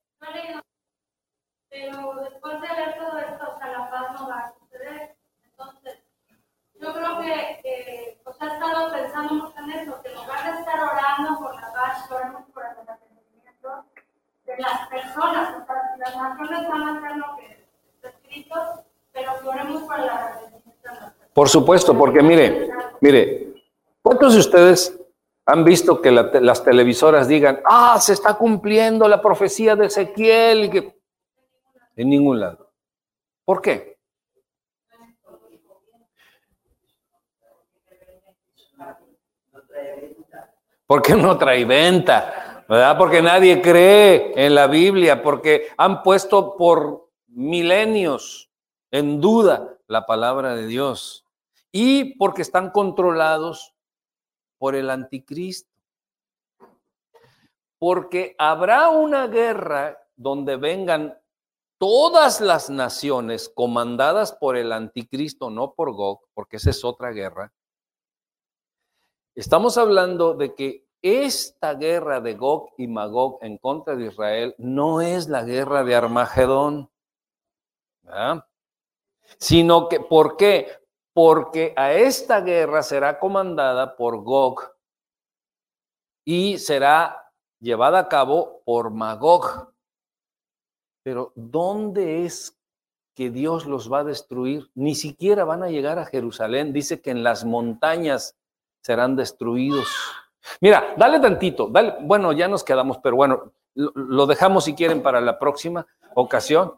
pero 1.68 2.14
después 2.16 2.61
de 2.61 2.68
ver 2.68 2.99
todo 2.99 3.18
esto, 3.18 3.51
o 3.55 3.59
sea, 3.59 3.72
la 3.72 3.91
paz 3.91 4.20
no 4.20 4.29
va 4.29 4.39
a 4.41 4.55
suceder. 4.59 5.16
Entonces, 5.45 5.99
yo 6.81 6.93
creo 6.93 7.18
que, 7.20 7.61
que 7.62 8.20
o 8.24 8.31
estado 8.31 8.93
pensando 8.93 9.35
mucho 9.35 9.55
en 9.59 9.70
eso, 9.72 10.01
que 10.03 10.09
en 10.09 10.14
lugar 10.14 10.53
de 10.55 10.61
estar 10.61 10.81
orando 10.81 11.39
por 11.41 11.55
la 11.55 11.72
paz, 11.72 12.11
oramos 12.11 12.43
por 12.53 12.62
el 12.64 12.89
arrepentimiento 12.89 13.85
de 14.45 14.57
las 14.59 14.89
personas. 14.89 15.62
O 15.62 15.66
sea, 15.66 15.95
las 15.99 16.16
naciones 16.16 16.68
van 16.68 16.83
a 16.83 16.99
hacer 16.99 17.16
lo 17.16 17.37
que 17.37 17.66
está 17.95 18.09
escrito, 18.09 18.55
pero 19.12 19.41
que 19.41 19.49
oremos 19.49 19.83
por 19.83 19.99
el 20.01 20.09
arrepentimiento 20.09 20.70
de 20.83 20.89
las 20.95 20.95
personas. 21.12 21.14
Por 21.35 21.49
supuesto, 21.49 21.97
porque 21.99 22.22
mire, 22.22 22.70
mire, 23.01 23.55
¿cuántos 24.03 24.35
de 24.35 24.41
ustedes 24.41 24.99
han 25.47 25.64
visto 25.64 26.01
que 26.03 26.11
la 26.11 26.31
te- 26.31 26.41
las 26.41 26.62
televisoras 26.62 27.26
digan, 27.29 27.61
ah, 27.64 27.99
se 28.01 28.12
está 28.12 28.35
cumpliendo 28.35 29.09
la 29.09 29.20
profecía 29.20 29.74
de 29.76 29.87
Ezequiel? 29.87 30.70
Que... 30.70 30.99
En 31.97 32.09
ningún 32.11 32.39
lado. 32.39 32.70
¿Por 33.45 33.61
qué? 33.62 33.97
Porque 40.89 41.14
no 41.14 41.36
trae 41.36 41.66
venta, 41.66 42.64
¿verdad? 42.66 42.97
Porque 42.97 43.20
nadie 43.20 43.61
cree 43.61 44.32
en 44.34 44.55
la 44.55 44.66
Biblia, 44.66 45.22
porque 45.22 45.68
han 45.76 46.03
puesto 46.03 46.57
por 46.57 47.11
milenios 47.26 48.51
en 48.91 49.20
duda 49.20 49.76
la 49.86 50.07
palabra 50.07 50.55
de 50.55 50.66
Dios 50.66 51.26
y 51.70 52.14
porque 52.16 52.41
están 52.41 52.70
controlados 52.70 53.74
por 54.57 54.74
el 54.74 54.89
anticristo. 54.89 55.68
Porque 57.78 58.34
habrá 58.39 58.89
una 58.89 59.26
guerra 59.26 59.99
donde 60.16 60.57
vengan 60.57 61.18
todas 61.76 62.41
las 62.41 62.70
naciones 62.70 63.51
comandadas 63.55 64.32
por 64.32 64.57
el 64.57 64.72
anticristo, 64.72 65.51
no 65.51 65.74
por 65.74 65.93
Gog, 65.93 66.22
porque 66.32 66.57
esa 66.57 66.70
es 66.70 66.82
otra 66.82 67.11
guerra. 67.11 67.53
Estamos 69.39 69.78
hablando 69.78 70.34
de 70.34 70.53
que 70.57 70.84
esta 71.01 71.74
guerra 71.74 72.20
de 72.20 72.34
Gog 72.34 72.70
y 72.76 72.89
Magog 72.89 73.39
en 73.41 73.57
contra 73.57 73.95
de 73.95 74.07
Israel 74.07 74.57
no 74.59 75.01
es 75.01 75.28
la 75.28 75.45
guerra 75.45 75.84
de 75.84 75.95
Armagedón, 75.95 76.91
¿verdad? 78.03 78.45
sino 79.39 79.89
que, 79.89 80.01
¿por 80.01 80.36
qué? 80.36 80.66
Porque 81.12 81.72
a 81.76 81.93
esta 81.93 82.41
guerra 82.41 82.82
será 82.82 83.20
comandada 83.20 83.95
por 83.95 84.24
Gog 84.24 84.74
y 86.24 86.59
será 86.59 87.32
llevada 87.61 88.01
a 88.01 88.09
cabo 88.09 88.62
por 88.64 88.91
Magog. 88.91 89.72
Pero 91.05 91.32
¿dónde 91.36 92.24
es 92.24 92.59
que 93.14 93.30
Dios 93.30 93.66
los 93.66 93.89
va 93.91 94.01
a 94.01 94.05
destruir? 94.05 94.68
Ni 94.74 94.97
siquiera 94.97 95.45
van 95.45 95.62
a 95.62 95.68
llegar 95.70 96.01
a 96.01 96.07
Jerusalén. 96.07 96.72
Dice 96.72 97.01
que 97.01 97.12
en 97.12 97.22
las 97.22 97.45
montañas 97.45 98.34
serán 98.89 99.14
destruidos. 99.16 99.86
Mira, 100.62 100.95
dale 100.97 101.20
tantito, 101.20 101.68
dale, 101.68 101.97
bueno, 102.01 102.32
ya 102.32 102.49
nos 102.49 102.64
quedamos, 102.64 102.97
pero 103.03 103.16
bueno, 103.16 103.53
lo, 103.74 104.26
dejamos 104.26 104.64
si 104.64 104.74
quieren 104.74 105.03
para 105.03 105.20
la 105.20 105.39
próxima 105.39 105.86
ocasión, 106.14 106.72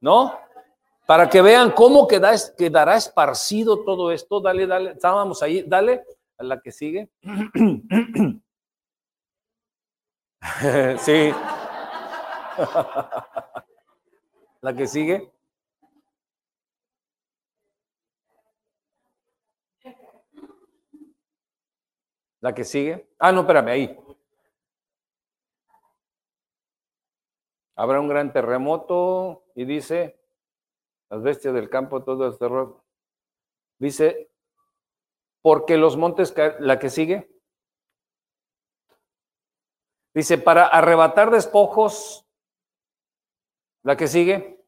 ¿no? 0.00 0.38
Para 1.06 1.28
que 1.28 1.42
vean 1.42 1.72
cómo 1.72 2.06
queda, 2.06 2.30
quedará 2.56 2.94
esparcido 2.94 3.82
todo 3.82 4.12
esto, 4.12 4.40
dale, 4.40 4.68
dale, 4.68 4.92
estábamos 4.92 5.42
ahí, 5.42 5.64
dale 5.66 6.04
a 6.38 6.44
la 6.44 6.60
que 6.60 6.70
sigue. 6.70 7.08
sí. 10.98 11.34
la 14.60 14.72
que 14.72 14.86
sigue. 14.86 15.33
La 22.44 22.54
que 22.54 22.62
sigue. 22.62 23.08
Ah, 23.18 23.32
no, 23.32 23.40
espérame, 23.40 23.68
ahí. 23.68 23.98
Habrá 27.74 27.98
un 27.98 28.08
gran 28.08 28.34
terremoto 28.34 29.46
y 29.54 29.64
dice, 29.64 30.20
las 31.08 31.22
bestias 31.22 31.54
del 31.54 31.70
campo, 31.70 32.04
todo 32.04 32.26
el 32.26 32.36
terror. 32.36 32.84
Dice, 33.78 34.30
porque 35.40 35.78
los 35.78 35.96
montes, 35.96 36.34
la 36.60 36.78
que 36.78 36.90
sigue. 36.90 37.34
Dice, 40.12 40.36
para 40.36 40.66
arrebatar 40.66 41.30
despojos, 41.30 42.26
la 43.84 43.96
que 43.96 44.06
sigue. 44.06 44.62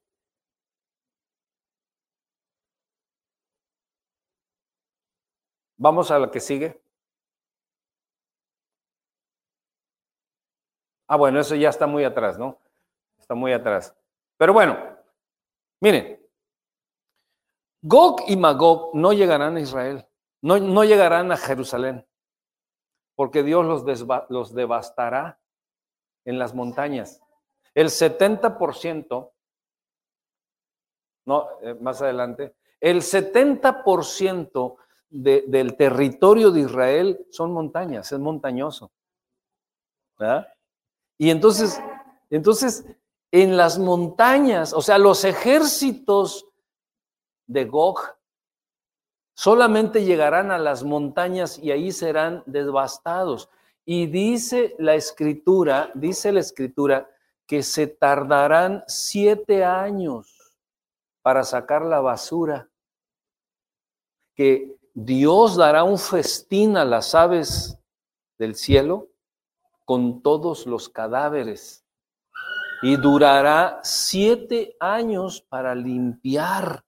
Vamos 5.77 6.11
a 6.11 6.18
la 6.18 6.31
que 6.31 6.41
sigue. 6.41 6.86
Ah, 11.09 11.17
bueno, 11.17 11.41
eso 11.41 11.55
ya 11.55 11.69
está 11.69 11.87
muy 11.87 12.05
atrás, 12.05 12.39
¿no? 12.39 12.59
Está 13.19 13.35
muy 13.35 13.53
atrás. 13.53 13.95
Pero 14.37 14.53
bueno, 14.53 14.77
miren, 15.81 16.21
Gog 17.83 18.23
y 18.27 18.37
Magog 18.37 18.95
no 18.95 19.13
llegarán 19.13 19.57
a 19.57 19.61
Israel, 19.61 20.07
no, 20.43 20.59
no 20.59 20.85
llegarán 20.85 21.31
a 21.31 21.37
Jerusalén, 21.37 22.07
porque 23.15 23.43
Dios 23.43 23.65
los, 23.65 23.85
los 24.29 24.55
devastará 24.55 25.39
en 26.25 26.39
las 26.39 26.55
montañas. 26.55 27.21
El 27.75 27.87
70%, 27.91 29.33
no, 31.27 31.49
eh, 31.63 31.75
más 31.81 32.03
adelante, 32.03 32.57
el 32.81 33.03
70% 33.03 34.77
de- 35.09 35.45
del 35.47 35.77
territorio 35.77 36.51
de 36.51 36.61
Israel 36.61 37.27
son 37.31 37.53
montañas, 37.53 38.11
es 38.11 38.19
montañoso. 38.19 38.91
¿verdad? 40.19 40.49
Y 41.19 41.31
entonces, 41.31 41.81
entonces, 42.31 42.85
en 43.31 43.57
las 43.57 43.79
montañas, 43.79 44.73
o 44.73 44.83
sea, 44.83 44.99
los 44.99 45.25
ejércitos 45.25 46.47
de 47.47 47.64
Gog 47.64 48.01
solamente 49.35 50.05
llegarán 50.05 50.51
a 50.51 50.59
las 50.59 50.83
montañas 50.83 51.59
y 51.59 51.71
ahí 51.71 51.93
serán 51.93 52.43
devastados. 52.47 53.49
Y 53.85 54.07
dice 54.07 54.75
la 54.79 54.95
escritura, 54.95 55.91
dice 55.95 56.33
la 56.33 56.41
escritura, 56.41 57.09
que 57.47 57.62
se 57.62 57.87
tardarán 57.87 58.83
siete 58.89 59.64
años 59.64 60.57
para 61.23 61.45
sacar 61.45 61.85
la 61.85 62.01
basura, 62.01 62.69
que 64.35 64.77
Dios 64.95 65.57
dará 65.57 65.85
un 65.85 65.99
festín 65.99 66.77
a 66.77 66.85
las 66.85 67.14
aves 67.14 67.79
del 68.39 68.55
cielo 68.57 69.09
con 69.87 70.20
todos 70.20 70.66
los 70.66 70.91
cadáveres 70.91 71.87
y 72.82 72.97
durará 72.97 73.80
siete 73.82 74.76
años 74.78 75.41
para 75.41 75.74
limpiar 75.74 76.84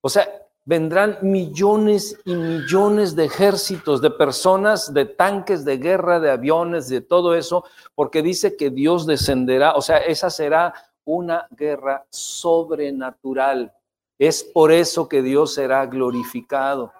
O 0.00 0.08
sea, 0.08 0.28
vendrán 0.64 1.18
millones 1.22 2.20
y 2.24 2.34
millones 2.34 3.16
de 3.16 3.24
ejércitos, 3.24 4.00
de 4.00 4.10
personas, 4.10 4.92
de 4.94 5.06
tanques 5.06 5.64
de 5.64 5.78
guerra, 5.78 6.20
de 6.20 6.30
aviones, 6.30 6.88
de 6.88 7.00
todo 7.00 7.34
eso, 7.34 7.64
porque 7.94 8.22
dice 8.22 8.56
que 8.56 8.70
Dios 8.70 9.06
descenderá, 9.06 9.74
o 9.74 9.82
sea, 9.82 9.98
esa 9.98 10.30
será 10.30 10.74
una 11.04 11.48
guerra 11.50 12.06
sobrenatural. 12.10 13.72
Es 14.18 14.44
por 14.44 14.72
eso 14.72 15.08
que 15.08 15.22
Dios 15.22 15.54
será 15.54 15.86
glorificado. 15.86 16.92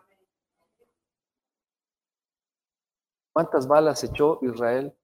¿Cuántas 3.34 3.66
balas 3.66 4.04
echó 4.04 4.38
Israel? 4.42 4.94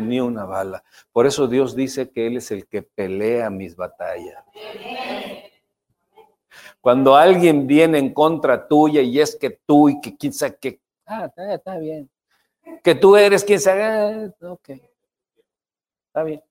Ni 0.00 0.18
una 0.18 0.44
bala. 0.44 0.82
Por 1.12 1.24
eso 1.24 1.46
Dios 1.46 1.76
dice 1.76 2.10
que 2.10 2.26
Él 2.26 2.38
es 2.38 2.50
el 2.50 2.66
que 2.66 2.82
pelea 2.82 3.48
mis 3.48 3.76
batallas. 3.76 4.44
Cuando 6.80 7.14
alguien 7.14 7.64
viene 7.64 7.98
en 7.98 8.12
contra 8.12 8.66
tuya 8.66 9.02
y 9.02 9.20
es 9.20 9.36
que 9.36 9.50
tú 9.50 9.88
y 9.88 10.00
que 10.00 10.32
sabe 10.32 10.56
que, 10.56 10.80
ah, 11.06 11.26
está, 11.26 11.54
está 11.54 11.78
bien. 11.78 12.10
Que 12.82 12.96
tú 12.96 13.16
eres 13.16 13.44
quien 13.44 13.60
sabe, 13.60 13.84
ah, 13.84 14.28
ok. 14.40 14.70
Está 16.08 16.24
bien. 16.24 16.42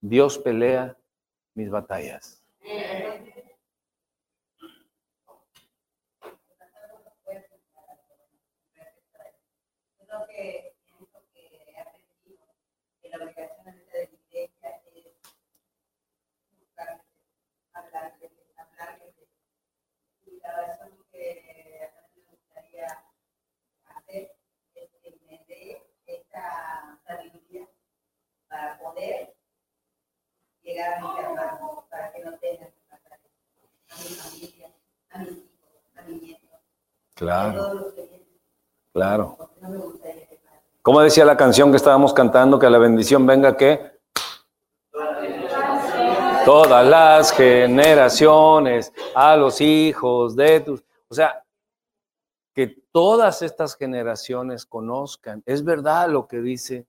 Dios 0.00 0.36
pelea 0.36 0.96
mis 1.54 1.70
batallas. 1.70 2.42
lo 10.10 10.26
que 10.26 10.74
pienso 10.84 11.22
que 11.32 11.62
he 11.66 11.80
aprendido, 11.80 12.44
que 13.00 13.08
la 13.08 13.18
obligación 13.18 13.76
de 13.76 13.82
la 13.92 14.02
iglesia 14.02 14.82
es 14.86 15.06
buscar, 16.58 17.04
hablar 17.72 18.18
de 18.18 18.30
hablar 18.56 19.00
de 19.00 19.14
Y 20.26 20.40
la 20.40 20.52
razón 20.52 21.06
que 21.12 21.90
a 21.96 22.08
mí 22.08 22.22
me 22.22 22.30
gustaría 22.32 23.04
hacer 23.84 24.32
es 24.74 24.90
que 25.00 25.18
me 25.28 25.44
dé 25.46 25.80
esta 26.06 26.99
sabiduría 27.10 27.68
para 28.48 28.78
poder 28.78 29.34
llegar 30.62 30.94
a 30.94 31.00
mis 31.00 31.18
hermanos, 31.18 31.84
para 31.90 32.12
que 32.12 32.24
no 32.24 32.32
tengan 32.38 32.68
que 32.68 32.80
pasar 32.88 33.12
a 33.14 33.96
mi 33.96 34.14
familia, 34.14 34.70
a 35.10 35.18
mis 35.18 35.30
hijos, 35.30 35.48
a 35.96 36.02
mis 36.02 36.22
nietos, 36.22 36.50
a 36.52 36.60
Claro, 37.14 37.58
todos 37.58 37.74
los 37.74 37.92
que 37.94 38.02
vienen, 38.02 38.40
claro. 38.92 39.50
no 39.60 39.68
me 39.68 39.76
gustaría 39.78 40.28
que. 40.28 40.40
Como 40.82 41.00
decía 41.02 41.24
la 41.24 41.36
canción 41.36 41.70
que 41.70 41.76
estábamos 41.76 42.14
cantando, 42.14 42.58
que 42.58 42.70
la 42.70 42.78
bendición 42.78 43.26
venga 43.26 43.56
que 43.56 44.00
todas 46.46 46.86
las 46.86 47.32
generaciones, 47.32 48.92
a 49.14 49.36
los 49.36 49.60
hijos 49.60 50.34
de 50.36 50.60
tus, 50.60 50.82
o 51.08 51.14
sea, 51.14 51.44
que 52.54 52.82
todas 52.92 53.42
estas 53.42 53.76
generaciones 53.76 54.64
conozcan. 54.64 55.42
Es 55.44 55.62
verdad 55.62 56.08
lo 56.08 56.26
que 56.26 56.40
dice 56.40 56.86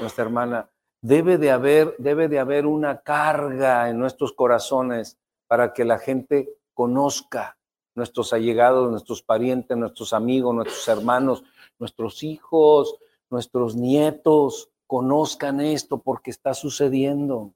nuestra 0.00 0.24
hermana. 0.24 0.70
Debe 1.00 1.38
de 1.38 1.50
haber, 1.50 1.96
debe 1.98 2.28
de 2.28 2.38
haber 2.38 2.66
una 2.66 3.02
carga 3.02 3.88
en 3.88 3.98
nuestros 3.98 4.32
corazones 4.32 5.18
para 5.48 5.72
que 5.72 5.84
la 5.84 5.98
gente 5.98 6.48
conozca 6.74 7.58
nuestros 7.94 8.32
allegados, 8.32 8.90
nuestros 8.90 9.22
parientes, 9.22 9.76
nuestros 9.76 10.12
amigos, 10.12 10.54
nuestros 10.54 10.88
hermanos, 10.88 11.44
nuestros 11.78 12.22
hijos, 12.22 12.96
nuestros 13.30 13.74
nietos 13.74 14.70
conozcan 14.86 15.60
esto 15.60 15.98
porque 15.98 16.30
está 16.30 16.54
sucediendo. 16.54 17.52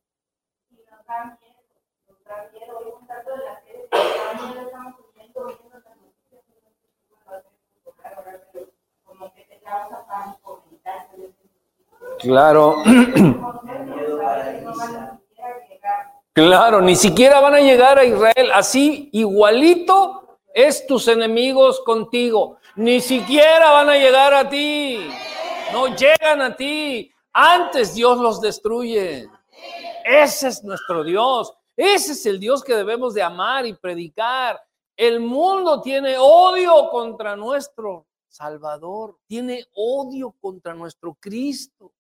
Llegar. 12.19 12.75
claro, 16.33 16.81
ni 16.81 16.97
siquiera 16.97 17.41
van 17.41 17.55
a 17.55 17.61
llegar 17.61 17.99
a 17.99 18.05
Israel. 18.05 18.51
Así, 18.53 19.11
igualito 19.13 20.39
es 20.55 20.87
tus 20.87 21.07
enemigos 21.09 21.81
contigo. 21.85 22.59
Ni 22.77 23.01
siquiera 23.01 23.73
van 23.73 23.91
a 23.91 23.97
llegar 23.97 24.33
a 24.35 24.49
ti. 24.49 25.07
No 25.73 25.95
llegan 25.95 26.41
a 26.41 26.57
ti. 26.57 27.13
Antes 27.33 27.95
Dios 27.95 28.19
los 28.19 28.41
destruye. 28.41 29.29
Ese 30.05 30.49
es 30.49 30.65
nuestro 30.65 31.05
Dios. 31.05 31.53
Ese 31.77 32.13
es 32.13 32.25
el 32.25 32.41
Dios 32.41 32.65
que 32.65 32.75
debemos 32.75 33.13
de 33.13 33.23
amar 33.23 33.67
y 33.67 33.75
predicar. 33.75 34.59
El 34.97 35.21
mundo 35.21 35.83
tiene 35.83 36.17
odio 36.19 36.89
contra 36.91 37.37
nuestro 37.37 38.07
Salvador. 38.29 39.19
Tiene 39.27 39.67
odio 39.75 40.35
contra 40.41 40.73
nuestro 40.73 41.15
Cristo. 41.21 41.93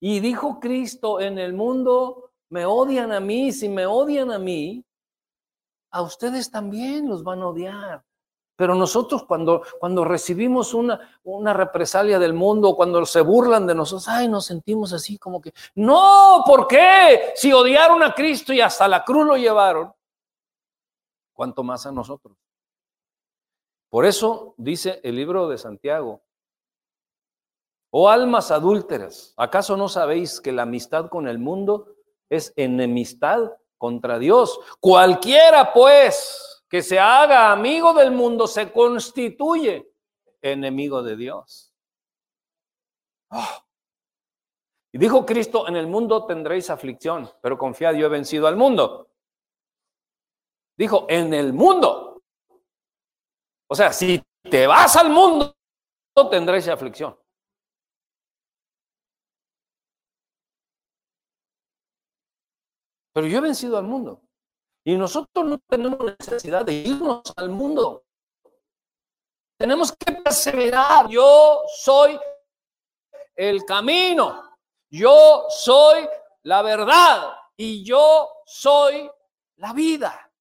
Y 0.00 0.20
dijo 0.20 0.60
Cristo, 0.60 1.20
en 1.20 1.38
el 1.38 1.52
mundo 1.52 2.30
me 2.50 2.64
odian 2.64 3.12
a 3.12 3.20
mí, 3.20 3.52
si 3.52 3.68
me 3.68 3.86
odian 3.86 4.30
a 4.30 4.38
mí, 4.38 4.84
a 5.90 6.02
ustedes 6.02 6.50
también 6.50 7.08
los 7.08 7.22
van 7.22 7.42
a 7.42 7.48
odiar. 7.48 8.04
Pero 8.56 8.74
nosotros 8.74 9.24
cuando, 9.24 9.62
cuando 9.78 10.04
recibimos 10.04 10.74
una, 10.74 11.20
una 11.22 11.54
represalia 11.54 12.18
del 12.18 12.32
mundo, 12.32 12.74
cuando 12.74 13.06
se 13.06 13.20
burlan 13.20 13.66
de 13.66 13.74
nosotros, 13.74 14.08
ay, 14.08 14.26
nos 14.26 14.46
sentimos 14.46 14.92
así 14.92 15.16
como 15.16 15.40
que, 15.40 15.52
no, 15.76 16.42
¿por 16.44 16.66
qué? 16.66 17.32
Si 17.36 17.52
odiaron 17.52 18.02
a 18.02 18.12
Cristo 18.14 18.52
y 18.52 18.60
hasta 18.60 18.88
la 18.88 19.04
cruz 19.04 19.24
lo 19.24 19.36
llevaron, 19.36 19.92
¿cuánto 21.32 21.62
más 21.62 21.86
a 21.86 21.92
nosotros? 21.92 22.36
Por 23.88 24.04
eso 24.04 24.54
dice 24.56 25.00
el 25.04 25.14
libro 25.14 25.48
de 25.48 25.56
Santiago, 25.56 26.22
oh 27.90 28.08
almas 28.08 28.50
adúlteras, 28.50 29.34
¿acaso 29.36 29.76
no 29.76 29.88
sabéis 29.88 30.40
que 30.40 30.52
la 30.52 30.62
amistad 30.62 31.08
con 31.08 31.28
el 31.28 31.38
mundo 31.38 31.96
es 32.28 32.52
enemistad 32.56 33.52
contra 33.76 34.18
Dios? 34.18 34.58
Cualquiera 34.80 35.72
pues 35.72 36.64
que 36.68 36.82
se 36.82 36.98
haga 36.98 37.50
amigo 37.50 37.94
del 37.94 38.10
mundo 38.10 38.46
se 38.46 38.70
constituye 38.70 39.90
enemigo 40.42 41.02
de 41.02 41.16
Dios. 41.16 41.72
Ah. 43.30 43.64
Y 44.92 44.98
dijo 44.98 45.26
Cristo, 45.26 45.68
en 45.68 45.76
el 45.76 45.86
mundo 45.86 46.24
tendréis 46.26 46.70
aflicción, 46.70 47.30
pero 47.42 47.58
confiad, 47.58 47.94
yo 47.94 48.06
he 48.06 48.10
vencido 48.10 48.46
al 48.46 48.56
mundo. 48.56 49.10
Dijo, 50.76 51.06
en 51.08 51.34
el 51.34 51.52
mundo. 51.52 52.22
O 53.68 53.74
sea, 53.74 53.92
si 53.92 54.22
te 54.42 54.66
vas 54.66 54.96
al 54.96 55.10
mundo, 55.10 55.54
tendréis 56.30 56.68
aflicción. 56.68 57.18
Pero 63.18 63.26
yo 63.26 63.38
he 63.38 63.40
vencido 63.40 63.76
al 63.76 63.82
mundo. 63.82 64.22
Y 64.84 64.94
nosotros 64.94 65.44
no 65.44 65.58
tenemos 65.68 65.98
necesidad 66.20 66.64
de 66.64 66.72
irnos 66.72 67.20
al 67.34 67.48
mundo. 67.48 68.04
Tenemos 69.58 69.90
que 69.90 70.12
perseverar. 70.22 71.08
Yo 71.08 71.62
soy 71.82 72.16
el 73.34 73.64
camino. 73.64 74.56
Yo 74.88 75.46
soy 75.48 76.08
la 76.44 76.62
verdad. 76.62 77.34
Y 77.56 77.84
yo 77.84 78.28
soy 78.46 79.10
la 79.56 79.72
vida. 79.72 80.32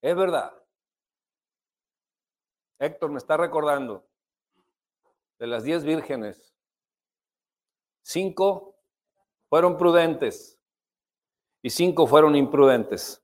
Es 0.00 0.16
verdad. 0.16 0.61
Héctor 2.82 3.10
me 3.12 3.18
está 3.18 3.36
recordando 3.36 4.04
de 5.38 5.46
las 5.46 5.62
diez 5.62 5.84
vírgenes. 5.84 6.52
Cinco 8.02 8.74
fueron 9.48 9.78
prudentes 9.78 10.58
y 11.62 11.70
cinco 11.70 12.08
fueron 12.08 12.34
imprudentes. 12.34 13.22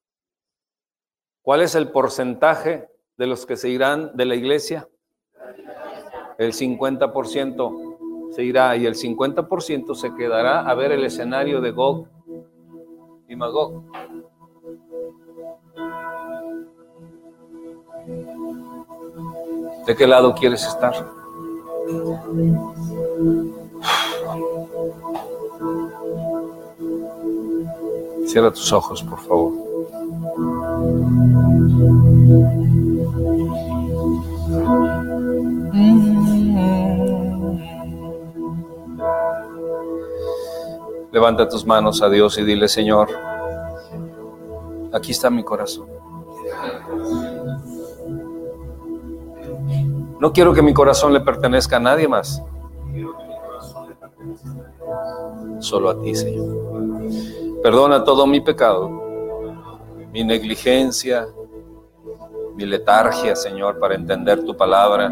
¿Cuál 1.43 1.63
es 1.63 1.75
el 1.75 1.91
porcentaje 1.91 2.89
de 3.17 3.27
los 3.27 3.47
que 3.47 3.57
se 3.57 3.69
irán 3.69 4.17
de 4.17 4.27
la 4.27 4.37
iglesia? 4.37 4.89
El 6.39 6.53
50% 6.53 8.33
se 8.37 8.45
irá 8.45 8.77
y 8.77 8.87
el 8.87 8.95
50% 8.95 9.97
se 9.97 10.15
quedará 10.15 10.61
a 10.61 10.75
ver 10.75 10.93
el 10.93 11.03
escenario 11.05 11.61
de 11.61 11.73
Gog 11.73 12.07
y 13.29 13.35
Magog. 13.35 13.83
¿De 19.89 19.97
qué 19.97 20.07
lado 20.07 20.35
quieres 20.35 20.67
estar? 20.67 20.93
Cierra 28.27 28.51
tus 28.51 28.71
ojos, 28.71 29.03
por 29.03 29.19
favor. 29.19 29.53
Levanta 41.11 41.49
tus 41.49 41.65
manos 41.65 42.03
a 42.03 42.11
Dios 42.11 42.37
y 42.37 42.45
dile, 42.45 42.69
Señor, 42.69 43.09
aquí 44.93 45.13
está 45.13 45.31
mi 45.31 45.43
corazón. 45.43 45.98
No 50.21 50.33
quiero 50.33 50.53
que 50.53 50.63
mi 50.63 50.75
corazón 50.75 51.13
le 51.13 51.21
pertenezca 51.21 51.77
a 51.77 51.81
nadie 51.81 52.09
más. 52.09 52.43
Solo 55.61 55.91
a 55.91 56.01
ti, 56.01 56.15
Señor. 56.15 56.57
Perdona 57.63 58.05
todo 58.05 58.27
mi 58.27 58.41
pecado, 58.41 58.89
mi 60.13 60.25
negligencia, 60.25 61.27
mi 62.55 62.67
letargia, 62.67 63.37
Señor, 63.37 63.79
para 63.79 63.95
entender 63.95 64.45
tu 64.45 64.57
palabra. 64.57 65.11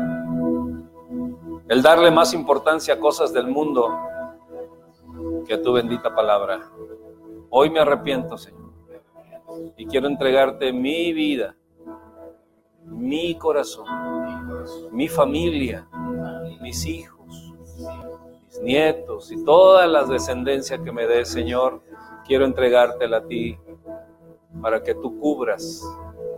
El 1.68 1.82
darle 1.82 2.10
más 2.10 2.34
importancia 2.34 2.94
a 2.94 2.98
cosas 2.98 3.32
del 3.32 3.46
mundo 3.46 3.88
que 5.46 5.54
a 5.54 5.62
tu 5.62 5.72
bendita 5.72 6.14
palabra. 6.14 6.70
Hoy 7.50 7.70
me 7.70 7.80
arrepiento, 7.80 8.36
Señor, 8.36 8.72
y 9.76 9.86
quiero 9.86 10.08
entregarte 10.08 10.72
mi 10.72 11.12
vida, 11.12 11.56
mi 12.86 13.36
corazón, 13.36 13.86
mi 14.92 15.08
familia, 15.08 15.88
mis 16.60 16.86
hijos, 16.86 17.54
mis 18.44 18.60
nietos 18.62 19.30
y 19.32 19.44
todas 19.44 19.88
las 19.88 20.08
descendencias 20.08 20.80
que 20.80 20.92
me 20.92 21.06
des, 21.06 21.28
Señor. 21.28 21.82
Quiero 22.26 22.44
entregártela 22.44 23.18
a 23.18 23.26
ti 23.26 23.58
para 24.60 24.82
que 24.82 24.94
tú 24.94 25.18
cubras 25.20 25.82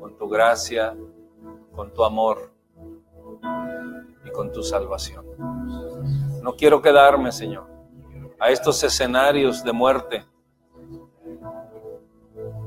con 0.01 0.17
tu 0.17 0.29
gracia, 0.29 0.95
con 1.75 1.93
tu 1.93 2.05
amor 2.05 2.53
y 4.25 4.31
con 4.31 4.53
tu 4.53 4.63
salvación. 4.63 5.25
No 6.43 6.55
quiero 6.57 6.83
quedarme, 6.83 7.33
Señor, 7.33 7.67
a 8.39 8.51
estos 8.51 8.83
escenarios 8.83 9.65
de 9.65 9.73
muerte, 9.73 10.25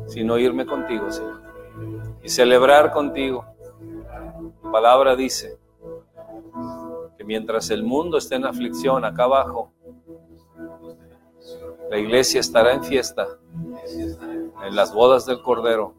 sino 0.08 0.38
irme 0.38 0.66
contigo, 0.66 1.12
Señor, 1.12 1.42
y 2.24 2.30
celebrar 2.30 2.92
contigo. 2.92 3.46
Palabra 4.72 5.16
dice 5.16 5.60
que 7.18 7.24
mientras 7.24 7.70
el 7.70 7.84
mundo 7.84 8.18
esté 8.18 8.36
en 8.36 8.46
aflicción 8.46 9.04
acá 9.04 9.26
abajo, 9.26 9.74
la 11.90 11.98
iglesia 11.98 12.40
estará 12.40 12.74
en 12.74 12.84
fiesta 12.84 13.28
en 14.64 14.76
las 14.76 14.94
bodas 14.94 15.26
del 15.26 15.42
Cordero 15.42 15.94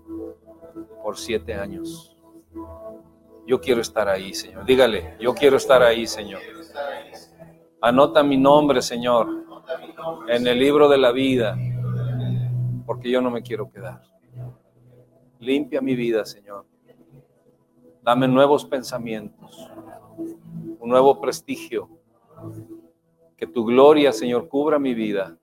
por 1.03 1.18
siete 1.18 1.55
años. 1.55 2.16
Yo 3.47 3.61
quiero 3.61 3.81
estar 3.81 4.09
ahí, 4.09 4.33
Señor. 4.33 4.64
Dígale, 4.64 5.16
yo 5.20 5.35
quiero 5.35 5.57
estar 5.57 5.83
ahí, 5.83 6.07
Señor. 6.07 6.41
Anota 7.81 8.23
mi 8.23 8.39
nombre, 8.39 8.81
Señor, 8.81 9.29
en 10.29 10.47
el 10.47 10.59
libro 10.59 10.89
de 10.89 10.99
la 10.99 11.12
vida, 11.12 11.59
porque 12.87 13.11
yo 13.11 13.20
no 13.20 13.31
me 13.31 13.43
quiero 13.43 13.70
quedar. 13.70 14.01
Limpia 15.41 15.81
mi 15.81 15.95
vida, 15.97 16.25
Señor. 16.25 16.72
Dame 18.03 18.26
nuevos 18.26 18.64
pensamientos, 18.64 19.70
un 20.80 20.88
nuevo 20.88 21.20
prestigio. 21.20 21.88
Que 23.36 23.46
tu 23.46 23.64
gloria, 23.64 24.12
Señor, 24.12 24.48
cubra 24.48 24.78
mi 24.78 24.92
vida. 24.92 25.36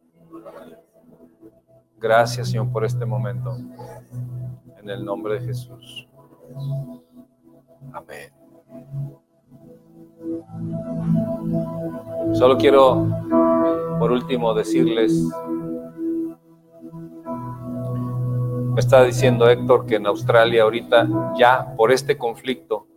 Gracias, 1.98 2.50
Señor, 2.50 2.72
por 2.72 2.86
este 2.86 3.06
momento. 3.06 3.58
En 4.78 4.90
el 4.90 5.04
nombre 5.04 5.36
de 5.36 5.48
Jesús. 5.48 6.08
Amén. 7.94 8.32
Solo 12.34 12.58
quiero, 12.58 13.08
por 14.00 14.12
último, 14.12 14.54
decirles, 14.54 15.30
está 18.80 19.04
diciendo 19.04 19.50
Héctor 19.50 19.86
que 19.86 19.96
en 19.96 20.08
Australia 20.08 20.64
ahorita 20.64 21.08
ya 21.38 21.76
por 21.76 21.92
este 21.92 22.18
conflicto, 22.18 22.88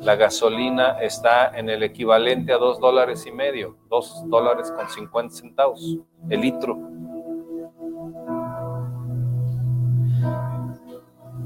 la 0.00 0.16
gasolina 0.16 1.00
está 1.00 1.58
en 1.58 1.68
el 1.68 1.82
equivalente 1.82 2.52
a 2.52 2.58
dos 2.58 2.80
dólares 2.80 3.26
y 3.26 3.32
medio, 3.32 3.76
dos 3.88 4.22
dólares 4.26 4.72
con 4.72 4.88
cincuenta 4.88 5.34
centavos, 5.34 5.98
el 6.28 6.40
litro. 6.40 6.78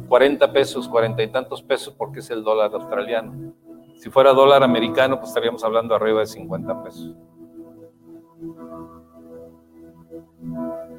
40 0.09 0.53
pesos, 0.53 0.89
cuarenta 0.89 1.23
y 1.23 1.29
tantos 1.29 1.63
pesos 1.63 1.93
porque 1.95 2.21
es 2.21 2.31
el 2.31 2.45
dólar 2.45 2.73
australiano. 2.73 3.55
Si 3.97 4.11
fuera 4.11 4.33
dólar 4.33 4.63
americano, 4.63 5.17
pues 5.19 5.31
estaríamos 5.31 5.65
hablando 5.65 5.95
arriba 5.95 6.21
de 6.21 6.27
50 6.27 6.85
pesos. 6.85 7.17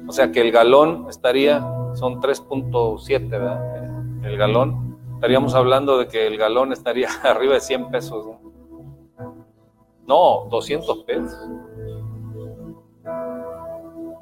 O 0.08 0.12
sea 0.12 0.30
que 0.30 0.40
el 0.40 0.52
galón 0.52 1.06
estaría, 1.08 1.60
son 1.94 2.20
3.7, 2.20 3.28
¿verdad? 3.28 4.24
El 4.24 4.36
galón. 4.36 4.98
Estaríamos 5.14 5.54
hablando 5.54 5.98
de 5.98 6.08
que 6.08 6.26
el 6.26 6.36
galón 6.36 6.72
estaría 6.72 7.08
arriba 7.24 7.54
de 7.54 7.60
100 7.60 7.90
pesos. 7.90 8.26
No, 10.06 10.46
200 10.50 11.04
pesos. 11.04 11.48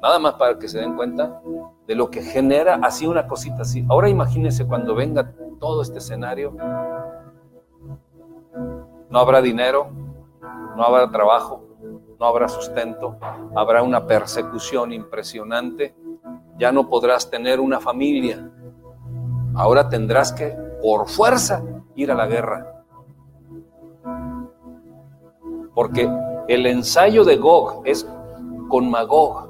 Nada 0.01 0.19
más 0.19 0.33
para 0.35 0.57
que 0.57 0.67
se 0.67 0.79
den 0.79 0.95
cuenta 0.95 1.41
de 1.87 1.95
lo 1.95 2.09
que 2.09 2.21
genera 2.21 2.79
así 2.81 3.07
una 3.07 3.27
cosita 3.27 3.61
así. 3.61 3.85
Ahora 3.89 4.09
imagínense 4.09 4.65
cuando 4.65 4.95
venga 4.95 5.33
todo 5.59 5.81
este 5.81 5.99
escenario. 5.99 6.55
No 9.09 9.19
habrá 9.19 9.41
dinero, 9.41 9.89
no 10.75 10.83
habrá 10.83 11.09
trabajo, 11.09 11.64
no 12.19 12.25
habrá 12.25 12.47
sustento, 12.47 13.17
habrá 13.55 13.83
una 13.83 14.05
persecución 14.05 14.93
impresionante. 14.93 15.95
Ya 16.57 16.71
no 16.71 16.87
podrás 16.87 17.29
tener 17.29 17.59
una 17.59 17.79
familia. 17.79 18.49
Ahora 19.55 19.89
tendrás 19.89 20.31
que, 20.31 20.55
por 20.81 21.07
fuerza, 21.07 21.63
ir 21.95 22.11
a 22.11 22.15
la 22.15 22.27
guerra. 22.27 22.83
Porque 25.73 26.09
el 26.47 26.65
ensayo 26.65 27.25
de 27.25 27.37
Gog 27.37 27.81
es 27.85 28.07
con 28.69 28.89
Magog. 28.89 29.49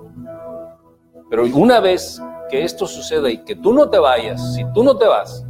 Pero 1.30 1.44
una 1.54 1.80
vez 1.80 2.22
que 2.50 2.64
esto 2.64 2.88
suceda 2.88 3.30
y 3.30 3.44
que 3.44 3.56
tú 3.56 3.74
no 3.74 3.90
te 3.90 4.00
vayas, 4.00 4.54
si 4.54 4.64
tú 4.74 4.84
no 4.84 4.98
te 4.98 5.08
vas, 5.08 5.46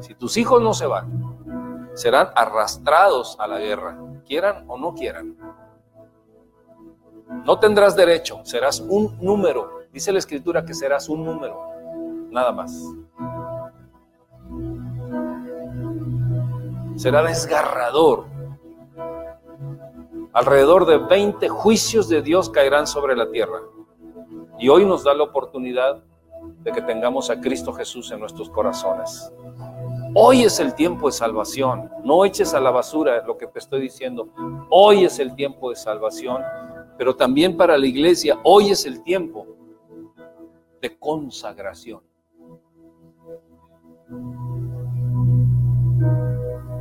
si 0.00 0.14
tus 0.14 0.36
hijos 0.36 0.62
no 0.62 0.74
se 0.74 0.86
van, 0.86 1.20
serán 1.94 2.28
arrastrados 2.34 3.36
a 3.38 3.46
la 3.46 3.58
guerra, 3.58 3.98
quieran 4.26 4.64
o 4.68 4.78
no 4.78 4.94
quieran. 4.94 5.36
No 7.44 7.58
tendrás 7.58 7.96
derecho, 7.96 8.40
serás 8.44 8.80
un 8.80 9.16
número. 9.20 9.80
Dice 9.92 10.12
la 10.12 10.18
escritura 10.18 10.64
que 10.64 10.74
serás 10.74 11.08
un 11.08 11.24
número, 11.24 11.60
nada 12.30 12.52
más. 12.52 12.80
Será 16.96 17.22
desgarrador. 17.22 18.26
Alrededor 20.32 20.86
de 20.86 20.98
20 20.98 21.48
juicios 21.48 22.08
de 22.08 22.22
Dios 22.22 22.50
caerán 22.50 22.86
sobre 22.86 23.16
la 23.16 23.30
tierra. 23.30 23.60
Y 24.58 24.68
hoy 24.68 24.84
nos 24.84 25.04
da 25.04 25.14
la 25.14 25.24
oportunidad 25.24 26.02
de 26.62 26.72
que 26.72 26.82
tengamos 26.82 27.30
a 27.30 27.40
Cristo 27.40 27.72
Jesús 27.72 28.10
en 28.10 28.20
nuestros 28.20 28.50
corazones. 28.50 29.32
Hoy 30.14 30.42
es 30.42 30.60
el 30.60 30.74
tiempo 30.74 31.06
de 31.06 31.12
salvación. 31.12 31.90
No 32.04 32.24
eches 32.24 32.52
a 32.54 32.60
la 32.60 32.70
basura 32.70 33.22
lo 33.24 33.38
que 33.38 33.46
te 33.46 33.60
estoy 33.60 33.80
diciendo. 33.80 34.28
Hoy 34.68 35.04
es 35.04 35.18
el 35.18 35.34
tiempo 35.34 35.70
de 35.70 35.76
salvación, 35.76 36.42
pero 37.00 37.16
también 37.16 37.56
para 37.56 37.78
la 37.78 37.86
iglesia, 37.86 38.38
hoy 38.44 38.72
es 38.72 38.84
el 38.84 39.02
tiempo 39.02 39.46
de 40.82 40.98
consagración. 40.98 42.02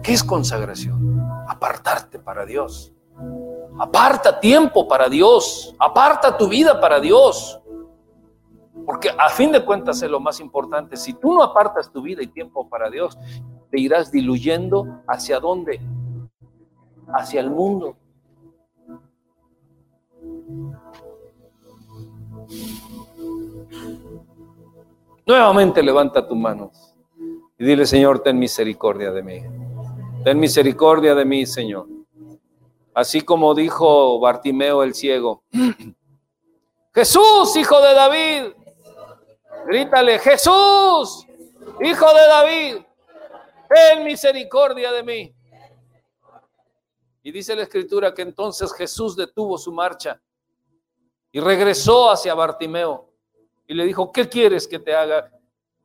¿Qué 0.03 0.11
es 0.11 0.21
consagración? 0.21 1.21
Apartarte 1.47 2.19
para 2.19 2.45
Dios. 2.45 2.91
Aparta 3.79 4.41
tiempo 4.41 4.89
para 4.89 5.07
Dios. 5.07 5.73
Aparta 5.79 6.35
tu 6.37 6.49
vida 6.49 6.81
para 6.81 6.99
Dios. 6.99 7.61
Porque 8.85 9.11
a 9.17 9.29
fin 9.29 9.53
de 9.53 9.63
cuentas 9.63 10.01
es 10.01 10.11
lo 10.11 10.19
más 10.19 10.41
importante. 10.41 10.97
Si 10.97 11.13
tú 11.13 11.33
no 11.33 11.41
apartas 11.41 11.89
tu 11.93 12.01
vida 12.01 12.21
y 12.21 12.27
tiempo 12.27 12.67
para 12.67 12.89
Dios, 12.89 13.17
te 13.71 13.79
irás 13.79 14.11
diluyendo 14.11 14.85
hacia 15.07 15.39
dónde? 15.39 15.79
Hacia 17.07 17.39
el 17.39 17.49
mundo. 17.49 17.95
Nuevamente 25.29 25.83
levanta 25.83 26.27
tus 26.27 26.35
manos 26.35 26.95
y 27.55 27.63
dile, 27.63 27.85
Señor, 27.85 28.23
ten 28.23 28.39
misericordia 28.39 29.11
de 29.11 29.21
mí. 29.21 29.43
Ten 30.23 30.39
misericordia 30.39 31.13
de 31.13 31.23
mí, 31.23 31.45
Señor. 31.45 31.85
Así 32.95 33.21
como 33.21 33.53
dijo 33.53 34.19
Bartimeo 34.19 34.81
el 34.81 34.95
ciego. 34.95 35.43
Jesús, 36.95 37.55
hijo 37.55 37.79
de 37.79 37.93
David. 37.93 38.43
Grítale, 39.67 40.17
Jesús, 40.17 41.27
hijo 41.79 42.07
de 42.07 42.27
David, 42.27 42.77
ten 43.69 44.03
misericordia 44.03 44.91
de 44.91 45.03
mí. 45.03 45.35
Y 47.21 47.31
dice 47.31 47.55
la 47.55 47.61
escritura 47.61 48.15
que 48.15 48.23
entonces 48.23 48.73
Jesús 48.73 49.15
detuvo 49.15 49.59
su 49.59 49.71
marcha 49.71 50.19
Y 51.31 51.39
regresó 51.39 52.09
hacia 52.09 52.33
Bartimeo 52.33 53.08
y 53.69 53.75
le 53.75 53.85
dijo, 53.85 54.11
¿qué 54.11 54.27
quieres 54.27 54.67
que 54.67 54.79
te 54.79 54.95
haga? 54.95 55.31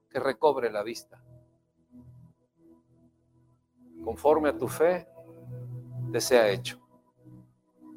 Que 0.09 0.19
recobre 0.19 0.73
la 0.73 0.83
vista. 0.83 1.23
Conforme 4.03 4.49
a 4.49 4.57
tu 4.57 4.67
fe, 4.67 5.07
te 6.11 6.19
sea 6.19 6.49
hecho. 6.49 6.81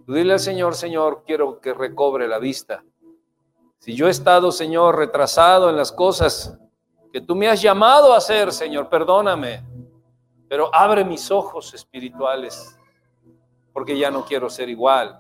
Dile 0.06 0.34
al 0.34 0.42
Señor, 0.42 0.76
Señor, 0.76 1.24
quiero 1.26 1.62
que 1.62 1.74
recobre 1.74 2.28
la 2.28 2.38
vista. 2.38 2.84
Si 3.80 3.96
yo 3.96 4.08
he 4.08 4.10
estado, 4.10 4.52
Señor, 4.52 4.98
retrasado 4.98 5.70
en 5.70 5.78
las 5.78 5.94
cosas 5.94 6.60
que 7.14 7.22
tú 7.22 7.34
me 7.34 7.48
has 7.48 7.62
llamado 7.62 8.14
a 8.14 8.18
hacer, 8.18 8.52
Señor, 8.52 8.90
perdóname. 8.90 9.66
Pero 10.50 10.70
abre 10.76 11.06
mis 11.06 11.32
ojos 11.32 11.74
espirituales, 11.74 12.78
porque 13.72 13.98
ya 13.98 14.12
no 14.12 14.26
quiero 14.26 14.50
ser 14.50 14.68
igual. 14.68 15.18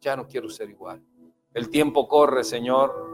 Ya 0.00 0.16
no 0.16 0.26
quiero 0.26 0.48
ser 0.48 0.70
igual. 0.70 1.00
El 1.52 1.68
tiempo 1.68 2.06
corre, 2.06 2.44
Señor, 2.44 3.10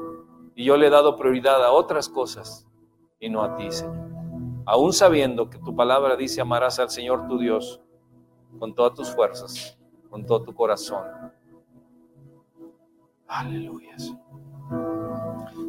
y 0.55 0.65
yo 0.65 0.77
le 0.77 0.89
he 0.89 0.91
dado 0.91 1.17
prioridad 1.17 1.65
a 1.65 1.73
otras 1.73 2.09
cosas 2.09 2.67
y 3.19 3.31
no 3.31 3.43
a 3.43 3.57
ti, 3.57 3.71
Señor. 3.71 4.11
Aún 4.67 4.93
sabiendo 4.93 5.49
que 5.49 5.59
tu 5.59 5.75
palabra 5.75 6.17
dice 6.17 6.41
amarás 6.41 6.79
al 6.79 6.91
Señor 6.91 7.29
tu 7.29 7.39
Dios 7.39 7.81
con 8.59 8.75
todas 8.75 8.95
tus 8.95 9.15
fuerzas, 9.15 9.79
con 10.11 10.27
todo 10.27 10.43
tu 10.43 10.55
corazón. 10.55 11.05
Aleluya. 13.27 13.97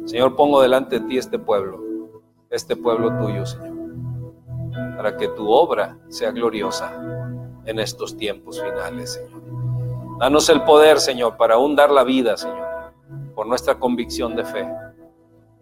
Señor, 0.04 0.36
pongo 0.36 0.60
delante 0.60 1.00
de 1.00 1.06
ti 1.06 1.18
este 1.18 1.38
pueblo, 1.38 1.80
este 2.50 2.76
pueblo 2.76 3.16
tuyo, 3.18 3.46
Señor, 3.46 3.78
para 4.96 5.16
que 5.16 5.28
tu 5.28 5.50
obra 5.50 5.98
sea 6.08 6.32
gloriosa 6.32 6.92
en 7.64 7.78
estos 7.78 8.16
tiempos 8.16 8.60
finales, 8.60 9.14
Señor. 9.14 9.67
Danos 10.18 10.48
el 10.48 10.64
poder, 10.64 10.98
Señor, 10.98 11.36
para 11.36 11.54
aún 11.54 11.76
dar 11.76 11.92
la 11.92 12.02
vida, 12.02 12.36
Señor, 12.36 12.92
por 13.36 13.46
nuestra 13.46 13.78
convicción 13.78 14.34
de 14.34 14.44
fe. 14.44 14.68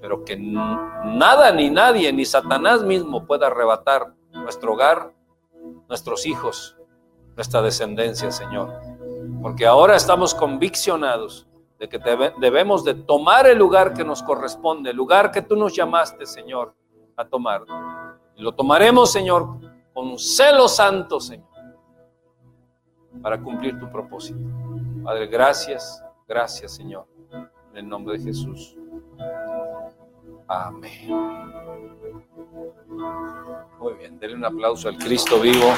Pero 0.00 0.24
que 0.24 0.34
nada 0.36 1.52
ni 1.52 1.68
nadie, 1.68 2.10
ni 2.10 2.24
Satanás 2.24 2.82
mismo 2.82 3.26
pueda 3.26 3.48
arrebatar 3.48 4.14
nuestro 4.32 4.72
hogar, 4.72 5.12
nuestros 5.88 6.24
hijos, 6.24 6.74
nuestra 7.34 7.60
descendencia, 7.60 8.30
Señor. 8.30 8.72
Porque 9.42 9.66
ahora 9.66 9.94
estamos 9.94 10.34
conviccionados 10.34 11.46
de 11.78 11.90
que 11.90 12.00
debemos 12.40 12.82
de 12.82 12.94
tomar 12.94 13.46
el 13.46 13.58
lugar 13.58 13.92
que 13.92 14.04
nos 14.04 14.22
corresponde, 14.22 14.90
el 14.90 14.96
lugar 14.96 15.32
que 15.32 15.42
tú 15.42 15.54
nos 15.54 15.74
llamaste, 15.74 16.24
Señor, 16.24 16.74
a 17.14 17.26
tomar. 17.26 17.62
Y 18.36 18.42
lo 18.42 18.52
tomaremos, 18.52 19.12
Señor, 19.12 19.58
con 19.92 20.18
celo 20.18 20.66
santo, 20.66 21.20
Señor 21.20 21.55
para 23.22 23.40
cumplir 23.40 23.78
tu 23.78 23.90
propósito. 23.90 24.38
Padre, 25.04 25.26
gracias, 25.26 26.02
gracias 26.26 26.74
Señor, 26.74 27.06
en 27.72 27.76
el 27.76 27.88
nombre 27.88 28.18
de 28.18 28.24
Jesús. 28.24 28.76
Amén. 30.48 31.08
Muy 33.78 33.94
bien, 33.94 34.18
denle 34.18 34.36
un 34.36 34.44
aplauso 34.44 34.88
al 34.88 34.96
Cristo 34.96 35.40
vivo. 35.40 35.74